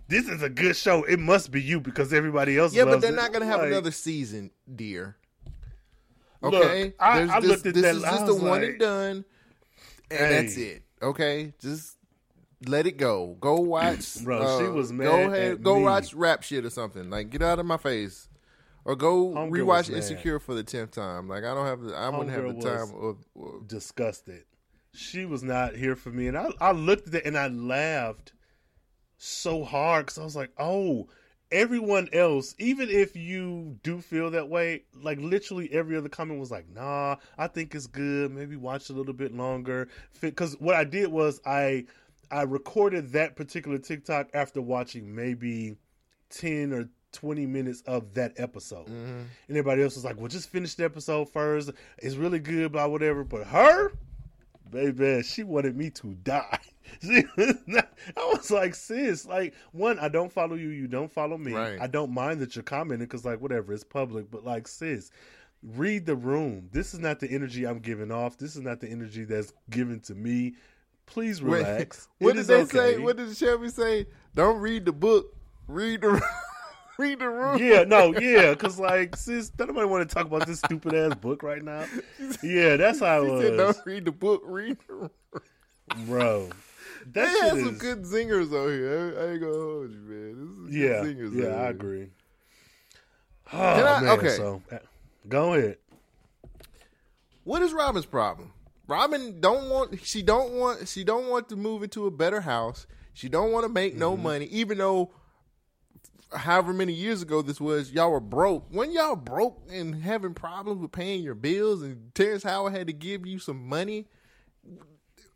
[0.09, 1.03] "This is a good show.
[1.05, 3.69] It must be you because everybody else." yeah, but they're it." not gonna have Like,
[3.69, 5.17] another season, dear.
[6.43, 8.43] Look, Okay, I- There's I this, looked at this that, is I just the was
[8.43, 9.25] one like, and done,
[10.11, 10.83] and that's it.
[11.03, 11.97] Okay, just
[12.67, 13.37] let it go.
[13.41, 14.25] Go watch.
[14.25, 15.63] Bro, she uh, was mad Go ahead.
[15.63, 15.83] Go me.
[15.85, 17.11] watch rap shit or something.
[17.11, 18.29] Like get out of my face,
[18.91, 19.99] or go Homegirl rewatch mad.
[19.99, 21.29] Insecure for the tenth time.
[21.29, 21.81] Like I don't have.
[21.81, 22.93] The, I wouldn't have the time.
[23.01, 24.43] Of, of- disgusted.
[24.93, 28.33] She was not here for me, and I, I looked at it and I laughed
[29.17, 31.07] so hard because I was like, "Oh,
[31.53, 36.51] everyone else, even if you do feel that way, like literally every other comment was
[36.51, 38.33] like, "Nah, I think it's good.
[38.33, 39.87] Maybe watch a little bit longer."
[40.21, 41.85] Because what I did was I
[42.29, 45.77] I recorded that particular TikTok after watching maybe
[46.29, 46.89] ten or.
[47.13, 48.87] 20 minutes of that episode.
[48.87, 49.21] Mm-hmm.
[49.21, 51.71] And everybody else was like, well, just finish the episode first.
[51.99, 53.25] It's really good, blah, whatever.
[53.25, 53.93] But her,
[54.71, 56.59] baby, she wanted me to die.
[57.03, 61.11] She was not- I was like, sis, like, one, I don't follow you, you don't
[61.11, 61.53] follow me.
[61.53, 61.81] Right.
[61.81, 64.29] I don't mind that you're commenting because, like, whatever, it's public.
[64.29, 65.13] But, like, sis,
[65.63, 66.69] read the room.
[66.73, 68.39] This is not the energy I'm giving off.
[68.39, 70.55] This is not the energy that's given to me.
[71.07, 72.09] Please Wait, relax.
[72.19, 72.95] what It did they okay.
[72.95, 72.99] say?
[72.99, 74.07] What did Shelby say?
[74.35, 75.37] Don't read the book.
[75.69, 76.21] Read the.
[77.01, 77.59] Read the room.
[77.63, 81.15] Yeah, no, yeah, because like, sis, don't nobody want to talk about this stupid ass
[81.15, 81.87] book right now.
[82.43, 84.43] Yeah, that's how it said, was, "Don't read the book.
[84.45, 85.11] Read the room."
[86.07, 86.51] bro.
[87.11, 89.15] They That had some is- good zingers on here.
[89.19, 90.67] I, I ain't gonna hold you, man.
[90.67, 91.71] This is Yeah, zingers yeah, I here.
[91.71, 92.09] agree.
[93.53, 94.29] Oh, I- man, okay.
[94.37, 94.63] so
[95.29, 95.79] go ahead.
[97.45, 98.53] What is Robyn's problem?
[98.87, 99.99] Robyn don't want.
[100.05, 100.87] She don't want.
[100.87, 102.87] She don't want to move into a better house.
[103.15, 104.23] She don't want to make no Mm-hmm.
[104.23, 105.13] money, even though.
[106.33, 108.67] However many years ago this was, y'all were broke.
[108.71, 112.93] When y'all broke and having problems with paying your bills, and Terrence Howard had to
[112.93, 114.07] give you some money,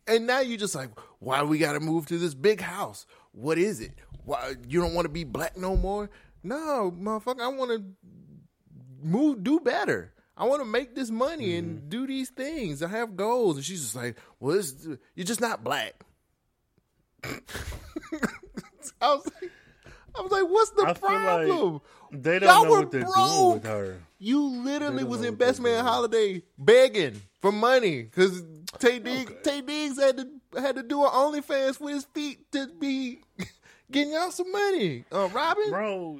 [0.07, 0.89] and now you just like,
[1.19, 3.05] why we got to move to this big house?
[3.31, 3.91] What is it?
[4.23, 6.09] Why you don't want to be black no more?
[6.43, 7.83] No, motherfucker, I want to
[9.03, 10.13] move, do better.
[10.37, 11.67] I want to make this money Mm-hmm.
[11.69, 12.83] and do these things.
[12.83, 15.93] I have goals, and she's just like, well, it's, you're just not black.
[17.23, 19.51] I was like,
[20.17, 21.81] I was like, what's the I feel like problem?
[22.11, 23.97] They don't Y'all know were what they're doing with her.
[24.19, 25.83] You literally was in Best Man.
[25.83, 28.41] Holiday begging for money because
[28.79, 30.27] Taye Diggs, Taye Diggs had to
[30.61, 33.19] had to do an OnlyFans for his feet to be
[33.91, 35.03] getting y'all some money.
[35.11, 36.19] Uh, Robyn, Bro,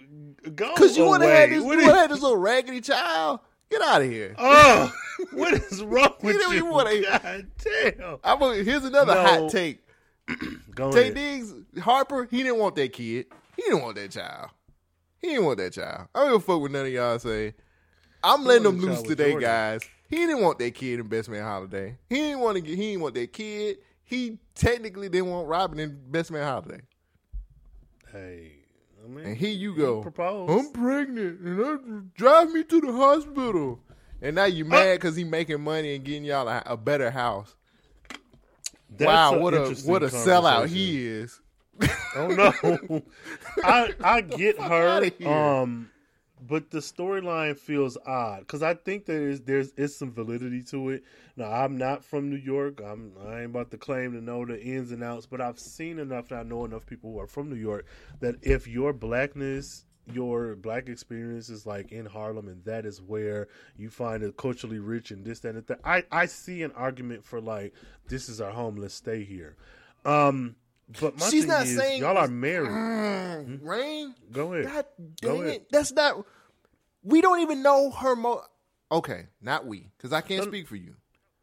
[0.55, 1.39] go because you want to away.
[1.41, 3.39] have this, you is- want have this little raggedy child.
[3.72, 4.35] Get out of here.
[4.38, 4.91] Oh,
[5.34, 6.51] what is wrong with you?
[6.53, 8.17] you wanna- God damn.
[8.23, 9.23] I'm gonna, here's another No.
[9.23, 9.80] hot take.
[10.76, 11.15] Go Taye ahead.
[11.15, 13.27] Diggs, Harper, he didn't want that kid.
[13.65, 14.49] He didn't want that child.
[15.19, 16.07] He didn't want that child.
[16.13, 17.55] I don't give a fuck what none of y'all say.
[18.23, 19.41] I'm letting wanted them loose today, Jordan.
[19.41, 19.81] guys.
[20.07, 21.97] He didn't want that kid in Best Man Holiday.
[22.07, 22.75] He didn't want to get.
[22.75, 23.77] He didn't want that kid.
[24.03, 26.81] He technically didn't want Robyn in Best Man Holiday.
[28.11, 28.51] Hey,
[29.03, 30.01] I mean, And here you he go.
[30.03, 30.51] proposed.
[30.51, 31.75] I'm pregnant, and I,
[32.15, 33.79] drive me to the hospital.
[34.21, 34.93] And now you mad uh.
[34.93, 37.55] because he making money and getting y'all a, a better house.
[38.91, 41.41] That's wow, what a what a sellout he is.
[42.15, 43.03] Oh no,
[43.64, 45.11] I I get her.
[45.26, 45.89] Um,
[46.47, 50.89] but the storyline feels odd because I think there is there's is some validity to
[50.89, 51.03] it.
[51.35, 52.81] Now I'm not from New York.
[52.85, 55.99] I'm I ain't about to claim to know the ins and outs, but I've seen
[55.99, 57.85] enough and I know enough people who are from New York
[58.19, 63.47] that if your blackness your black experience is like in Harlem, and that is where
[63.76, 65.80] you find it culturally rich and this, that, and that.
[65.84, 67.73] I I see an argument for like
[68.07, 69.56] this is our home, let's stay here.
[70.06, 70.56] Um,
[70.99, 72.69] but my She's thing not is, saying- y'all are married.
[72.69, 74.65] Mm, Rain, Go ahead.
[74.71, 74.85] God
[75.21, 75.55] Go dang ahead.
[75.55, 75.67] it.
[75.71, 76.25] That's not
[77.03, 78.41] We don't even know her mo.
[78.91, 80.95] Okay, not we, because I can't speak for you.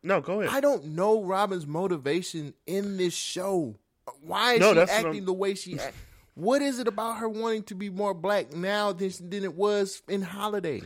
[0.03, 0.55] No, go ahead.
[0.55, 3.77] I don't know Robyn's motivation in this show.
[4.25, 5.95] Why is No, she acting the way she act?
[6.35, 10.03] What is it about her wanting to be more black now than, than it was
[10.09, 10.83] in Holiday?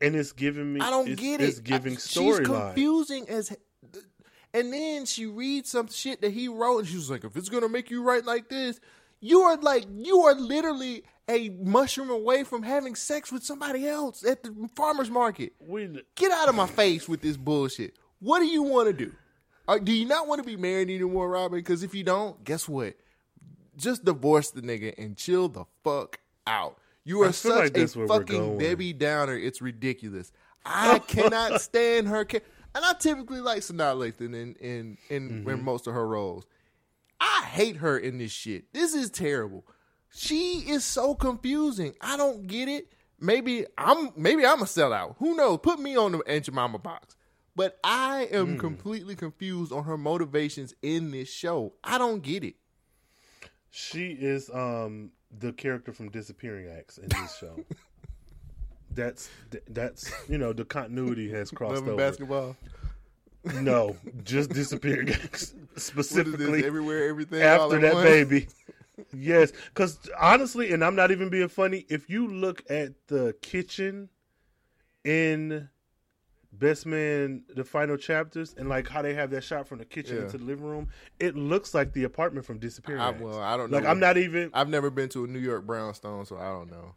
[0.00, 0.80] and it's giving me.
[0.80, 1.48] I don't get it.
[1.48, 2.44] It's giving storyline.
[2.44, 3.56] confusing as.
[4.56, 7.50] And then she reads some shit that he wrote, and she was like, "If it's
[7.50, 8.80] gonna make you write like this,
[9.20, 14.24] you are like you are literally a mushroom away from having sex with somebody else
[14.24, 15.52] at the farmers market.
[15.60, 17.98] We, Get out of my face with this bullshit.
[18.20, 19.12] What do you want to do?
[19.68, 21.58] Uh, do you not want to be married anymore, Robyn?
[21.58, 22.94] Because if you don't, guess what?
[23.76, 26.78] Just divorce the nigga and chill the fuck out.
[27.04, 28.58] You are such like a fucking.
[28.58, 29.36] Debbie Downer.
[29.36, 30.32] It's ridiculous.
[30.64, 32.24] I cannot stand her.
[32.24, 32.40] Ca-
[32.76, 35.50] and I typically like Sanaa Lathan in in in, Mm-hmm.
[35.50, 36.46] in most of her roles.
[37.18, 38.72] I hate her in this shit.
[38.72, 39.66] This is terrible.
[40.10, 41.94] She is so confusing.
[42.00, 42.92] I don't get it.
[43.18, 45.16] Maybe I'm maybe I'm a sellout.
[45.18, 45.58] Who knows?
[45.62, 47.16] Put me on the Aunt Mama box.
[47.56, 48.58] But I am Hmm.
[48.58, 51.72] completely confused on her motivations in this show.
[51.82, 52.56] I don't get it.
[53.70, 57.56] she is um the character from Disappearing Acts in this show.
[58.96, 59.30] That's
[59.68, 61.94] that's you know the continuity has crossed over.
[61.96, 62.56] basketball.
[63.60, 66.64] No, just Disappearing Acts specifically.
[66.64, 67.40] Everywhere, everything.
[67.42, 68.08] after at that once?
[68.08, 68.48] baby.
[69.12, 71.84] Yes, because honestly, and I'm not even being funny.
[71.88, 74.08] If you look at the kitchen
[75.04, 75.68] in
[76.52, 80.16] Best Man, the final chapters, and like how they have that shot from the kitchen
[80.16, 80.22] Yeah.
[80.22, 80.88] into the living room,
[81.20, 83.02] it looks like the apartment from Disappearing.
[83.02, 83.76] I, well, I don't know.
[83.78, 84.50] like I'm not even.
[84.54, 86.94] I've never been to a New York brownstone, so I don't know.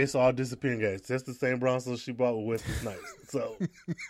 [0.00, 1.08] It's all disappearing acts.
[1.08, 3.14] That's the same brownstone she bought with Wesley Snipes.
[3.28, 3.56] So,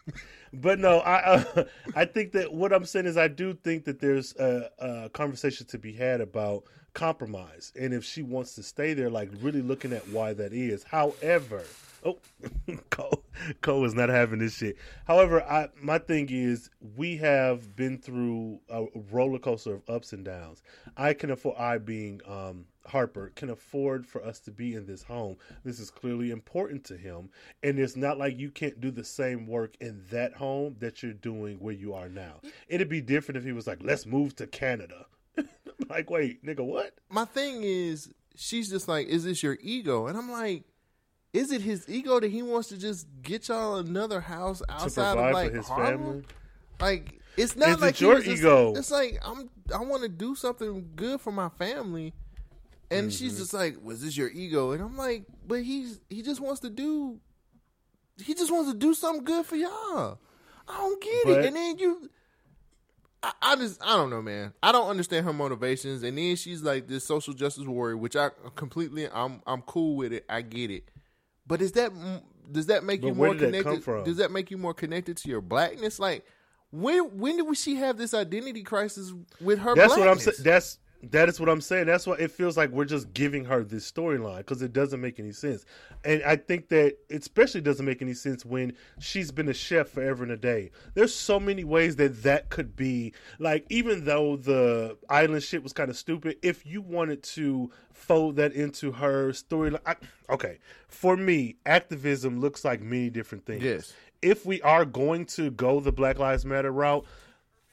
[0.52, 1.64] but no, I uh,
[1.96, 5.66] I think that what I'm saying is I do think that there's a, a conversation
[5.66, 6.64] to be had about
[6.94, 10.84] compromise, and if she wants to stay there, like really looking at why that is.
[10.84, 11.64] However,
[12.04, 12.18] oh,
[12.90, 13.24] Cole,
[13.60, 14.76] Cole is not having this shit.
[15.06, 20.24] However, I my thing is we have been through a roller coaster of ups and
[20.24, 20.62] downs.
[20.96, 21.56] I can afford.
[21.58, 25.36] I being um, Harper can afford for us to be in this home.
[25.64, 27.30] This is clearly important to him,
[27.62, 31.12] and it's not like you can't do the same work in that home that you're
[31.12, 32.40] doing where you are now.
[32.68, 35.06] It'd be different if he was like, "Let's move to Canada."
[35.88, 36.94] like, wait, nigga, what?
[37.08, 40.64] My thing is, she's just like, "Is this your ego?" And I'm like,
[41.32, 45.32] "Is it his ego that he wants to just get y'all another house outside of
[45.32, 45.98] like his Harlem?
[45.98, 46.24] family?
[46.80, 48.74] Like, it's not Is like he your just- ego?
[48.74, 49.48] it's like I'm.
[49.74, 52.12] I want to do something good for my family,
[52.90, 53.16] and Mm-hmm.
[53.16, 56.60] she's just like, "Was this your ego?" And I'm like, "But he's he just wants
[56.60, 57.20] to do.
[58.22, 60.18] He just wants to do something good for y'all.
[60.68, 62.10] I don't get But- it." And then you.
[63.22, 64.54] I, I just I don't know, man.
[64.62, 68.30] I don't understand her motivations, and then she's like this social justice warrior, which I
[68.56, 70.24] completely I'm I'm cool with it.
[70.28, 70.89] I get it,
[71.50, 71.92] but is that
[72.50, 73.64] does that make But you more that connected?
[73.64, 74.04] come from?
[74.04, 75.98] Does that make you more connected to your blackness?
[75.98, 76.24] Like
[76.70, 79.74] when when did she have this identity crisis with her?
[79.74, 80.36] That's what I'm blackness?
[80.38, 80.44] saying.
[80.44, 81.86] That's that is what I'm saying.
[81.86, 85.18] That's why it feels like we're just giving her this storyline because it doesn't make
[85.18, 85.64] any sense.
[86.04, 89.88] And I think that it especially doesn't make any sense when she's been a chef
[89.88, 90.70] forever and a day.
[90.94, 93.66] There's so many ways that that could be like.
[93.70, 98.52] Even though the island shit was kind of stupid, if you wanted to fold that
[98.52, 99.96] into her storyline,
[100.28, 100.58] okay.
[100.88, 103.92] For me, activism looks like many different things Yes.
[104.22, 107.04] if we are going to go the Black Lives Matter route,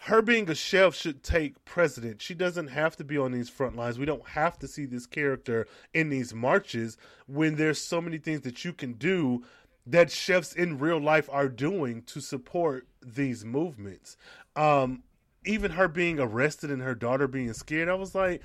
[0.07, 2.21] her being a chef should take precedent.
[2.21, 3.99] She doesn't have to be on these front lines.
[3.99, 6.97] We don't have to see this character in these marches
[7.27, 9.43] when there's so many things that you can do
[9.85, 14.15] that chefs in real life are doing to support these movements.
[14.55, 15.03] Um,
[15.45, 18.41] even her being arrested and her daughter being scared, I was like,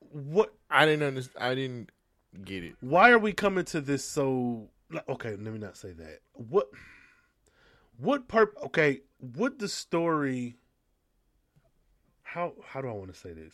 [0.00, 0.52] what?
[0.68, 1.44] I didn't understand.
[1.44, 1.90] I didn't
[2.44, 2.74] get it.
[2.80, 4.68] why are we coming to this so
[5.08, 6.68] okay let me not say that what
[7.96, 10.56] what perp okay would the story
[12.22, 13.52] how how do i want to say this?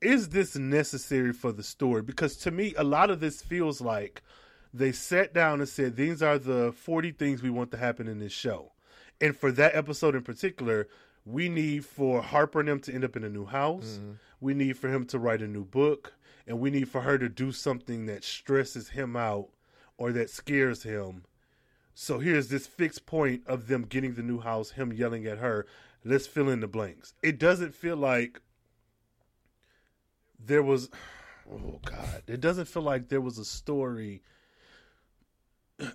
[0.00, 2.02] Is this necessary for the story?
[2.02, 4.22] Because to me a lot of this feels like
[4.74, 8.18] they sat down and said these are the 40 things we want to happen in
[8.18, 8.72] this show.
[9.20, 10.88] And for that episode in particular
[11.24, 13.98] we need for harper and them to end up in a new house.
[14.00, 14.12] Mm-hmm.
[14.40, 16.14] We need for him to write a new book.
[16.46, 19.48] And we need for her to do something that stresses him out
[19.98, 21.24] or that scares him
[21.98, 25.64] so here's this fixed point of them getting the new house him yelling at her.
[26.04, 27.14] Let's fill in the blanks.
[27.22, 28.42] It doesn't feel like
[30.38, 30.90] there was
[31.50, 32.22] oh god.
[32.26, 34.22] It doesn't feel like there was a story.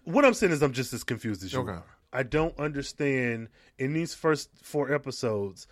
[0.04, 1.60] What i'm saying is i'm just as confused as you.
[1.60, 1.74] Okay.
[1.74, 5.68] are i don't understand in these first four episodes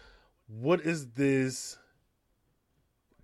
[0.45, 1.78] what is this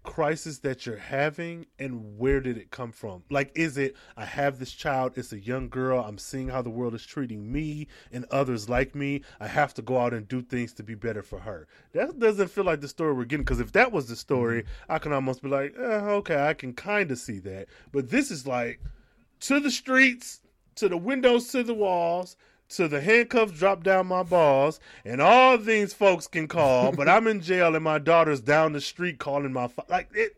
[0.06, 3.23] crisis that you're having and where did it come from?
[3.30, 6.69] Like, is it, I have this child, it's a young girl, I'm seeing how the
[6.69, 9.22] world is treating me and others like me.
[9.40, 11.68] I have to go out and do things to be better for her.
[11.94, 14.91] That doesn't feel like the story we're getting because if that was the story, mm-hmm.
[14.91, 17.68] I can almost be like, eh, okay, I can kind of see that.
[17.91, 18.80] But this is like
[19.41, 20.41] to the streets,
[20.76, 22.38] to the windows, to the walls
[22.69, 27.27] to the handcuffs drop down my balls, and all these folks can call, but I'm
[27.27, 30.37] in jail and my daughter's down the street calling my fa- like it.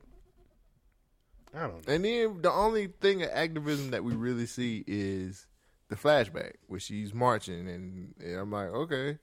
[1.56, 1.94] I don't know.
[1.94, 5.48] And then the only thing of activism that we really see is
[5.90, 9.18] the flashback where she's marching, and, and I'm like, okay,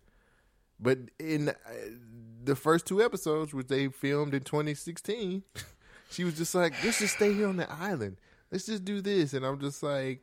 [0.81, 1.55] but in uh,
[2.43, 5.43] the first two episodes, which they filmed in 2016,
[6.10, 8.16] she was just like, let's just stay here on the island.
[8.51, 10.22] Let's just do this, and I'm just like,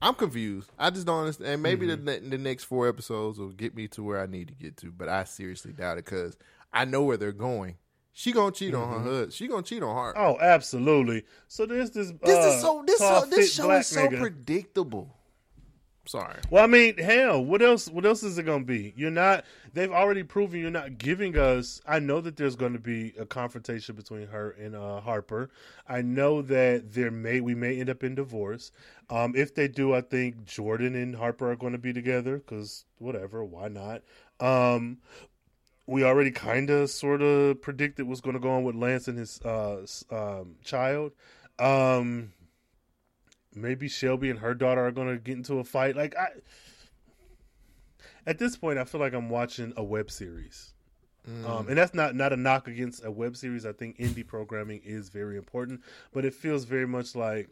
[0.00, 0.70] I'm confused.
[0.78, 1.50] I just don't understand.
[1.50, 2.04] And maybe mm-hmm.
[2.04, 4.92] the the next four episodes will get me to where I need to get to,
[4.92, 6.36] but I seriously doubt it because
[6.72, 7.76] I know where they're going.
[8.12, 8.82] She gonna cheat mm-hmm.
[8.82, 9.08] on her mm-hmm.
[9.08, 9.32] husband.
[9.32, 10.18] She gonna cheat on her.
[10.18, 11.24] Oh, absolutely.
[11.48, 12.12] So there's this.
[12.22, 12.84] This uh, is so.
[12.86, 14.20] This so, this show is so nigga.
[14.20, 15.14] predictable.
[16.06, 16.36] Sorry.
[16.50, 17.88] Well, I mean, hell, what else?
[17.88, 18.94] What else is it going to be?
[18.96, 19.44] You're not.
[19.74, 21.80] They've already proven you're not giving us.
[21.86, 25.50] I know that there's going to be a confrontation between her and uh, Harper.
[25.88, 28.70] I know that there may we may end up in divorce.
[29.10, 32.84] Um, if they do, I think Jordan and Harper are going to be together because
[32.98, 34.02] whatever, why not?
[34.40, 34.98] Um,
[35.86, 39.18] we already kind of sort of predicted what's going to go on with Lance and
[39.18, 41.12] his uh, um, child.
[41.58, 42.32] Um,
[43.56, 45.96] maybe Shelby and her daughter are going to get into a fight.
[45.96, 46.28] Like I,
[48.26, 50.74] at this point, I feel like I'm watching a web series.
[51.28, 51.48] Mm.
[51.48, 53.66] Um, and that's not not a knock against a web series.
[53.66, 55.80] I think indie programming is very important,
[56.12, 57.48] but it feels very much like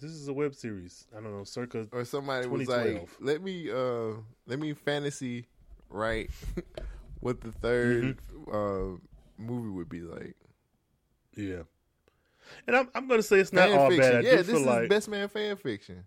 [0.00, 1.06] this is a web series.
[1.16, 4.12] I don't know, circa or somebody was like, "Let me uh,
[4.46, 5.46] let me fantasy
[5.90, 6.30] write
[7.20, 8.94] what the 3rd mm-hmm.
[8.94, 8.98] uh,
[9.38, 10.36] movie would be like."
[11.34, 11.62] Yeah.
[12.66, 14.12] And I'm, I'm going to say it's not fan all fiction.
[14.12, 14.24] bad.
[14.24, 16.04] I yeah, this is like, best man fan fiction.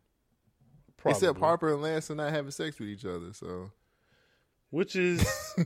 [0.97, 1.17] Probably.
[1.17, 3.71] Except Harper and Lance are not having sex with each other, so
[4.69, 5.25] which is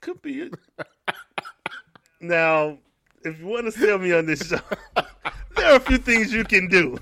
[0.00, 0.54] could be it.
[2.20, 2.78] now,
[3.24, 4.60] if you want to sell me on this show,
[5.56, 6.98] there are a few things you can do,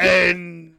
[0.00, 0.74] and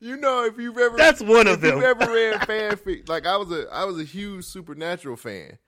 [0.00, 1.76] you know if you've ever that's one of them.
[1.76, 3.08] You've ever read fanfic?
[3.08, 5.58] Like I was a I was a huge Supernatural fan.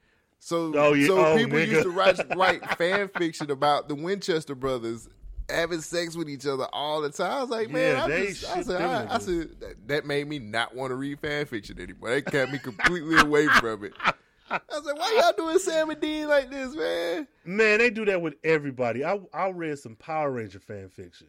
[0.45, 1.07] So, oh, yeah.
[1.07, 1.69] so oh, people nigga.
[1.69, 5.09] used to write, write fan fiction about the Winchester brothers
[5.49, 7.33] having sex with each other all the time.
[7.33, 9.49] I was like, man, yeah, I, just, I, said, I, I, said,
[9.87, 12.11] that made me not want to read fan fiction anymore.
[12.11, 13.95] That kept me completely away from it.
[14.51, 17.27] I was like, why y'all doing Sam and Dean like this, man?
[17.47, 19.03] Man, they do that with everybody.
[19.03, 21.29] I I read some Power Ranger fan fiction.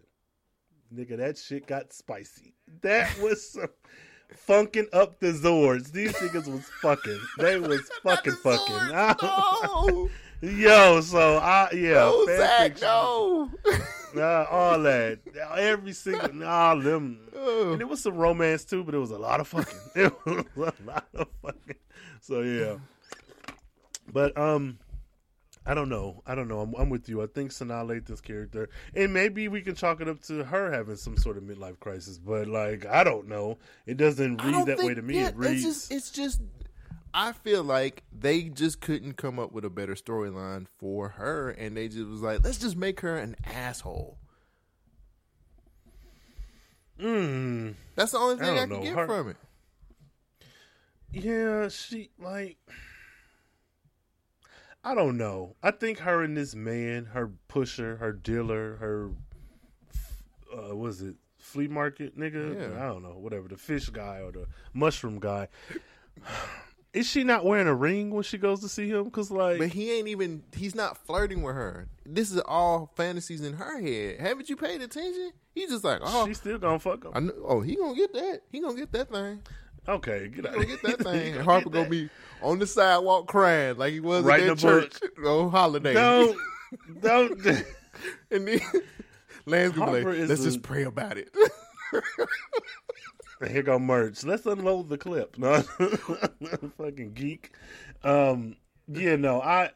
[0.94, 2.54] Nigga, that shit got spicy.
[2.82, 3.70] That was some
[4.34, 5.92] funking up the Zords.
[5.92, 7.20] These niggas was fucking.
[7.40, 8.76] They was fucking fucking.
[8.76, 10.10] Zords, no.
[10.42, 13.50] Yo, so I yeah, no, Zach, no.
[14.14, 15.20] Nah, all that,
[15.58, 19.40] every single, all them, and it was some romance too, but it was a lot
[19.40, 19.80] of fucking.
[19.96, 21.76] It was a lot of fucking.
[22.22, 22.76] So yeah,
[24.12, 24.78] but um,
[25.66, 26.22] I don't know.
[26.26, 26.62] I don't know.
[26.62, 27.24] I'm, I'm with you.
[27.24, 30.96] I think Sanaa Lathan's character, and maybe we can chalk it up to her having
[30.96, 32.20] some sort of midlife crisis.
[32.20, 33.58] But like, I don't know.
[33.86, 35.16] It doesn't read that think, way to me.
[35.16, 35.66] Yeah, it reads.
[35.66, 36.42] It's just, it's just.
[37.14, 41.76] I feel like they just couldn't come up with a better storyline for her, and
[41.76, 44.18] they just was like, let's just make her an asshole.
[47.00, 47.76] Mm.
[47.96, 49.38] That's the only thing I, I can get her, from it.
[51.12, 52.58] Yeah, she like
[54.86, 55.56] I don't know.
[55.64, 59.10] I think her and this man, her pusher, her dealer, her
[60.56, 62.56] uh, was it flea market nigga?
[62.56, 62.84] Yeah.
[62.84, 65.48] I don't know, whatever the fish guy or the mushroom guy.
[66.94, 69.12] Is she not wearing a ring when she goes to see him?
[69.12, 70.44] Cause like, but he ain't even.
[70.56, 71.90] He's not flirting with her.
[72.06, 74.22] This is all fantasies in her head.
[74.22, 75.34] Haven't you paid attention?
[75.54, 77.12] He's just like, oh, she's still gonna fuck him.
[77.14, 78.44] I know, oh, he gonna get that.
[78.50, 79.42] He gonna get that thing.
[79.88, 80.56] Okay, get out.
[80.68, 81.36] Get that thing.
[81.36, 82.10] And Harper gonna be
[82.42, 85.94] on the sidewalk crying like he was right in that church on holiday.
[85.94, 86.38] Don't,
[87.02, 87.46] don't.
[88.32, 88.60] and then
[89.46, 91.34] Lance gonna be like, let's just pray about it.
[93.48, 94.24] here go Murch.
[94.24, 95.38] Let's unload the clip.
[95.38, 95.62] No,
[96.78, 97.52] fucking geek.
[98.04, 98.56] Um,
[98.88, 99.72] yeah, no, I,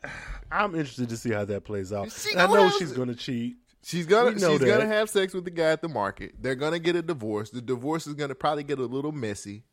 [0.52, 2.15] I'm interested to see how that plays out.
[2.36, 3.57] I know she's gonna cheat.
[3.81, 4.65] She's gonna she's that.
[4.65, 6.36] gonna have sex with the guy at the market.
[6.40, 7.49] They're gonna get a divorce.
[7.49, 9.64] The divorce is gonna probably get a little messy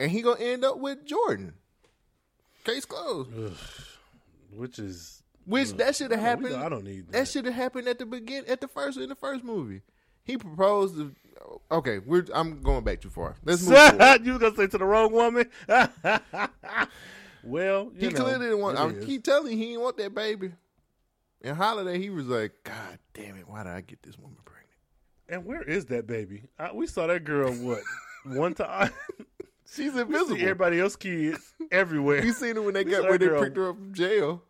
[0.00, 1.54] and he gonna end up with Jordan.
[2.64, 3.30] Case closed.
[3.36, 3.52] Ugh.
[4.54, 5.76] Which is which ugh.
[5.78, 6.56] that should have happened.
[6.56, 7.12] I don't need that.
[7.12, 9.82] That should have happened at the begin at the first in the first movie.
[10.24, 10.96] He proposed.
[10.96, 11.14] To,
[11.70, 13.36] okay, we're I'm going back too far.
[13.44, 13.78] Let's move.
[14.24, 15.48] you was gonna say to the wrong woman.
[17.42, 18.78] Well, you He know, clearly didn't want.
[18.78, 20.52] I keep telling you, he didn't want that baby.
[21.42, 24.68] And Holiday, he was like, "God damn it, why did I get this woman pregnant?"
[25.28, 26.44] And where is that baby?
[26.58, 27.80] I, we saw that girl what
[28.24, 28.90] one time.
[29.74, 30.40] She's invisible.
[30.40, 32.22] everybody else kids everywhere.
[32.22, 34.42] We seen her when they We got when they picked her up from jail.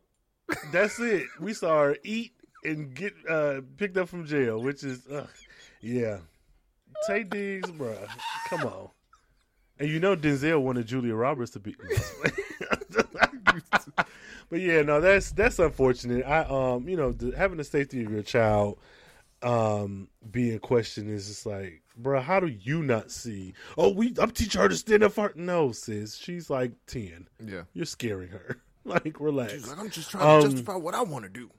[0.72, 1.24] That's it.
[1.40, 2.32] We saw her eat
[2.64, 5.26] and get uh, picked up from jail, which is, uh,
[5.80, 6.18] yeah.
[7.08, 8.08] Taye Diggs, bruh,
[8.48, 8.88] come on.
[9.78, 11.76] And you know Denzel wanted Julia Roberts to be.
[14.50, 16.24] but yeah, no, that's that's unfortunate.
[16.26, 18.78] I um, you know, the, having the safety of your child
[19.40, 23.54] um be in question is just like, bruh, how do you not see?
[23.76, 25.32] Oh, we I'm teaching her to stand up for her.
[25.34, 27.28] No, sis, she's like ten.
[27.44, 28.60] Yeah, You're scaring her.
[28.84, 29.52] like, relax.
[29.52, 31.50] she's like, "I'm just trying to Um, justify what I want to do."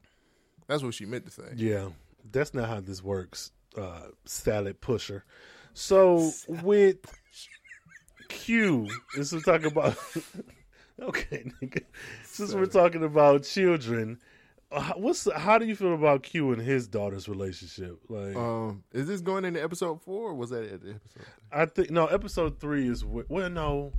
[0.68, 1.54] That's what she meant to say.
[1.56, 1.90] Yeah,
[2.32, 5.26] that's not how this works, uh, salad pusher.
[5.74, 6.98] So with
[8.30, 9.98] Q, this we're talking about.
[11.02, 11.84] okay, nigga.
[12.24, 14.20] Since we're talking about children,
[14.96, 18.00] what's how do you feel about Q and his daughter's relationship?
[18.08, 20.30] Like, Um, is this going into episode four?
[20.30, 21.24] Or was that at the episode?
[21.52, 23.94] I think no, episode three is well, no.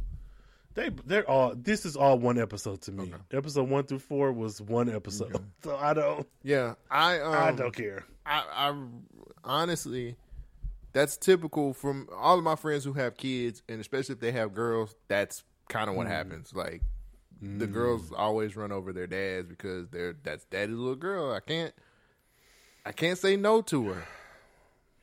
[0.75, 1.55] They they're all.
[1.57, 3.13] This is all one episode to me.
[3.33, 6.29] Episode one through four was one episode, so I don't.
[6.45, 8.05] Yeah, I um, I don't care.
[8.25, 8.75] I, I
[9.43, 10.15] honestly,
[10.93, 14.55] that's typical from all of my friends who have kids, and especially if they have
[14.55, 14.95] girls.
[15.09, 16.55] That's kind of what happens.
[16.55, 16.83] Like
[17.41, 17.73] the mm.
[17.73, 21.33] girls always run over their dads because they're that's daddy's little girl.
[21.33, 21.75] I can't,
[22.85, 24.05] I can't say no to her.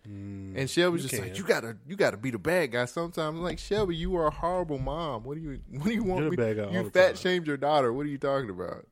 [0.08, 0.54] Mm.
[0.56, 2.86] and Shelby's just like, you gotta, you gotta be the bad guy.
[2.86, 5.24] Sometimes I'm like, Shelby, you are a horrible mom.
[5.24, 6.38] What do you, what do you want You're me?
[6.38, 7.92] bad guy you fat shamed your daughter.
[7.92, 8.86] What are you talking about?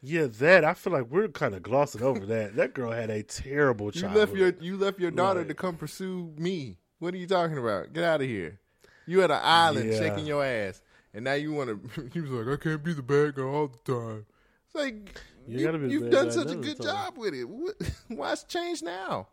[0.00, 2.54] Yeah, that I feel like we're kind of glossing over that.
[2.56, 4.28] That girl had a terrible You childhood.
[4.28, 5.48] left your you left your daughter Right.
[5.48, 6.76] to come pursue me.
[7.00, 7.92] What are you talking about?
[7.92, 8.60] Get out of here.
[9.06, 9.98] You at an island Yeah.
[9.98, 10.82] shaking your ass,
[11.14, 12.10] and now you want to.
[12.12, 14.26] He was like, I can't be the bad guy all the time.
[14.66, 16.82] It's like You you, gotta be the have done such a none of the good
[16.82, 17.44] job with it.
[17.44, 17.76] What,
[18.08, 19.28] why's change now?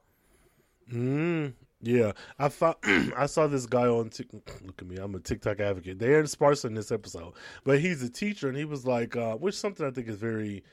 [0.91, 2.79] Mm, yeah, I thought
[3.17, 4.09] I saw this guy on.
[4.09, 4.27] Tik
[4.65, 5.99] look at me, I'm a TikTok advocate.
[5.99, 7.33] They are sparse in this episode,
[7.63, 10.63] but he's a teacher, and he was like, uh, which something I think is very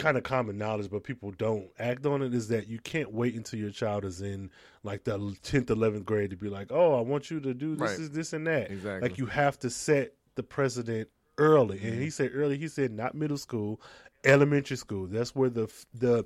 [0.00, 2.34] kind of common knowledge, but people don't act on it.
[2.34, 4.50] Is that you can't wait until your child is in
[4.82, 7.90] like the tenth, eleventh grade to be like, oh, I want you to do this,
[7.90, 8.00] Right.
[8.00, 8.70] is this, and that.
[8.70, 9.08] Exactly.
[9.08, 11.08] Like you have to set the precedent
[11.38, 12.00] early, and Mm-hmm.
[12.02, 12.56] he said early.
[12.58, 13.80] He said not middle school,
[14.24, 15.06] elementary school.
[15.06, 16.24] That's where the the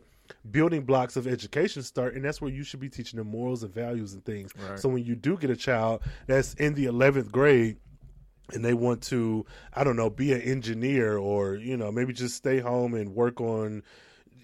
[0.50, 3.74] building blocks of education start, and that's where you should be teaching them morals and
[3.74, 4.52] values and things.
[4.56, 4.78] Right.
[4.78, 7.76] So when you do get a child that's in the eleventh grade.
[8.52, 12.36] And they want to, I don't know, be an engineer or, you know, maybe just
[12.36, 13.82] stay home and work on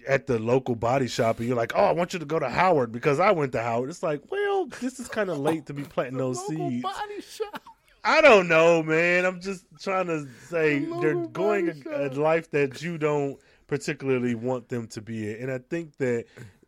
[0.07, 1.37] at the local body shop.
[1.37, 3.61] And you're like, oh, I want you to go to Howard because I went to
[3.61, 3.89] Howard.
[3.91, 6.81] It's like, well, this is kind of late to be planting those Local seeds.
[6.83, 7.61] body shop.
[8.03, 9.25] I don't know, man.
[9.25, 13.37] I'm just trying to say The they're going a, a life that you don't
[13.67, 16.25] particularly want them to be in, and I think that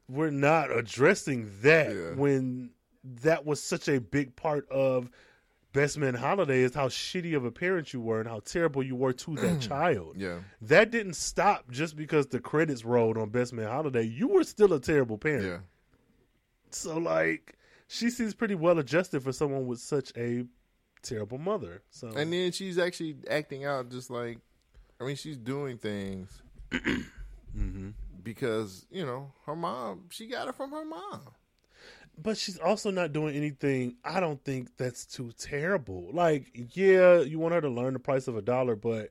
[0.07, 2.13] we're not addressing that Yeah.
[2.13, 2.69] when
[3.23, 5.09] that was such a big part of
[5.73, 8.95] Best Man Holiday is how shitty of a parent you were and how terrible you
[8.95, 10.15] were to that child.
[10.17, 10.39] Yeah.
[10.61, 14.03] That didn't stop just because the credits rolled on Best Man Holiday.
[14.03, 15.45] You were still a terrible parent.
[15.45, 15.57] Yeah.
[16.69, 17.55] So like
[17.87, 20.45] she seems pretty well adjusted for someone with such a
[21.01, 21.81] terrible mother.
[21.89, 24.37] So And then she's actually acting out just like,
[25.01, 26.41] I mean, she's doing things
[26.71, 27.89] Mm-hmm.
[28.23, 30.05] because you know her mom.
[30.09, 31.21] She got it from her mom.
[32.21, 36.09] But she's also not doing anything I don't think that's too terrible.
[36.13, 39.09] Like, yeah, you want her to learn the price of a dollar, but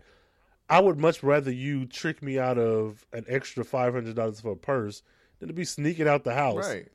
[0.69, 4.53] I would much rather you trick me out of an extra five hundred dollars for
[4.53, 5.03] a purse
[5.39, 6.67] than to be sneaking out the house.
[6.67, 6.89] Right.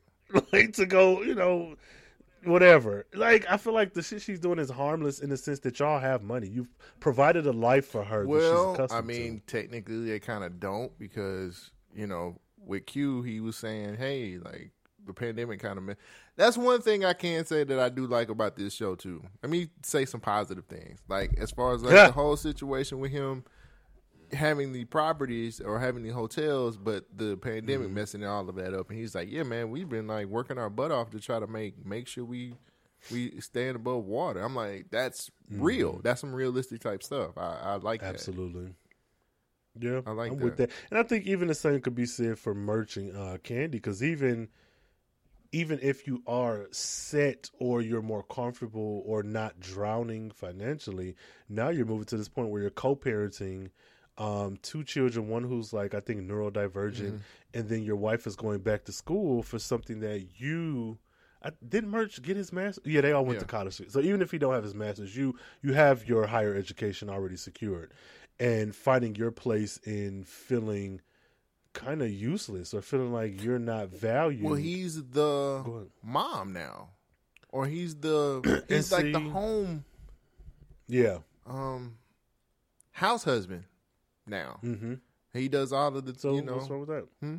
[0.52, 1.76] like to go, you know,
[2.44, 3.06] whatever.
[3.14, 6.00] Like I feel like the shit she's doing is harmless in the sense that y'all
[6.00, 6.48] have money.
[6.48, 8.26] You've provided a life for her.
[8.26, 13.22] that she's Well, I mean, technically they kind of don't because you know with Q
[13.22, 14.72] he was saying, "Hey, like
[15.08, 15.96] the pandemic kind of." Man.
[16.36, 19.24] That's one thing I can say that I do like about this show too.
[19.42, 21.00] Let me say some positive things.
[21.08, 22.08] Like as far as like Yeah.
[22.08, 23.44] the whole situation with him
[24.34, 28.90] having the properties or having the hotels, but the pandemic messing all of that up.
[28.90, 31.48] And he's like, "Yeah, man, we've been like working our butt off to try to
[31.48, 32.54] make make sure we
[33.12, 36.02] we stand above water." I'm like, "That's real.
[36.04, 37.38] That's some realistic type stuff.
[37.38, 38.06] I, I like to.
[38.08, 38.74] that." Absolutely.
[39.80, 40.70] Yeah, I like I'm with that.
[40.72, 44.04] that, and I think even the same could be said for merching uh, candy because
[44.04, 44.50] even
[45.52, 51.16] even if you are set or you're more comfortable or not drowning financially,
[51.50, 53.70] now you're moving to this point where you're co-parenting
[54.18, 57.18] um, two children, one who's like I think neurodivergent, Mm-hmm.
[57.54, 60.98] and then your wife is going back to school for something that you.
[61.44, 62.82] I, didn't Murch get his master?
[62.84, 63.42] Yeah, they all went Yeah.
[63.42, 63.80] to college.
[63.90, 67.38] So even if he don't have his masters, you you have your higher education already
[67.38, 67.94] secured,
[68.40, 71.00] and finding your place in feeling
[71.78, 74.44] kind of useless or feeling like you're not valued.
[74.44, 76.90] Well, he's the mom now,
[77.50, 79.86] or he's the he's like the home
[80.88, 81.20] yeah.
[81.46, 81.98] um
[82.92, 83.64] house husband
[84.26, 84.60] now.
[84.64, 84.96] Mm-hmm.
[85.34, 86.56] He does all of the So you know.
[86.56, 87.06] what's wrong with that?
[87.20, 87.36] Hmm?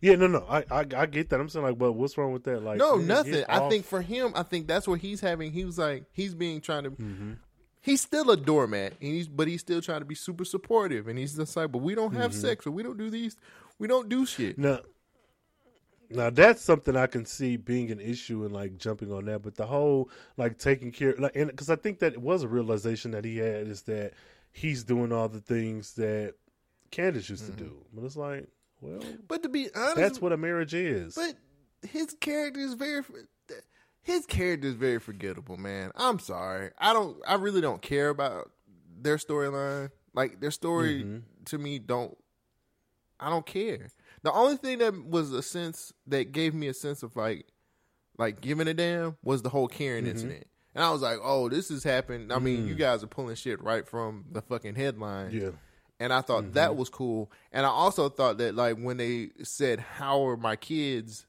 [0.00, 1.40] Yeah, no, no, I, I I get that.
[1.40, 2.62] I'm saying like, but what's wrong with that?
[2.62, 3.44] Like, no, nothing.
[3.48, 5.52] I off- think for him, I think that's what he's having.
[5.52, 6.90] He was like he's being trying to.
[6.90, 7.32] Mm-hmm.
[7.84, 11.18] He's still a doormat, and he's but he's still trying to be super supportive, and
[11.18, 12.40] he's just like, but we don't have Mm-hmm.
[12.40, 13.36] sex, or we don't do these,
[13.78, 14.56] we don't do shit.
[14.58, 14.80] No.
[16.10, 19.42] now that's something I can see being an issue and like jumping on that.
[19.42, 20.08] But the whole
[20.38, 23.36] like taking care, like, and because I think that it was a realization that he
[23.36, 24.12] had is that
[24.52, 26.34] he's doing all the things that
[26.90, 27.76] Candace used to do.
[27.92, 28.48] But it's like,
[28.80, 31.16] well, But to be honest, that's what a marriage is.
[31.16, 31.34] But
[31.90, 33.02] his character is very
[34.04, 35.90] his character is very forgettable, man.
[35.96, 36.70] I'm sorry.
[36.78, 38.50] I don't I really don't care about
[39.00, 39.90] their storyline.
[40.14, 41.18] Like their story Mm-hmm.
[41.46, 42.16] to me don't
[43.18, 43.88] I don't care.
[44.22, 47.46] The only thing that was a sense that gave me a sense of like
[48.18, 50.10] like giving a damn was the whole Karen Mm-hmm.
[50.12, 50.46] incident.
[50.76, 53.62] And I was like, "Oh, this has happened." I mean, you guys are pulling shit
[53.62, 55.30] right from the fucking headline.
[55.30, 55.40] Mm.
[55.40, 55.50] yeah,
[56.00, 57.30] And I thought that was cool.
[57.52, 61.26] And I also thought that like when they said how are my kids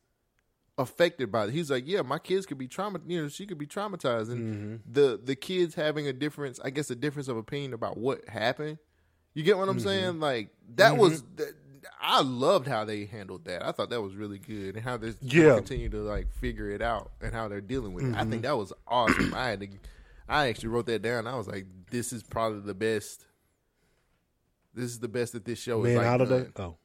[0.78, 3.00] affected by it, he's like, yeah, my kids could be trauma.
[3.06, 4.92] You know, she could be traumatized, and mm-hmm.
[4.92, 8.78] the the kids having a difference, I guess, a difference of opinion about what happened.
[9.34, 9.88] You get what I'm mm-hmm.
[9.88, 10.20] saying?
[10.20, 11.02] Like that mm-hmm.
[11.02, 11.24] was.
[11.36, 11.54] That,
[12.02, 13.66] I loved how they handled that.
[13.66, 15.56] I thought that was really good, and how they Yeah.
[15.56, 18.16] continue to like figure it out and how they're dealing with it.
[18.16, 19.34] I think that was awesome.
[19.34, 19.68] I had to,
[20.28, 21.26] I actually wrote that down.
[21.26, 23.26] I was like, this is probably the best.
[24.74, 26.60] This is the best that this show is man like out of that.
[26.60, 26.78] Oh,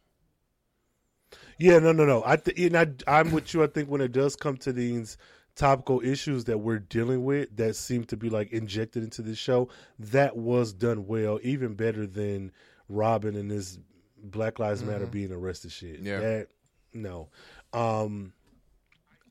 [1.61, 2.23] yeah, no, no, no.
[2.25, 3.63] I th- and I, I'm with you.
[3.63, 5.19] I think when it does come to these
[5.57, 9.69] topical issues that we're dealing with that seem to be like injected into this show,
[9.99, 12.51] that was done well, even better than
[12.89, 13.79] Robyn and this
[14.23, 15.97] Black Lives Matter being arrested shit.
[15.97, 16.07] Mm-hmm.
[16.07, 16.21] Yeah.
[16.21, 16.49] That
[16.95, 17.29] no.
[17.73, 18.33] Um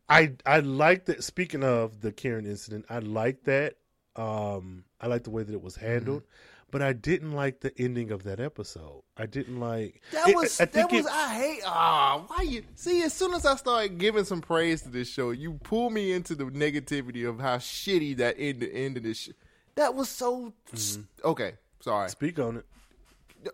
[0.07, 3.77] I I like that speaking of the Karen incident, I like that.
[4.15, 6.23] Um I like the way that it was handled.
[6.72, 9.02] But I didn't like the ending of that episode.
[9.18, 12.64] I didn't like That it- was I that was it- I hate ah why you
[12.76, 16.12] see as soon as I started giving some praise to this show, you pull me
[16.12, 19.18] into the negativity of how shitty that end the end of this.
[19.18, 19.30] Sh-
[19.76, 21.02] that was so Mm-hmm.
[21.26, 21.54] okay.
[21.82, 22.10] Sorry.
[22.10, 22.66] speak on it.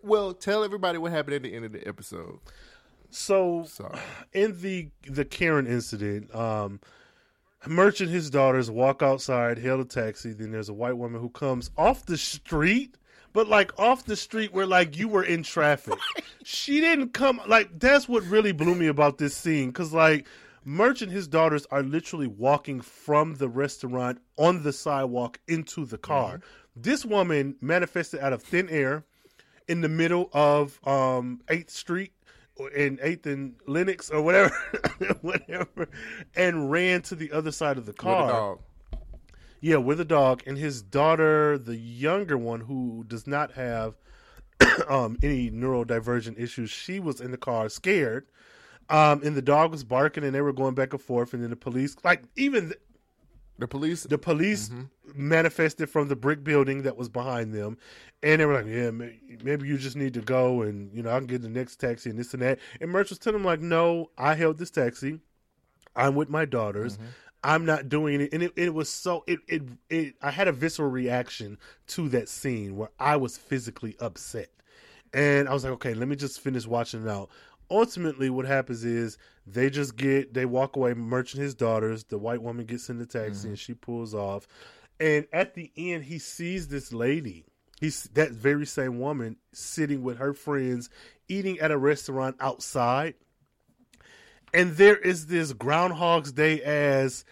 [0.03, 2.39] Well, tell everybody what happened at the end of the episode.
[3.11, 3.99] So Sorry.
[4.33, 6.79] in the the Karen incident, um,
[7.67, 10.33] Murch and his daughters walk outside, hail a taxi.
[10.33, 12.95] Then there's a white woman who comes off the street,
[13.35, 15.99] but like off the street where like you were in traffic.
[16.45, 20.25] She didn't come like that's what really blew me about this scene because like
[20.63, 25.97] Murch and his daughters are literally walking from the restaurant on the sidewalk into the
[25.97, 26.39] car.
[26.77, 29.03] This woman manifested out of thin air
[29.67, 32.13] in the middle of um 8th Street
[32.55, 34.55] or in 8th and Lenox or whatever
[35.21, 35.89] whatever
[36.37, 38.57] and ran to the other side of the car.
[39.61, 43.95] Yeah, with a dog and his daughter, the younger one who does not have
[44.89, 48.27] um any neurodivergent issues, she was in the car scared.
[48.89, 51.49] Um and the dog was barking and they were going back and forth and then
[51.49, 52.79] the police like even th-
[53.57, 54.03] The police.
[54.03, 54.69] the police
[55.15, 57.77] manifested from the brick building that was behind them,
[58.21, 58.91] and they were like, "Yeah,
[59.43, 62.09] maybe you just need to go, and you know, I can get the next taxi
[62.09, 65.21] and this and that." And Murch was telling them like, "No, I held this taxi.
[65.95, 66.97] I'm with my daughters.
[67.45, 70.51] I'm not doing it." And it, it was so it, it it I had a
[70.51, 71.57] visceral reaction
[71.87, 74.49] to that scene where I was physically upset,
[75.13, 77.29] and I was like, "Okay, let me just finish watching it out."
[77.69, 79.17] ultimately what happens is
[79.47, 82.03] they just get they walk away Murch and his daughters.
[82.05, 83.47] The white woman gets in the taxi mm-hmm.
[83.49, 84.47] and she pulls off.
[84.99, 87.45] And at the end he sees this lady.
[87.79, 90.89] He's that very same woman sitting with her friends
[91.27, 93.15] eating at a restaurant outside
[94.55, 97.25] and there is this groundhog's day as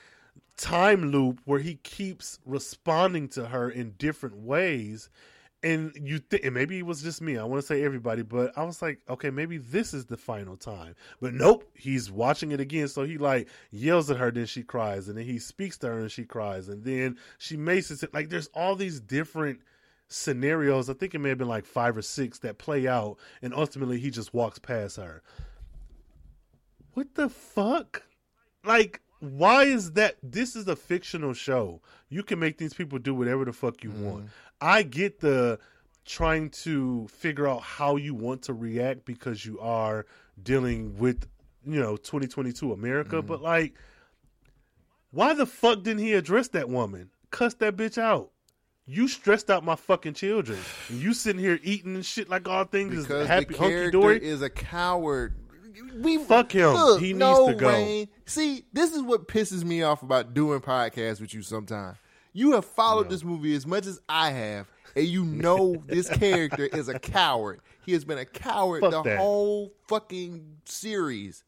[0.58, 5.10] time loop where he keeps responding to her in different ways.
[5.64, 7.38] And you think maybe it was just me.
[7.38, 10.58] I want to say everybody but i was like okay maybe this is the final
[10.58, 10.96] time.
[11.22, 12.90] But nope he's watching it again.
[12.90, 16.00] So he like yells at her then she cries and then he speaks to her
[16.00, 18.14] and she cries and then she maces it.
[18.14, 19.62] Like there's all these different
[20.10, 20.90] scenarios.
[20.90, 23.98] I think it may have been like five or six that play out and ultimately
[23.98, 25.24] he just walks past her
[26.94, 28.04] what the fuck
[28.64, 33.14] like why is that this is a fictional show you can make these people do
[33.14, 34.06] whatever the fuck you mm-hmm.
[34.06, 34.30] want
[34.62, 35.60] i get the
[36.06, 40.06] trying to figure out how you want to react because you are
[40.42, 41.28] dealing with
[41.66, 43.28] you know 2022 america mm-hmm.
[43.28, 43.74] but like
[45.14, 47.12] Why the fuck didn't he address that woman?
[47.30, 48.32] Cuss that bitch out.
[48.88, 50.58] You stressed out my fucking children.
[50.90, 54.24] And you sitting here eating and shit like all things is happy the hunky dory.
[54.24, 55.36] is a coward.
[56.00, 56.74] We Fuck him.
[56.74, 57.68] Look, He needs no, to go.
[57.68, 58.08] Wayne.
[58.26, 61.42] See, this is what pisses me off about doing podcasts with you.
[61.42, 61.98] Sometimes
[62.34, 66.66] you have followed this movie as much as I have, and you know this character
[66.66, 67.62] is a coward.
[67.86, 69.18] He has been a coward Fuck the that.
[69.18, 71.44] whole fucking series.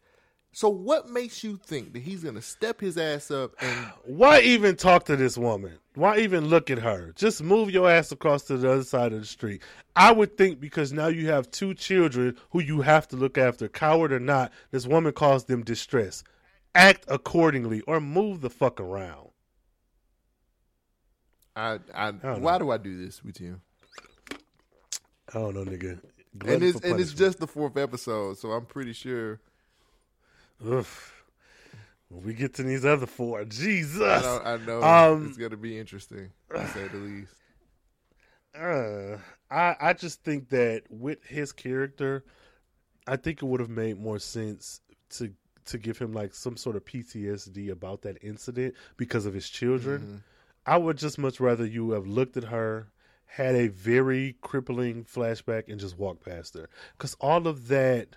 [0.55, 4.77] So, what makes you think that he's gonna step his ass up and Why even
[4.77, 5.79] talk to this woman?
[5.95, 7.11] Why even look at her?
[7.17, 9.61] Just move your ass across to the other side of the street.
[9.97, 13.67] I would think because now you have two children who you have to look after,
[13.67, 16.23] coward or not, this woman caused them distress.
[16.73, 19.31] Act accordingly or move the fuck around.
[21.53, 22.59] I, I, don't why know.
[22.59, 23.59] do I do this with you?
[24.31, 25.99] I don't know, nigga.
[26.45, 29.41] And it's and it's just the fourth episode, so I'm pretty sure.
[30.65, 31.23] Oof.
[32.09, 34.01] When we get to these other four, Jesus.
[34.01, 37.33] I, I know Um, it's gonna be interesting to say the least.
[38.57, 39.17] Uh,
[39.51, 42.23] I I just think that with his character,
[43.07, 44.81] I think it would have made more sense
[45.11, 45.33] to
[45.65, 50.23] to give him like some sort of PTSD about that incident because of his children.
[50.65, 52.87] I would just much rather you have looked at her,
[53.25, 56.69] had a very crippling flashback, and just walked past her.
[56.97, 58.15] Because all of that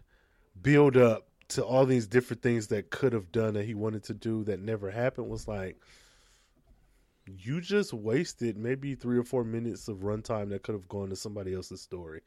[0.61, 4.15] build up to all these different things that could have done that he wanted to
[4.15, 5.79] do that never happened was like
[7.27, 11.17] you just wasted maybe three or four minutes of runtime that could have gone to
[11.17, 12.23] somebody else's story.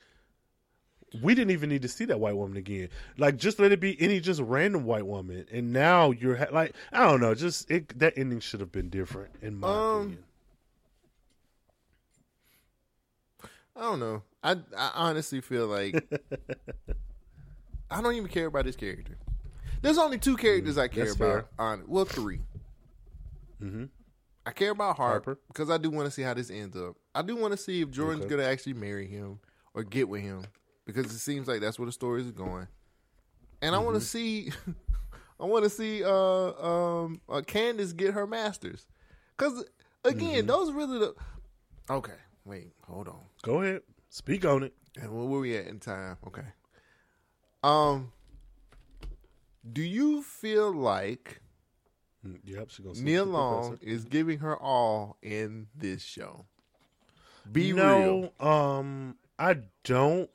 [1.21, 2.87] We didn't even need to see that white woman again.
[3.17, 6.73] Like, just let it be any just random white woman, and now you're ha- like,
[6.93, 10.23] I don't know, just it, that ending should have been different in my Um, opinion.
[13.75, 14.23] I don't know.
[14.43, 16.01] I I honestly feel like
[17.91, 19.17] I don't even care about his character.
[19.81, 21.33] There's only two characters I care that's about.
[21.33, 21.45] fair.
[21.59, 22.39] On well, 3
[23.61, 23.89] Mhm.
[24.45, 25.39] I care about Harper, Harper.
[25.47, 26.95] because I do want to see how this ends up.
[27.13, 28.35] I do want to see if Jordan's Okay.
[28.35, 29.39] gonna actually marry him
[29.73, 30.45] or get with him
[30.85, 32.67] because it seems like that's where the story is going.
[33.61, 33.99] And I want Mm-hmm.
[33.99, 34.51] to see,
[35.39, 38.87] I want to see uh um uh, Candace get her masters
[39.37, 39.63] because
[40.03, 40.47] again, Mm-hmm.
[40.47, 41.13] those are really the
[41.89, 42.17] okay.
[42.45, 43.21] Wait, hold on.
[43.43, 44.73] Go ahead, speak on it.
[44.99, 46.17] And where were we at in time?
[46.25, 46.45] Okay.
[47.63, 48.11] Um,
[49.71, 51.41] do you feel like
[52.25, 56.45] Mm, Yep, she gonna Nia Long is giving her all in this show?
[57.51, 58.47] Be no, real.
[58.47, 60.29] um, I don't.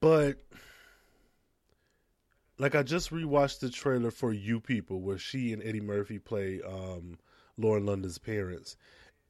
[0.00, 0.38] But
[2.58, 6.60] like, I just rewatched the trailer for You People, where she and Eddie Murphy play
[6.62, 7.18] um,
[7.56, 8.76] Lauren London's parents.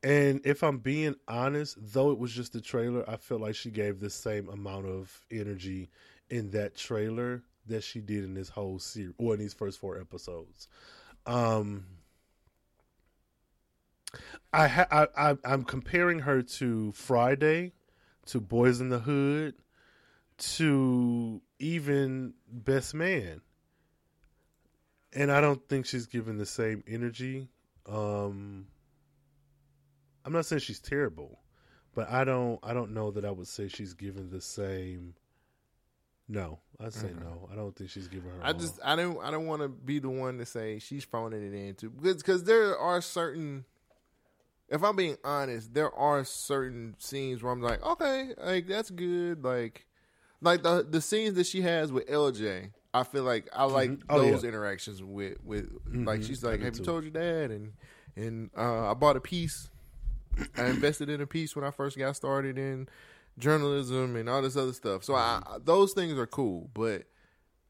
[0.02, 3.70] And if I'm being honest, though it was just the trailer, I felt like she
[3.70, 5.90] gave the same amount of energy
[6.32, 10.00] in that trailer that she did in this whole series, or in these first four
[10.00, 10.66] episodes.
[11.26, 11.84] Um,
[14.50, 17.72] I, ha- I, I I'm comparing her to Friday,
[18.26, 19.54] to Boyz n the Hood,
[20.56, 23.42] to even Best Man,
[25.12, 27.50] and I don't think she's given the same energy.
[27.86, 28.68] Um,
[30.24, 31.40] I'm not saying she's terrible,
[31.94, 35.14] but I don't I don't know that I would say she's given the same.
[36.28, 37.48] No, I'd say no.
[37.52, 38.36] I don't think she's giving her.
[38.42, 38.54] I all.
[38.54, 41.54] just I don't I don't want to be the one to say she's phoning it
[41.54, 43.64] in too because because there are certain.
[44.68, 49.44] If I'm being honest, there are certain scenes where I'm like, okay, like that's good,
[49.44, 49.86] like,
[50.40, 52.70] like the the scenes that she has with LJ.
[52.94, 54.36] I feel like I like Oh, those yeah.
[54.36, 54.46] Mm-hmm.
[54.46, 57.50] interactions with with like she's like, have you told your dad?
[57.50, 57.72] And
[58.16, 59.68] and uh, I bought a piece.
[60.56, 62.88] I invested in a piece when I first got started in
[63.38, 65.04] journalism and all this other stuff.
[65.04, 65.54] So I, mm-hmm.
[65.54, 67.04] I- those things are cool, but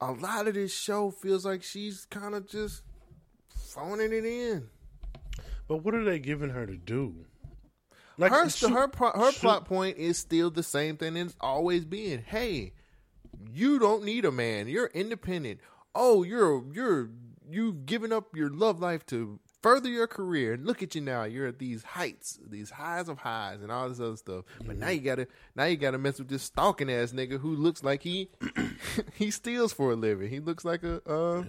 [0.01, 2.83] a lot of this show feels like she's kind of just
[3.49, 4.69] phoning it in.
[5.69, 7.25] but what are they giving her to do?
[8.19, 12.23] Like her her her plot point is still the same thing it's always been.
[12.23, 12.73] Hey,
[13.53, 14.69] you don't need a man.
[14.69, 15.61] You're independent.
[15.95, 17.11] Oh, you're you're
[17.49, 20.53] you've given up your love life to further your career.
[20.55, 21.25] And look at you now.
[21.25, 24.45] You're at these heights, these highs of highs, and all this other stuff.
[24.67, 27.83] But now you gotta now you gotta mess with this stalking ass nigga who looks
[27.83, 28.29] like he
[29.15, 30.29] he steals for a living.
[30.31, 31.45] He looks like a uh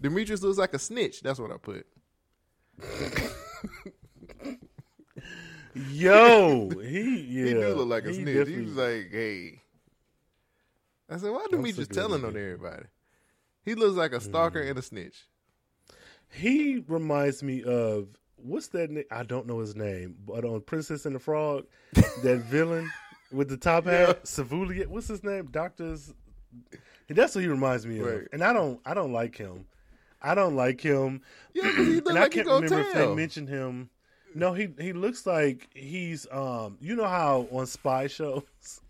[0.00, 1.22] Demetrius looks like a snitch.
[1.22, 1.86] That's what I put.
[5.74, 8.26] Yo, he yeah, he do look like a he snitch.
[8.28, 9.58] He definitely- was like, hey.
[11.08, 12.84] I said, why do Demetrius just telling on everybody?
[13.64, 14.70] He looks like a stalker Mm.
[14.70, 15.16] and a snitch.
[16.32, 19.04] He reminds me of what's that?
[19.10, 22.90] I don't know his name, but on Princess and the Frog, that villain
[23.32, 24.86] with the top hat, Facilier.
[24.86, 25.48] What's his name?
[25.50, 26.12] Doctor's.
[27.08, 28.80] That's what he reminds me of, and I don't.
[28.84, 29.66] I don't like him.
[30.22, 31.20] I don't like him.
[31.52, 33.90] Yeah, he look and I like he can't remember if they mentioned him.
[34.34, 36.78] No, he he looks like he's um.
[36.80, 38.42] You know how on spy shows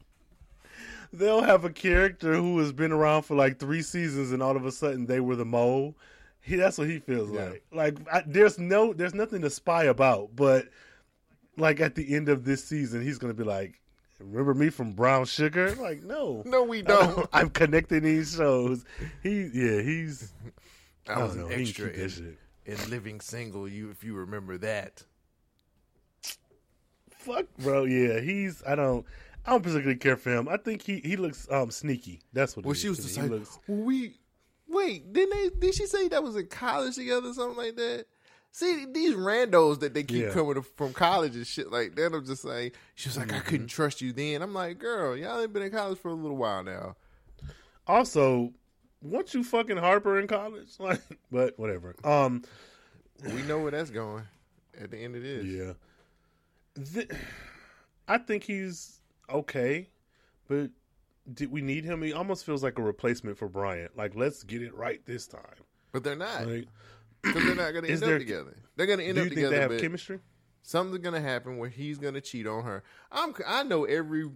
[1.13, 4.65] they'll have a character who has been around for like three seasons, and all of
[4.65, 5.97] a sudden they were the mole.
[6.43, 7.51] He that's what he feels Yeah.
[7.51, 7.63] like.
[7.73, 10.67] Like I, there's no there's nothing to spy about, but
[11.57, 13.79] like at the end of this season, he's gonna be like.
[14.21, 15.75] Remember me from Brown Sugar?
[15.75, 17.29] Like, no, No, we don't.
[17.33, 18.85] I'm connecting these shows.
[19.21, 20.33] He, yeah, he's.
[21.09, 21.57] I I was don't an know.
[21.57, 23.67] He extra in, in Living Single.
[23.67, 25.03] You, if you remember that.
[27.11, 27.85] Fuck, bro.
[27.85, 28.63] Yeah, he's.
[28.67, 29.05] I don't.
[29.45, 30.49] I don't particularly care for him.
[30.49, 32.21] I think he he looks um sneaky.
[32.33, 32.65] That's what.
[32.65, 34.15] Well, she was just like, looks- well, we
[34.73, 35.13] wait.
[35.13, 35.31] Didn't
[35.61, 35.67] they?
[35.67, 38.07] Did she say that was in college together, or something like that?
[38.55, 40.31] See these randos that they keep Yeah.
[40.31, 42.13] coming from college and shit like that.
[42.15, 43.37] I'm just like, she was like, Mm-hmm.
[43.37, 44.43] I couldn't trust you then.
[44.43, 46.97] I'm like, girl, y'all ain't been in college for a little while now.
[47.87, 48.53] also,
[49.01, 50.69] weren't you fucking Harper in college?
[50.79, 51.01] Like,
[51.31, 51.95] but whatever.
[52.05, 52.43] Um,
[53.33, 54.25] We know where that's going.
[54.81, 55.73] At the end of this, yeah.
[56.93, 57.11] Th-
[58.09, 59.01] I think he's
[59.31, 59.89] okay,
[60.49, 60.71] but
[61.33, 62.03] did we need him?
[62.03, 63.97] He almost feels like a replacement for Bryant.
[63.97, 65.41] Like, let's get it right this time.
[65.93, 66.67] but they're not Like,
[67.23, 68.57] because they're not going to end there- up together.
[68.77, 69.69] They're going to end do up you think together.
[69.69, 70.19] they have chemistry?
[70.63, 72.83] something's going to happen where he's going to cheat on her.
[73.11, 73.35] I'm.
[73.47, 74.29] I know every.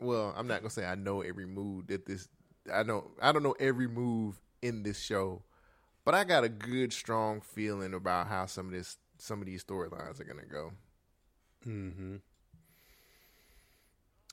[0.00, 2.28] Well, I'm not going to say I know every move that this.
[2.72, 3.12] I know.
[3.22, 5.42] I don't know every move in this show,
[6.04, 9.62] but I got a good, strong feeling about how some of this, some of these
[9.64, 10.72] storylines are going to go.
[11.66, 12.16] Mm-hmm.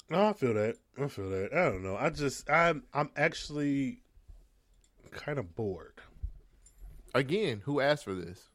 [0.09, 0.75] No, I feel that.
[1.01, 1.53] I feel that.
[1.53, 1.95] I don't know.
[1.95, 3.99] I just I'm I'm actually
[5.11, 5.93] kind of bored.
[7.15, 8.49] Again, who asked for this?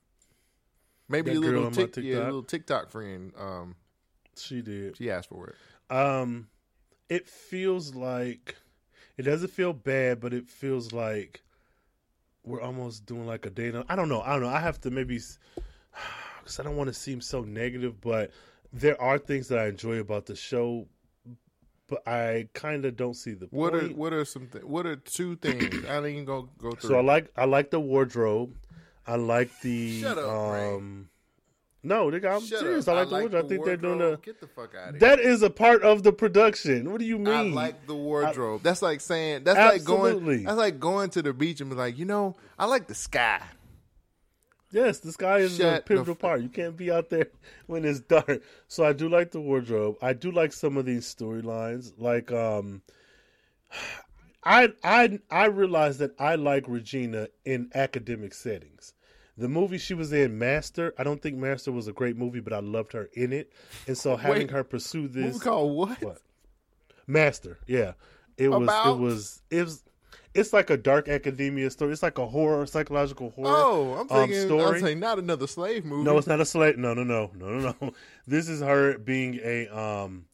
[1.08, 2.24] Maybe That a little my tick, yeah, TikTok?
[2.24, 3.32] little TikTok friend.
[3.38, 3.76] Um,
[4.36, 4.96] She did.
[4.96, 5.94] she asked for it.
[5.94, 6.48] Um,
[7.08, 8.56] it feels like
[9.16, 11.42] it doesn't feel bad, but it feels like
[12.44, 13.84] we're almost doing like a data.
[13.88, 14.20] I don't know.
[14.20, 14.48] I don't know.
[14.48, 18.30] I have to maybe because I don't want to seem so negative, but
[18.72, 20.86] there are things that I enjoy about the show,
[21.89, 24.97] but I kind of don't see the What are what are some th- what are
[24.97, 25.65] two things?
[25.89, 26.90] I didn't even go go through.
[26.90, 28.55] So I like I like the wardrobe.
[29.06, 31.09] I like the Shut up, um.
[31.82, 32.89] No, nigga, I'm Shut serious.
[32.89, 32.97] up.
[32.97, 33.44] I like the wardrobe.
[33.44, 34.19] I think they're doing the.
[34.23, 35.01] Get the fuck out of here.
[35.01, 36.90] That is a part of the production.
[36.90, 37.28] What do you mean?
[37.35, 38.62] I like the wardrobe.
[38.62, 40.36] that's like saying that's like Absolutely.
[40.39, 40.44] going.
[40.44, 43.40] That's like going to the beach and be like, you know, I like the sky.
[44.70, 46.42] Yes, the sky is a Shut the pivotal f- part.
[46.42, 47.28] You can't be out there
[47.66, 48.42] when it's dark.
[48.66, 49.96] So I do like the wardrobe.
[50.02, 51.92] I do like some of these storylines.
[51.98, 52.82] Like um
[54.44, 58.94] I I I realize that I like Regina in academic settings.
[59.36, 62.52] The movie she was in, Master, I don't think Master was a great movie, but
[62.52, 63.52] I loved her in it.
[63.86, 66.02] And so having Wait, her pursue this Movie called what?
[66.02, 66.18] What?
[67.06, 67.92] Master, yeah.
[68.36, 69.82] It was it was it was
[70.35, 71.93] it's like a dark academia story.
[71.93, 74.76] It's like a horror, psychological horror Oh, I'm um, story.
[74.76, 76.05] I'm saying not another slave movie.
[76.05, 76.78] No, it's not a slave.
[76.78, 77.94] No, no, no, no, no, no.
[78.26, 80.26] This is her being a um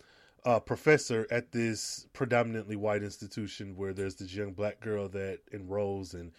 [0.44, 6.12] a professor at this predominantly white institution where there's this young black girl that enrolls
[6.12, 6.32] and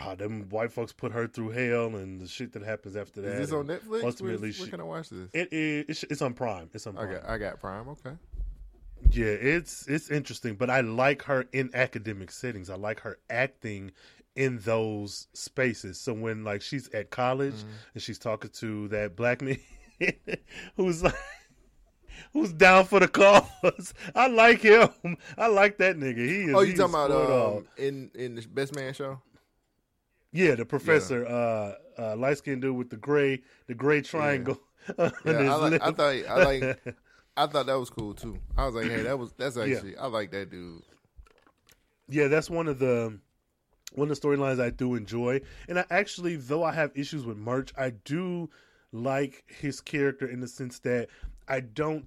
[0.00, 3.34] ah, them white folks put her through hell and the shit that happens after that.
[3.34, 4.02] Is this on Netflix?
[4.02, 5.30] Ultimately, where, she, can I watch this?
[5.32, 6.68] it is it's, it's on Prime.
[6.74, 7.12] It's on Prime.
[7.12, 7.88] got I got Prime.
[7.90, 8.16] Okay.
[9.10, 12.70] Yeah, it's it's interesting, but I like her in academic settings.
[12.70, 13.92] I like her acting
[14.34, 15.98] in those spaces.
[15.98, 17.54] So when like she's at college
[17.94, 19.58] and she's talking to that black man
[20.76, 21.14] who's like
[22.32, 24.88] who's down for the cause, I like him.
[25.38, 26.26] I like that nigga.
[26.26, 26.54] He is.
[26.54, 29.20] Oh, you talking about um, in in the Best Man show?
[30.36, 34.60] yeah, the professor, uh, uh, light skinned dude with the gray, the gray triangle.
[34.98, 36.94] on Yeah, I, like, I thought I like
[37.36, 38.38] I thought that was cool too.
[38.56, 40.82] I was like, hey, that was that's actually I like that dude.
[42.08, 43.18] Yeah, that's one of the
[43.94, 45.40] one of the storylines I do enjoy.
[45.68, 48.50] And I actually, though I have issues with Murch, I do
[48.92, 51.08] like his character in the sense that
[51.48, 52.06] I don't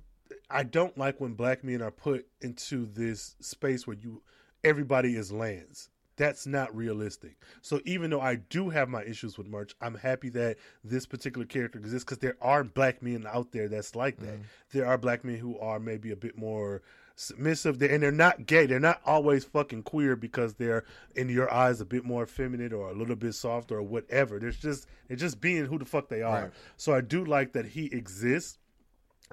[0.49, 4.21] I don't like when black men are put into this space where you
[4.63, 5.89] everybody is lands.
[6.19, 7.37] That's not realistic.
[7.61, 11.45] So even though I do have my issues with Murch, I'm happy that this particular
[11.45, 14.33] character exists because there are black men out there that's like that.
[14.33, 14.43] Mm-hmm.
[14.73, 16.81] There are black men who are maybe a bit more
[17.15, 18.65] submissive, and they're not gay.
[18.65, 20.83] They're not always fucking queer because they're
[21.15, 24.39] in your eyes a bit more effeminate or a little bit soft or whatever.
[24.39, 26.43] There's just they're just being who the fuck they are.
[26.43, 26.51] Right.
[26.75, 28.57] So I do like that he exists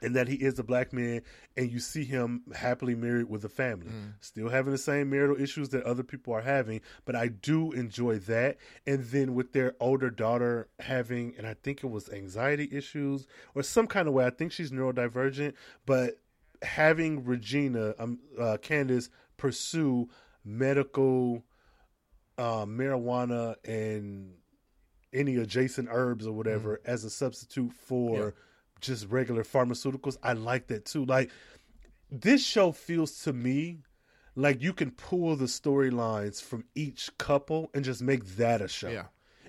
[0.03, 1.23] and that he is a black man
[1.57, 3.93] and you see him happily married with a family.
[4.21, 8.19] Still having the same marital issues that other people are having but i do enjoy
[8.21, 8.59] that.
[8.87, 13.63] And then with their older daughter having and i think it was anxiety issues or
[13.63, 15.55] some kind of way i think she's neurodivergent
[15.87, 16.19] but
[16.63, 20.09] having regina um uh candace pursue
[20.45, 21.43] medical
[22.39, 24.33] uh, marijuana and
[25.13, 28.31] any adjacent herbs or whatever as a substitute for Yeah.
[28.81, 30.17] Just regular pharmaceuticals.
[30.23, 31.05] I like that too.
[31.05, 31.31] Like
[32.11, 33.79] this show feels to me
[34.35, 38.91] like you can pull the storylines from each couple and just make that a show.
[38.91, 39.07] Yeah.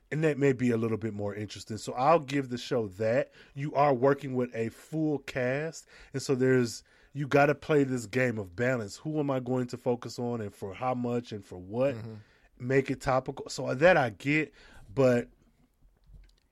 [0.09, 1.77] And that may be a little bit more interesting.
[1.77, 3.31] So I'll give the show that.
[3.55, 5.87] You are working with a full cast.
[6.13, 6.83] And so there's
[7.13, 8.95] you got to play this game of balance.
[8.97, 11.95] Who am I going to focus on and for how much and for what?
[11.95, 12.13] Mm-hmm.
[12.59, 13.49] Make it topical.
[13.49, 14.53] So that I get,
[14.95, 15.27] but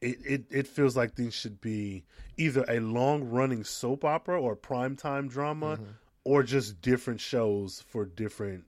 [0.05, 2.03] it, it, it feels like these should be
[2.37, 5.91] either a long running soap opera or primetime drama mm-hmm.
[6.23, 8.65] or just different shows for different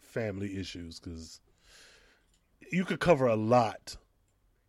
[0.00, 1.40] family issues because
[2.70, 3.96] you could cover a lot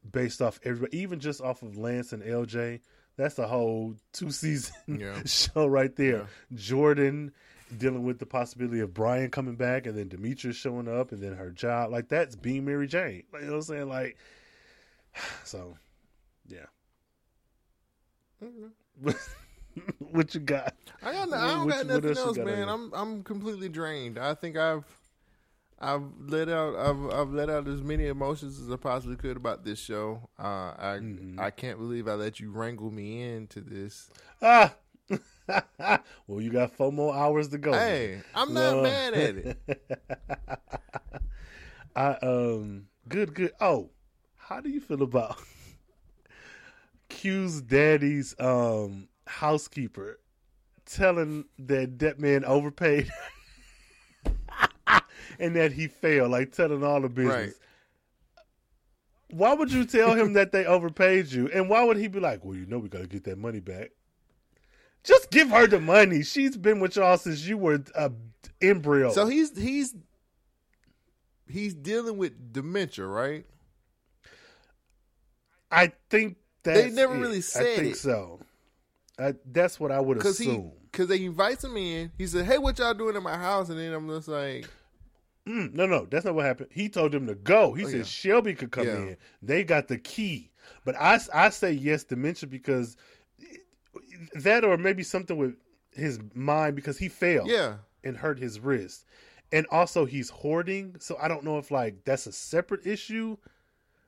[0.09, 2.79] based off everybody, even just off of Lance and LJ.
[3.17, 5.21] That's a whole two season Yeah.
[5.25, 6.27] show right there.
[6.53, 7.31] Jordan
[7.75, 11.33] dealing with the possibility of Brian coming back and then Demetrius showing up and then
[11.33, 11.91] her job.
[11.91, 13.23] Like that's being Mary Jane.
[13.33, 13.89] Like, you know what I'm saying?
[13.89, 14.17] Like,
[15.43, 15.75] so
[16.47, 16.65] yeah.
[20.11, 20.73] what you got?
[21.03, 22.69] I got no, I don't What- got what nothing else else, got man.
[22.69, 24.17] I'm I'm completely drained.
[24.17, 24.85] I think I've
[25.79, 29.63] I've let out I've I've let out as many emotions as I possibly could about
[29.65, 30.29] this show.
[30.39, 31.39] Uh, I Mm-hmm.
[31.39, 34.09] I can't believe I let you wrangle me into this.
[34.41, 34.75] Ah.
[36.27, 37.71] well, you got four more hours to go.
[37.73, 39.57] Hey, I'm not Well- mad at it.
[41.95, 43.51] I um good good.
[43.61, 43.89] Oh,
[44.47, 45.37] how do you feel about
[47.09, 50.19] Q's daddy's um housekeeper
[50.85, 53.09] telling that that man overpaid
[55.39, 57.35] and that he failed, like telling all the business.
[57.35, 57.53] Right.
[59.31, 61.49] Why would you tell him that they overpaid you?
[61.51, 63.91] And why would he be like, Well, you know we gotta get that money back?
[65.03, 66.23] Just give her the money.
[66.23, 68.11] She's been with y'all since you were a
[68.61, 69.11] embryo.
[69.11, 69.95] So he's he's
[71.47, 73.45] he's dealing with dementia, right?
[75.75, 77.19] I think that's They never it.
[77.19, 77.97] really I think it.
[77.97, 78.39] so.
[79.19, 80.71] I, that's what I would Because he assume.
[80.91, 82.11] because they invites him in.
[82.17, 84.67] He said, "Hey, what y'all doing in my house?" And then I'm just like,
[85.47, 86.69] Mm, no, no, that's not what happened.
[86.71, 87.73] He told them to go.
[87.73, 88.03] He Oh, said yeah.
[88.05, 88.95] Shelby could come Yeah.
[88.95, 89.17] in.
[89.43, 90.49] They got the key.
[90.83, 92.97] But I, I say yes, dementia because
[94.33, 95.55] that or maybe something with
[95.91, 99.05] his mind because he failed "Yeah, and hurt his wrist.
[99.51, 100.95] And also he's hoarding.
[100.99, 103.37] So I don't know if like that's a separate issue.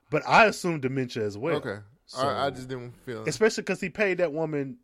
[0.10, 1.56] But I assume dementia as well.
[1.58, 3.24] okay." So- I, I just didn't feel.
[3.28, 4.78] Especially because he paid that woman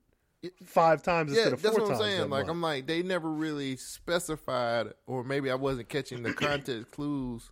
[0.66, 2.20] five times yeah, instead of four that's what I'm saying.
[2.30, 2.50] Like, month.
[2.50, 7.50] I'm like, they never really specified, or maybe I wasn't catching the context clues.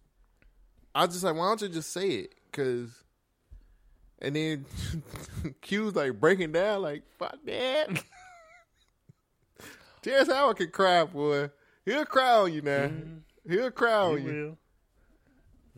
[0.93, 2.35] I was just like, why don't you just say it?
[2.51, 2.91] Because,
[4.19, 4.65] and then
[5.61, 8.03] Q's like breaking down, like, fuck that.
[10.01, 11.49] Terrence Howard can cry, boy.
[11.85, 12.87] He'll cry on you now.
[12.87, 13.51] Mm-hmm.
[13.51, 14.31] He'll cry on He you.
[14.33, 14.57] will.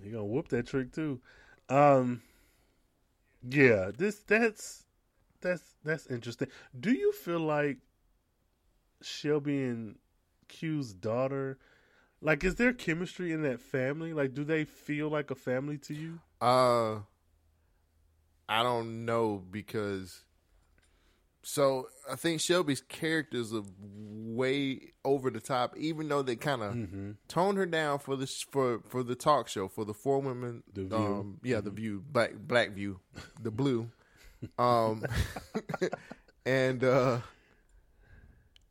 [0.03, 1.19] He gonna whoop that trick too.
[1.69, 2.21] Um,
[3.47, 4.83] yeah, this that's
[5.41, 6.49] that's that's interesting.
[6.77, 7.77] Do you feel like
[9.01, 9.97] Shelby and
[10.47, 11.57] Q's daughter,
[12.21, 14.13] like, is there chemistry in that family?
[14.13, 16.19] Like, do they feel like a family to you?
[16.41, 16.99] Uh,
[18.47, 20.23] I don't know because.
[21.45, 26.73] So I think Shelby's characters are way over the top, even though they kind of
[26.73, 27.11] Mm-hmm.
[27.27, 30.63] toned her down for the for for the talk show for the four women.
[30.73, 30.95] The View.
[30.97, 32.99] Um, yeah, the View, Black Black View,
[33.41, 33.89] the Blue.
[34.57, 35.03] Um,
[36.45, 37.19] and uh,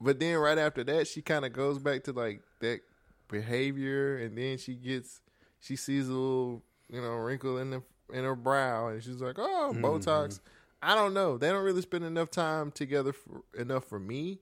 [0.00, 2.80] but then right after that, she kind of goes back to like that
[3.28, 5.20] behavior, and then she gets
[5.60, 7.82] she sees a little you know wrinkle in the
[8.12, 10.40] in her brow, and she's like, "Oh, Botox."
[10.82, 11.38] I don't know.
[11.38, 14.40] They don't really spend enough time together for, enough for me,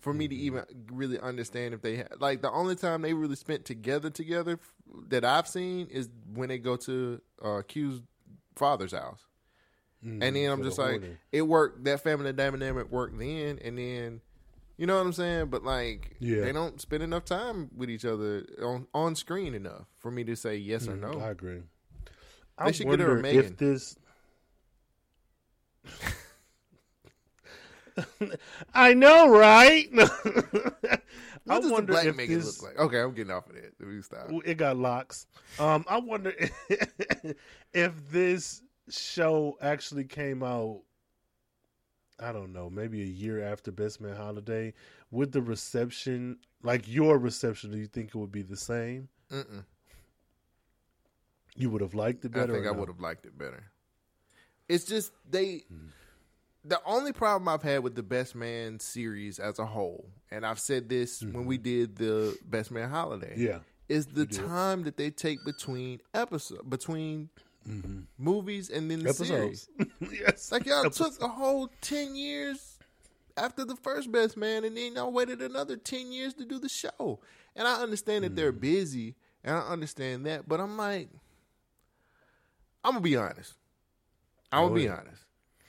[0.00, 3.34] for me to even really understand if they ha- like the only time they really
[3.36, 4.72] spent together together f-
[5.08, 8.00] that I've seen is when they go to uh, Q's
[8.54, 9.20] father's house.
[10.02, 11.02] and then I'm just like,
[11.32, 11.82] it worked.
[11.84, 14.20] That family dynamic worked then, and then,
[14.76, 15.46] you know what I'm saying.
[15.46, 16.42] But like, Yeah.
[16.42, 20.36] they don't spend enough time with each other on on screen enough for me to
[20.36, 21.14] say yes or no.
[21.14, 21.62] Mm, I agree.
[22.04, 23.44] They I should get her a Megan.
[23.44, 23.96] if this.
[28.74, 29.88] I know, right?
[29.94, 30.98] I
[31.44, 32.78] What does the wonder black if Megan this, look like?
[32.86, 33.72] Okay, I'm getting off of that.
[33.80, 34.28] Let me stop.
[34.44, 35.26] It got locks.
[35.58, 36.32] Um, I wonder
[37.72, 40.82] if this show actually came out.
[42.20, 44.74] I don't know, maybe a year after Best Man Holiday.
[45.12, 49.08] Would the reception, like your reception, do you think it would be the same?
[49.32, 49.64] Mm-mm.
[51.54, 52.54] You would have liked it I better.
[52.54, 52.80] think I or no?
[52.80, 53.64] would have liked it better.
[54.68, 55.64] It's just they.
[56.64, 60.58] The only problem I've had with the Best Man series as a whole, and I've
[60.58, 63.60] said this when we did the Best Man Holiday, Yeah.
[63.88, 67.30] is the time that they take between episode between
[68.18, 69.68] movies and then the series.
[69.78, 70.12] Episodes.
[70.20, 70.52] yes.
[70.52, 71.16] Like y'all Episodes.
[71.18, 72.78] took a whole ten years
[73.36, 76.68] after the first best man, and then y'all waited another ten years to do the
[76.68, 77.20] show.
[77.56, 79.14] And I understand that they're busy,
[79.44, 81.08] and I understand that, but I'm like,
[82.84, 83.54] I'm gonna be honest.
[84.52, 85.22] I'm gonna be honest.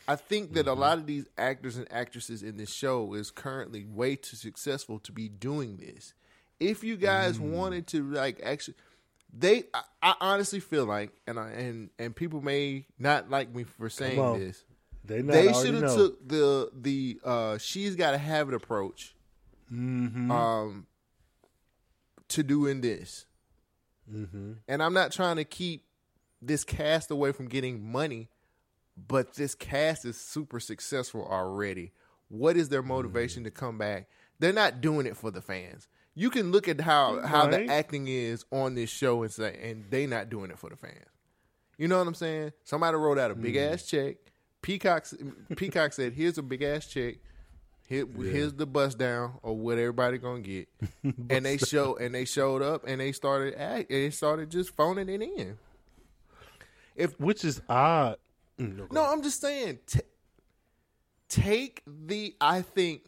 [0.07, 3.85] I think that a lot of these actors and actresses in this show is currently
[3.85, 6.13] way too successful to be doing this.
[6.59, 8.75] If you guys wanted to like actually
[9.31, 13.63] they I, I honestly feel like and I and and people may not like me
[13.63, 14.63] for saying this.
[15.05, 19.15] They, they should have took the the uh she's got to have it approach
[19.71, 20.31] Mm-hmm.
[20.31, 20.87] um
[22.29, 23.25] to doing this.
[24.11, 24.53] Mm-hmm.
[24.67, 25.85] And I'm not trying to keep
[26.41, 28.29] this cast away from getting money,
[29.07, 31.91] but this cast is super successful already.
[32.29, 34.07] What is their motivation to come back?
[34.39, 35.87] They're not doing it for the fans.
[36.15, 39.85] You can look at how how the acting is on this show and say, and
[39.89, 41.05] they not doing it for the fans.
[41.77, 42.51] You know what I'm saying?
[42.65, 43.73] Somebody wrote out a big mm-hmm.
[43.73, 44.17] ass check.
[44.61, 45.05] Peacock
[45.55, 47.15] Peacock said, "Here's a big ass check.
[47.87, 50.67] Here, Here's the bus down or what everybody gonna get."
[51.29, 53.89] and they show and they showed up and they started act.
[53.89, 55.57] They started just phoning it in.
[56.95, 58.17] If Which is odd.
[58.59, 59.11] Mm, go No.
[59.11, 59.79] I'm just saying.
[59.85, 59.99] T-
[61.27, 62.35] take the.
[62.41, 63.01] I think,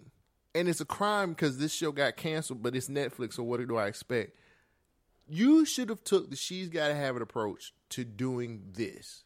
[0.55, 3.33] and it's a crime because this show got canceled, but it's Netflix.
[3.33, 4.37] So what do I expect?
[5.27, 9.23] You should have took the she's got to have an approach to doing this.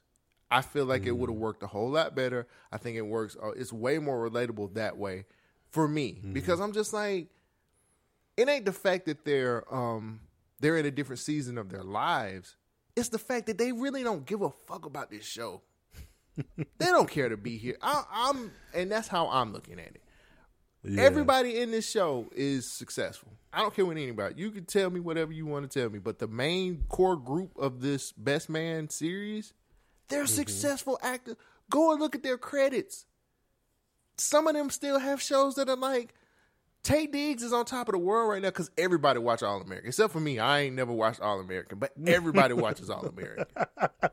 [0.51, 2.47] I feel like it would have worked a whole lot better.
[2.71, 3.35] I think it works.
[3.41, 5.25] Uh, it's way more relatable that way
[5.71, 7.27] for me because I'm just like,
[8.37, 10.21] it ain't the fact that they're um
[10.59, 12.55] they're in a different season of their lives.
[12.95, 15.61] It's the fact that they really don't give a fuck about this show.
[16.37, 17.77] They don't care to be here.
[17.81, 20.01] I, I'm, and that's how I'm looking at it.
[20.83, 21.01] Yeah.
[21.01, 23.31] Everybody in this show is successful.
[23.51, 24.35] I don't care what anybody.
[24.37, 27.57] You can tell me whatever you want to tell me, but the main core group
[27.57, 29.53] of this Best Man series,
[30.09, 30.27] they're mm-hmm.
[30.27, 31.37] successful actors.
[31.69, 33.05] Go and look at their credits.
[34.17, 36.13] Some of them still have shows that are like
[36.85, 39.87] Taye Diggs is on top of the world right now because everybody watch All American,
[39.87, 40.37] except for me.
[40.39, 43.45] I ain't never watched All American, but everybody watches All American.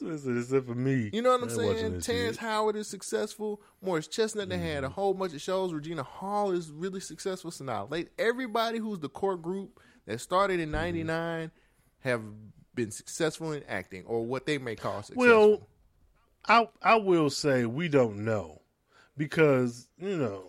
[0.00, 1.10] Except for me.
[1.12, 2.00] You know what I'm I ain't watching saying?
[2.00, 2.40] Terrence shit.
[2.42, 3.60] Howard is successful.
[3.82, 4.64] Morris Chestnut they Mm-hmm.
[4.64, 5.72] had a whole bunch of shows.
[5.72, 7.50] Regina Hall is really successful.
[7.50, 11.06] So now, late everybody who's the core group that started in Mm-hmm.
[11.06, 11.50] '99
[12.00, 12.22] have
[12.74, 15.26] been successful in acting, or what they may call successful.
[15.26, 15.68] Well,
[16.48, 18.60] I I will say we don't know
[19.16, 20.44] because you know,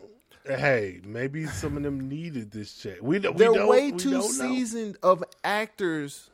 [0.48, 2.98] hey, maybe some of them needed this check.
[3.02, 3.38] We don't.
[3.38, 4.28] they're way we too don't know.
[4.54, 6.30] seasoned of actors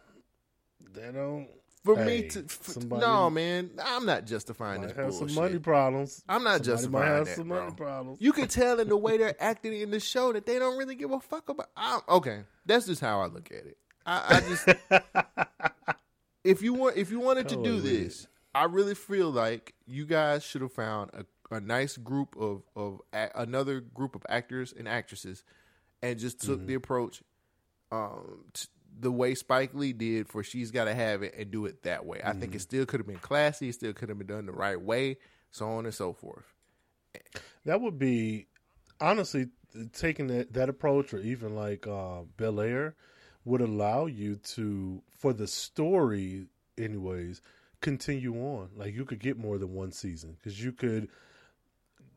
[0.93, 1.47] They don't.
[1.83, 2.39] for Hey, me to.
[2.45, 5.29] F- somebody no, man, I'm not justifying this have bullshit.
[5.31, 6.23] some money problems.
[6.29, 7.63] I'm not Somebody justifying have that, some bro.
[7.63, 8.17] money problems.
[8.21, 10.95] You can tell in the way they're acting in the show that they don't really
[10.95, 11.69] give a fuck about.
[11.75, 13.77] I, okay, that's just how I look at it.
[14.05, 14.67] I, I just
[16.43, 20.43] if you want if you wanted to do this, I really feel like you guys
[20.43, 24.87] should have found a, a nice group of of a, another group of actors and
[24.87, 25.43] actresses,
[26.01, 26.67] and just took Mm-hmm.
[26.67, 27.21] the approach
[27.91, 28.67] um, t-
[28.99, 32.05] the way Spike Lee did for She's Got to Have It and do it that
[32.05, 32.21] way.
[32.23, 32.39] I Mm-hmm.
[32.39, 33.69] think it still could have been classy.
[33.69, 35.17] It still could have been done the right way,
[35.51, 36.53] so on and so forth.
[37.65, 38.47] That would be
[38.99, 39.47] honestly
[39.93, 42.95] taking that, that approach, or even like uh, Bel Air,
[43.45, 46.47] would allow you to, for the story,
[46.77, 47.41] anyways,
[47.81, 48.69] continue on.
[48.75, 51.09] Like you could get more than one season because you could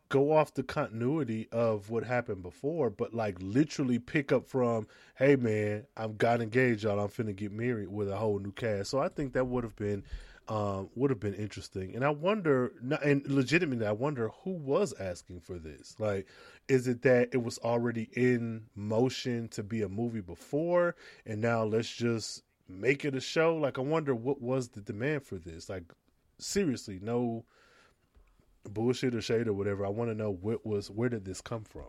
[0.08, 5.36] go off the continuity of what happened before, but like literally pick up from, hey
[5.36, 7.00] man, I've got engaged, y'all.
[7.00, 8.90] I'm finna get married with a whole new cast.
[8.90, 10.04] So I think that would have been,
[10.48, 11.94] um, would have been interesting.
[11.96, 12.72] And I wonder,
[13.02, 15.96] and legitimately, I wonder who was asking for this.
[15.98, 16.28] Like,
[16.68, 21.64] is it that it was already in motion to be a movie before, and now
[21.64, 23.56] let's just make it a show?
[23.56, 25.68] Like, I wonder what was the demand for this.
[25.68, 25.84] Like,
[26.38, 27.44] seriously, no
[28.68, 29.84] bullshit or shade or whatever.
[29.86, 31.86] I want to know what was where did this come from?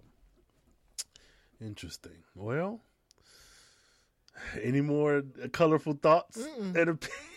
[1.60, 2.24] Interesting.
[2.36, 2.82] Well,
[4.62, 6.46] any more colorful thoughts?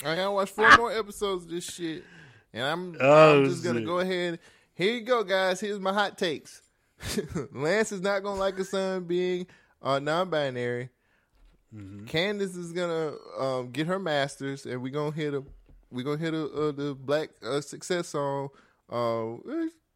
[0.05, 2.05] I gotta watch four more episodes of this shit,
[2.53, 4.39] and I'm, Oh, I'm just gonna go ahead.
[4.75, 5.61] Here you go, guys.
[5.61, 6.63] Here's my hot takes.
[7.53, 9.47] Lance is not gonna like his son being
[9.83, 10.91] uh, non-binary.
[11.75, 12.07] Mm-hmm.
[12.07, 15.43] Candace is gonna um, get her masters, and we gonna hit a
[15.91, 18.49] we gonna hit a, uh, the black uh, success song.
[18.91, 19.37] Uh,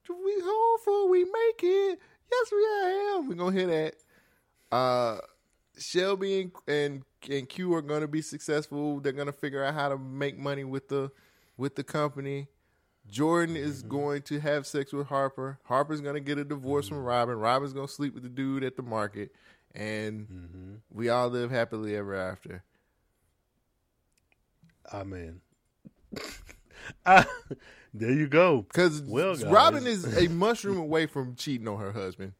[0.09, 1.99] we hopeful we make it.
[2.31, 2.67] Yes, we
[3.17, 3.29] am.
[3.29, 3.95] We gonna hear that.
[4.71, 5.19] Uh,
[5.79, 9.01] Shelby and, and and Q are going to be successful.
[9.01, 11.11] They're going to figure out how to make money with the
[11.57, 12.49] with the company.
[13.11, 15.59] Jordan is going to have sex with Harper.
[15.65, 17.39] Harper's going to get a divorce from Robyn.
[17.39, 19.33] Robyn's going to sleep with the dude at the market,
[19.75, 22.63] and we all live happily ever after.
[24.93, 25.41] Amen.
[27.05, 27.27] ah,
[27.95, 28.63] there you go.
[28.63, 29.45] Because Well, guys.
[29.47, 32.33] Robyn is a mushroom away from cheating on her husband.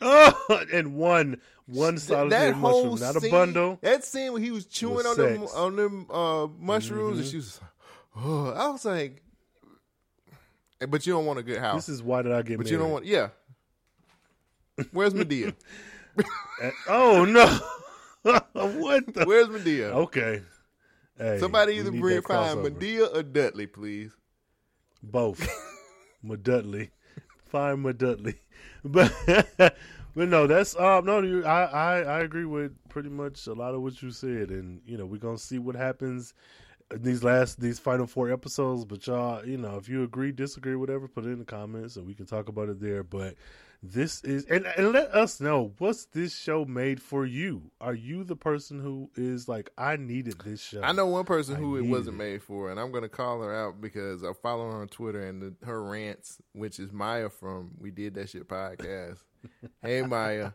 [0.00, 3.78] Oh, and one one solitary mushroom, not a scene- bundle.
[3.82, 7.60] That scene when he was chewing on them on them uh, mushrooms, and she was,
[8.16, 9.22] oh, I was like,
[10.88, 11.86] but you don't want a good house.
[11.86, 12.70] This is why did I get but married?
[12.70, 13.28] you don't want, yeah.
[14.92, 15.54] Where's Madea?
[16.88, 17.46] Oh no!
[18.52, 19.24] what the?
[19.24, 19.90] Where's Madea?
[19.92, 20.42] Okay.
[21.18, 22.60] Hey, Somebody either bring find.
[22.60, 24.12] Madea or Dudley, please.
[25.02, 25.48] Both.
[26.24, 26.90] Madudley.
[27.44, 28.36] Find Madudley.
[28.84, 29.12] But
[30.14, 33.82] but no, that's um no I, I I agree with pretty much a lot of
[33.82, 36.34] what you said and you know, we're gonna see what happens
[36.90, 38.84] in these last these final four episodes.
[38.84, 42.06] But y'all, you know, if you agree, disagree, whatever, put it in the comments and
[42.06, 43.04] we can talk about it there.
[43.04, 43.36] But
[43.82, 47.70] this is and, and let us know what's this show made for you?
[47.80, 50.82] Are you the person who is like, I needed this show?
[50.82, 52.18] I know one person I who it wasn't it.
[52.18, 55.26] made for, and I'm going to call her out because I follow her on Twitter
[55.26, 59.18] and the, her rants, which is Maya from We Did That Shit podcast.
[59.82, 60.52] hey Maya,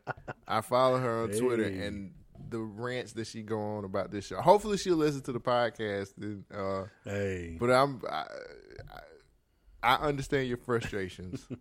[0.48, 2.14] I follow her on Twitter and
[2.50, 4.40] the rants that she go on about this show.
[4.40, 6.16] Hopefully she'll listen to the podcast.
[6.22, 7.58] And, uh, Hey.
[7.60, 8.24] but I'm I,
[9.84, 11.46] I, I understand your frustrations.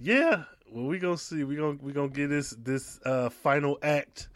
[0.00, 1.44] Yeah, well, we gonna see.
[1.44, 4.28] We gonna we gonna get this this uh, final act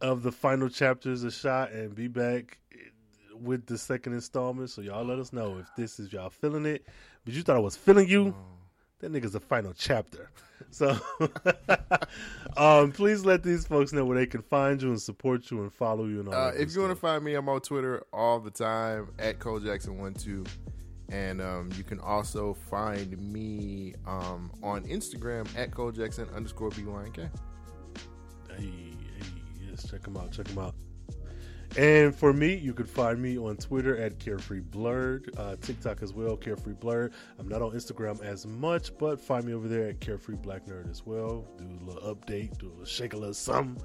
[0.00, 2.58] of the final chapters a shot and be back
[3.34, 4.70] with the second installment.
[4.70, 6.86] So y'all let us know if this is y'all feeling it.
[7.24, 8.34] But you thought I was feeling you.
[9.00, 10.30] That nigga's the final chapter.
[10.70, 10.98] So,
[12.56, 15.72] um, please let these folks know where they can find you and support you and
[15.72, 16.34] follow you and all.
[16.34, 19.58] Uh, if you want to find me, I'm on Twitter all the time at Cole
[19.58, 20.44] Jackson one two,
[21.10, 27.16] and um, you can also find me um, on Instagram at Cole Jackson underscore BYNK.
[27.16, 27.28] Hey,
[28.56, 28.92] hey,
[29.68, 30.32] yes, check them out.
[30.32, 30.74] Check them out.
[31.76, 36.12] And for me, you can find me on Twitter at Carefree Blurred, uh, TikTok as
[36.12, 37.12] well, Carefree Blurred.
[37.38, 40.90] I'm not on Instagram as much, but find me over there at Carefree Black Nerd
[40.90, 41.46] as well.
[41.58, 43.80] Do a little update, do a little shake a little something.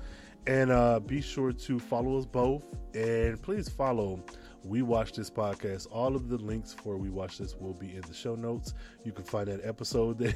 [0.47, 2.64] And uh, be sure to follow us both.
[2.95, 4.23] And please follow
[4.65, 5.87] We Watch This podcast.
[5.91, 8.73] All of the links for We Watch This will be in the show notes.
[9.03, 10.35] You can find that episode that,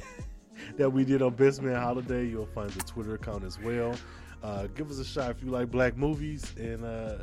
[0.76, 2.26] that we did on Best Man Holiday.
[2.26, 3.96] You'll find the Twitter account as well.
[4.42, 7.16] Uh, give us a shot if you like black movies and uh,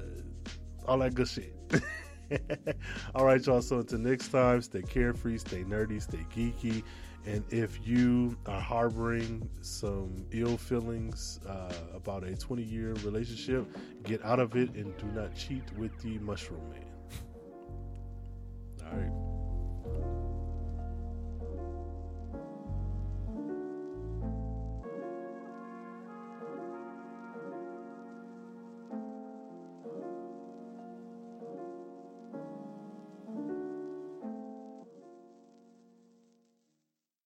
[0.86, 1.56] all that good shit.
[3.16, 3.62] all right, y'all.
[3.62, 6.84] So until next time, stay carefree, stay nerdy, stay geeky.
[7.26, 13.66] And if you are harboring some ill feelings uh, about a 20 year relationship,
[14.04, 16.87] get out of it and do not cheat with the mushroom man.
[18.92, 19.37] All right.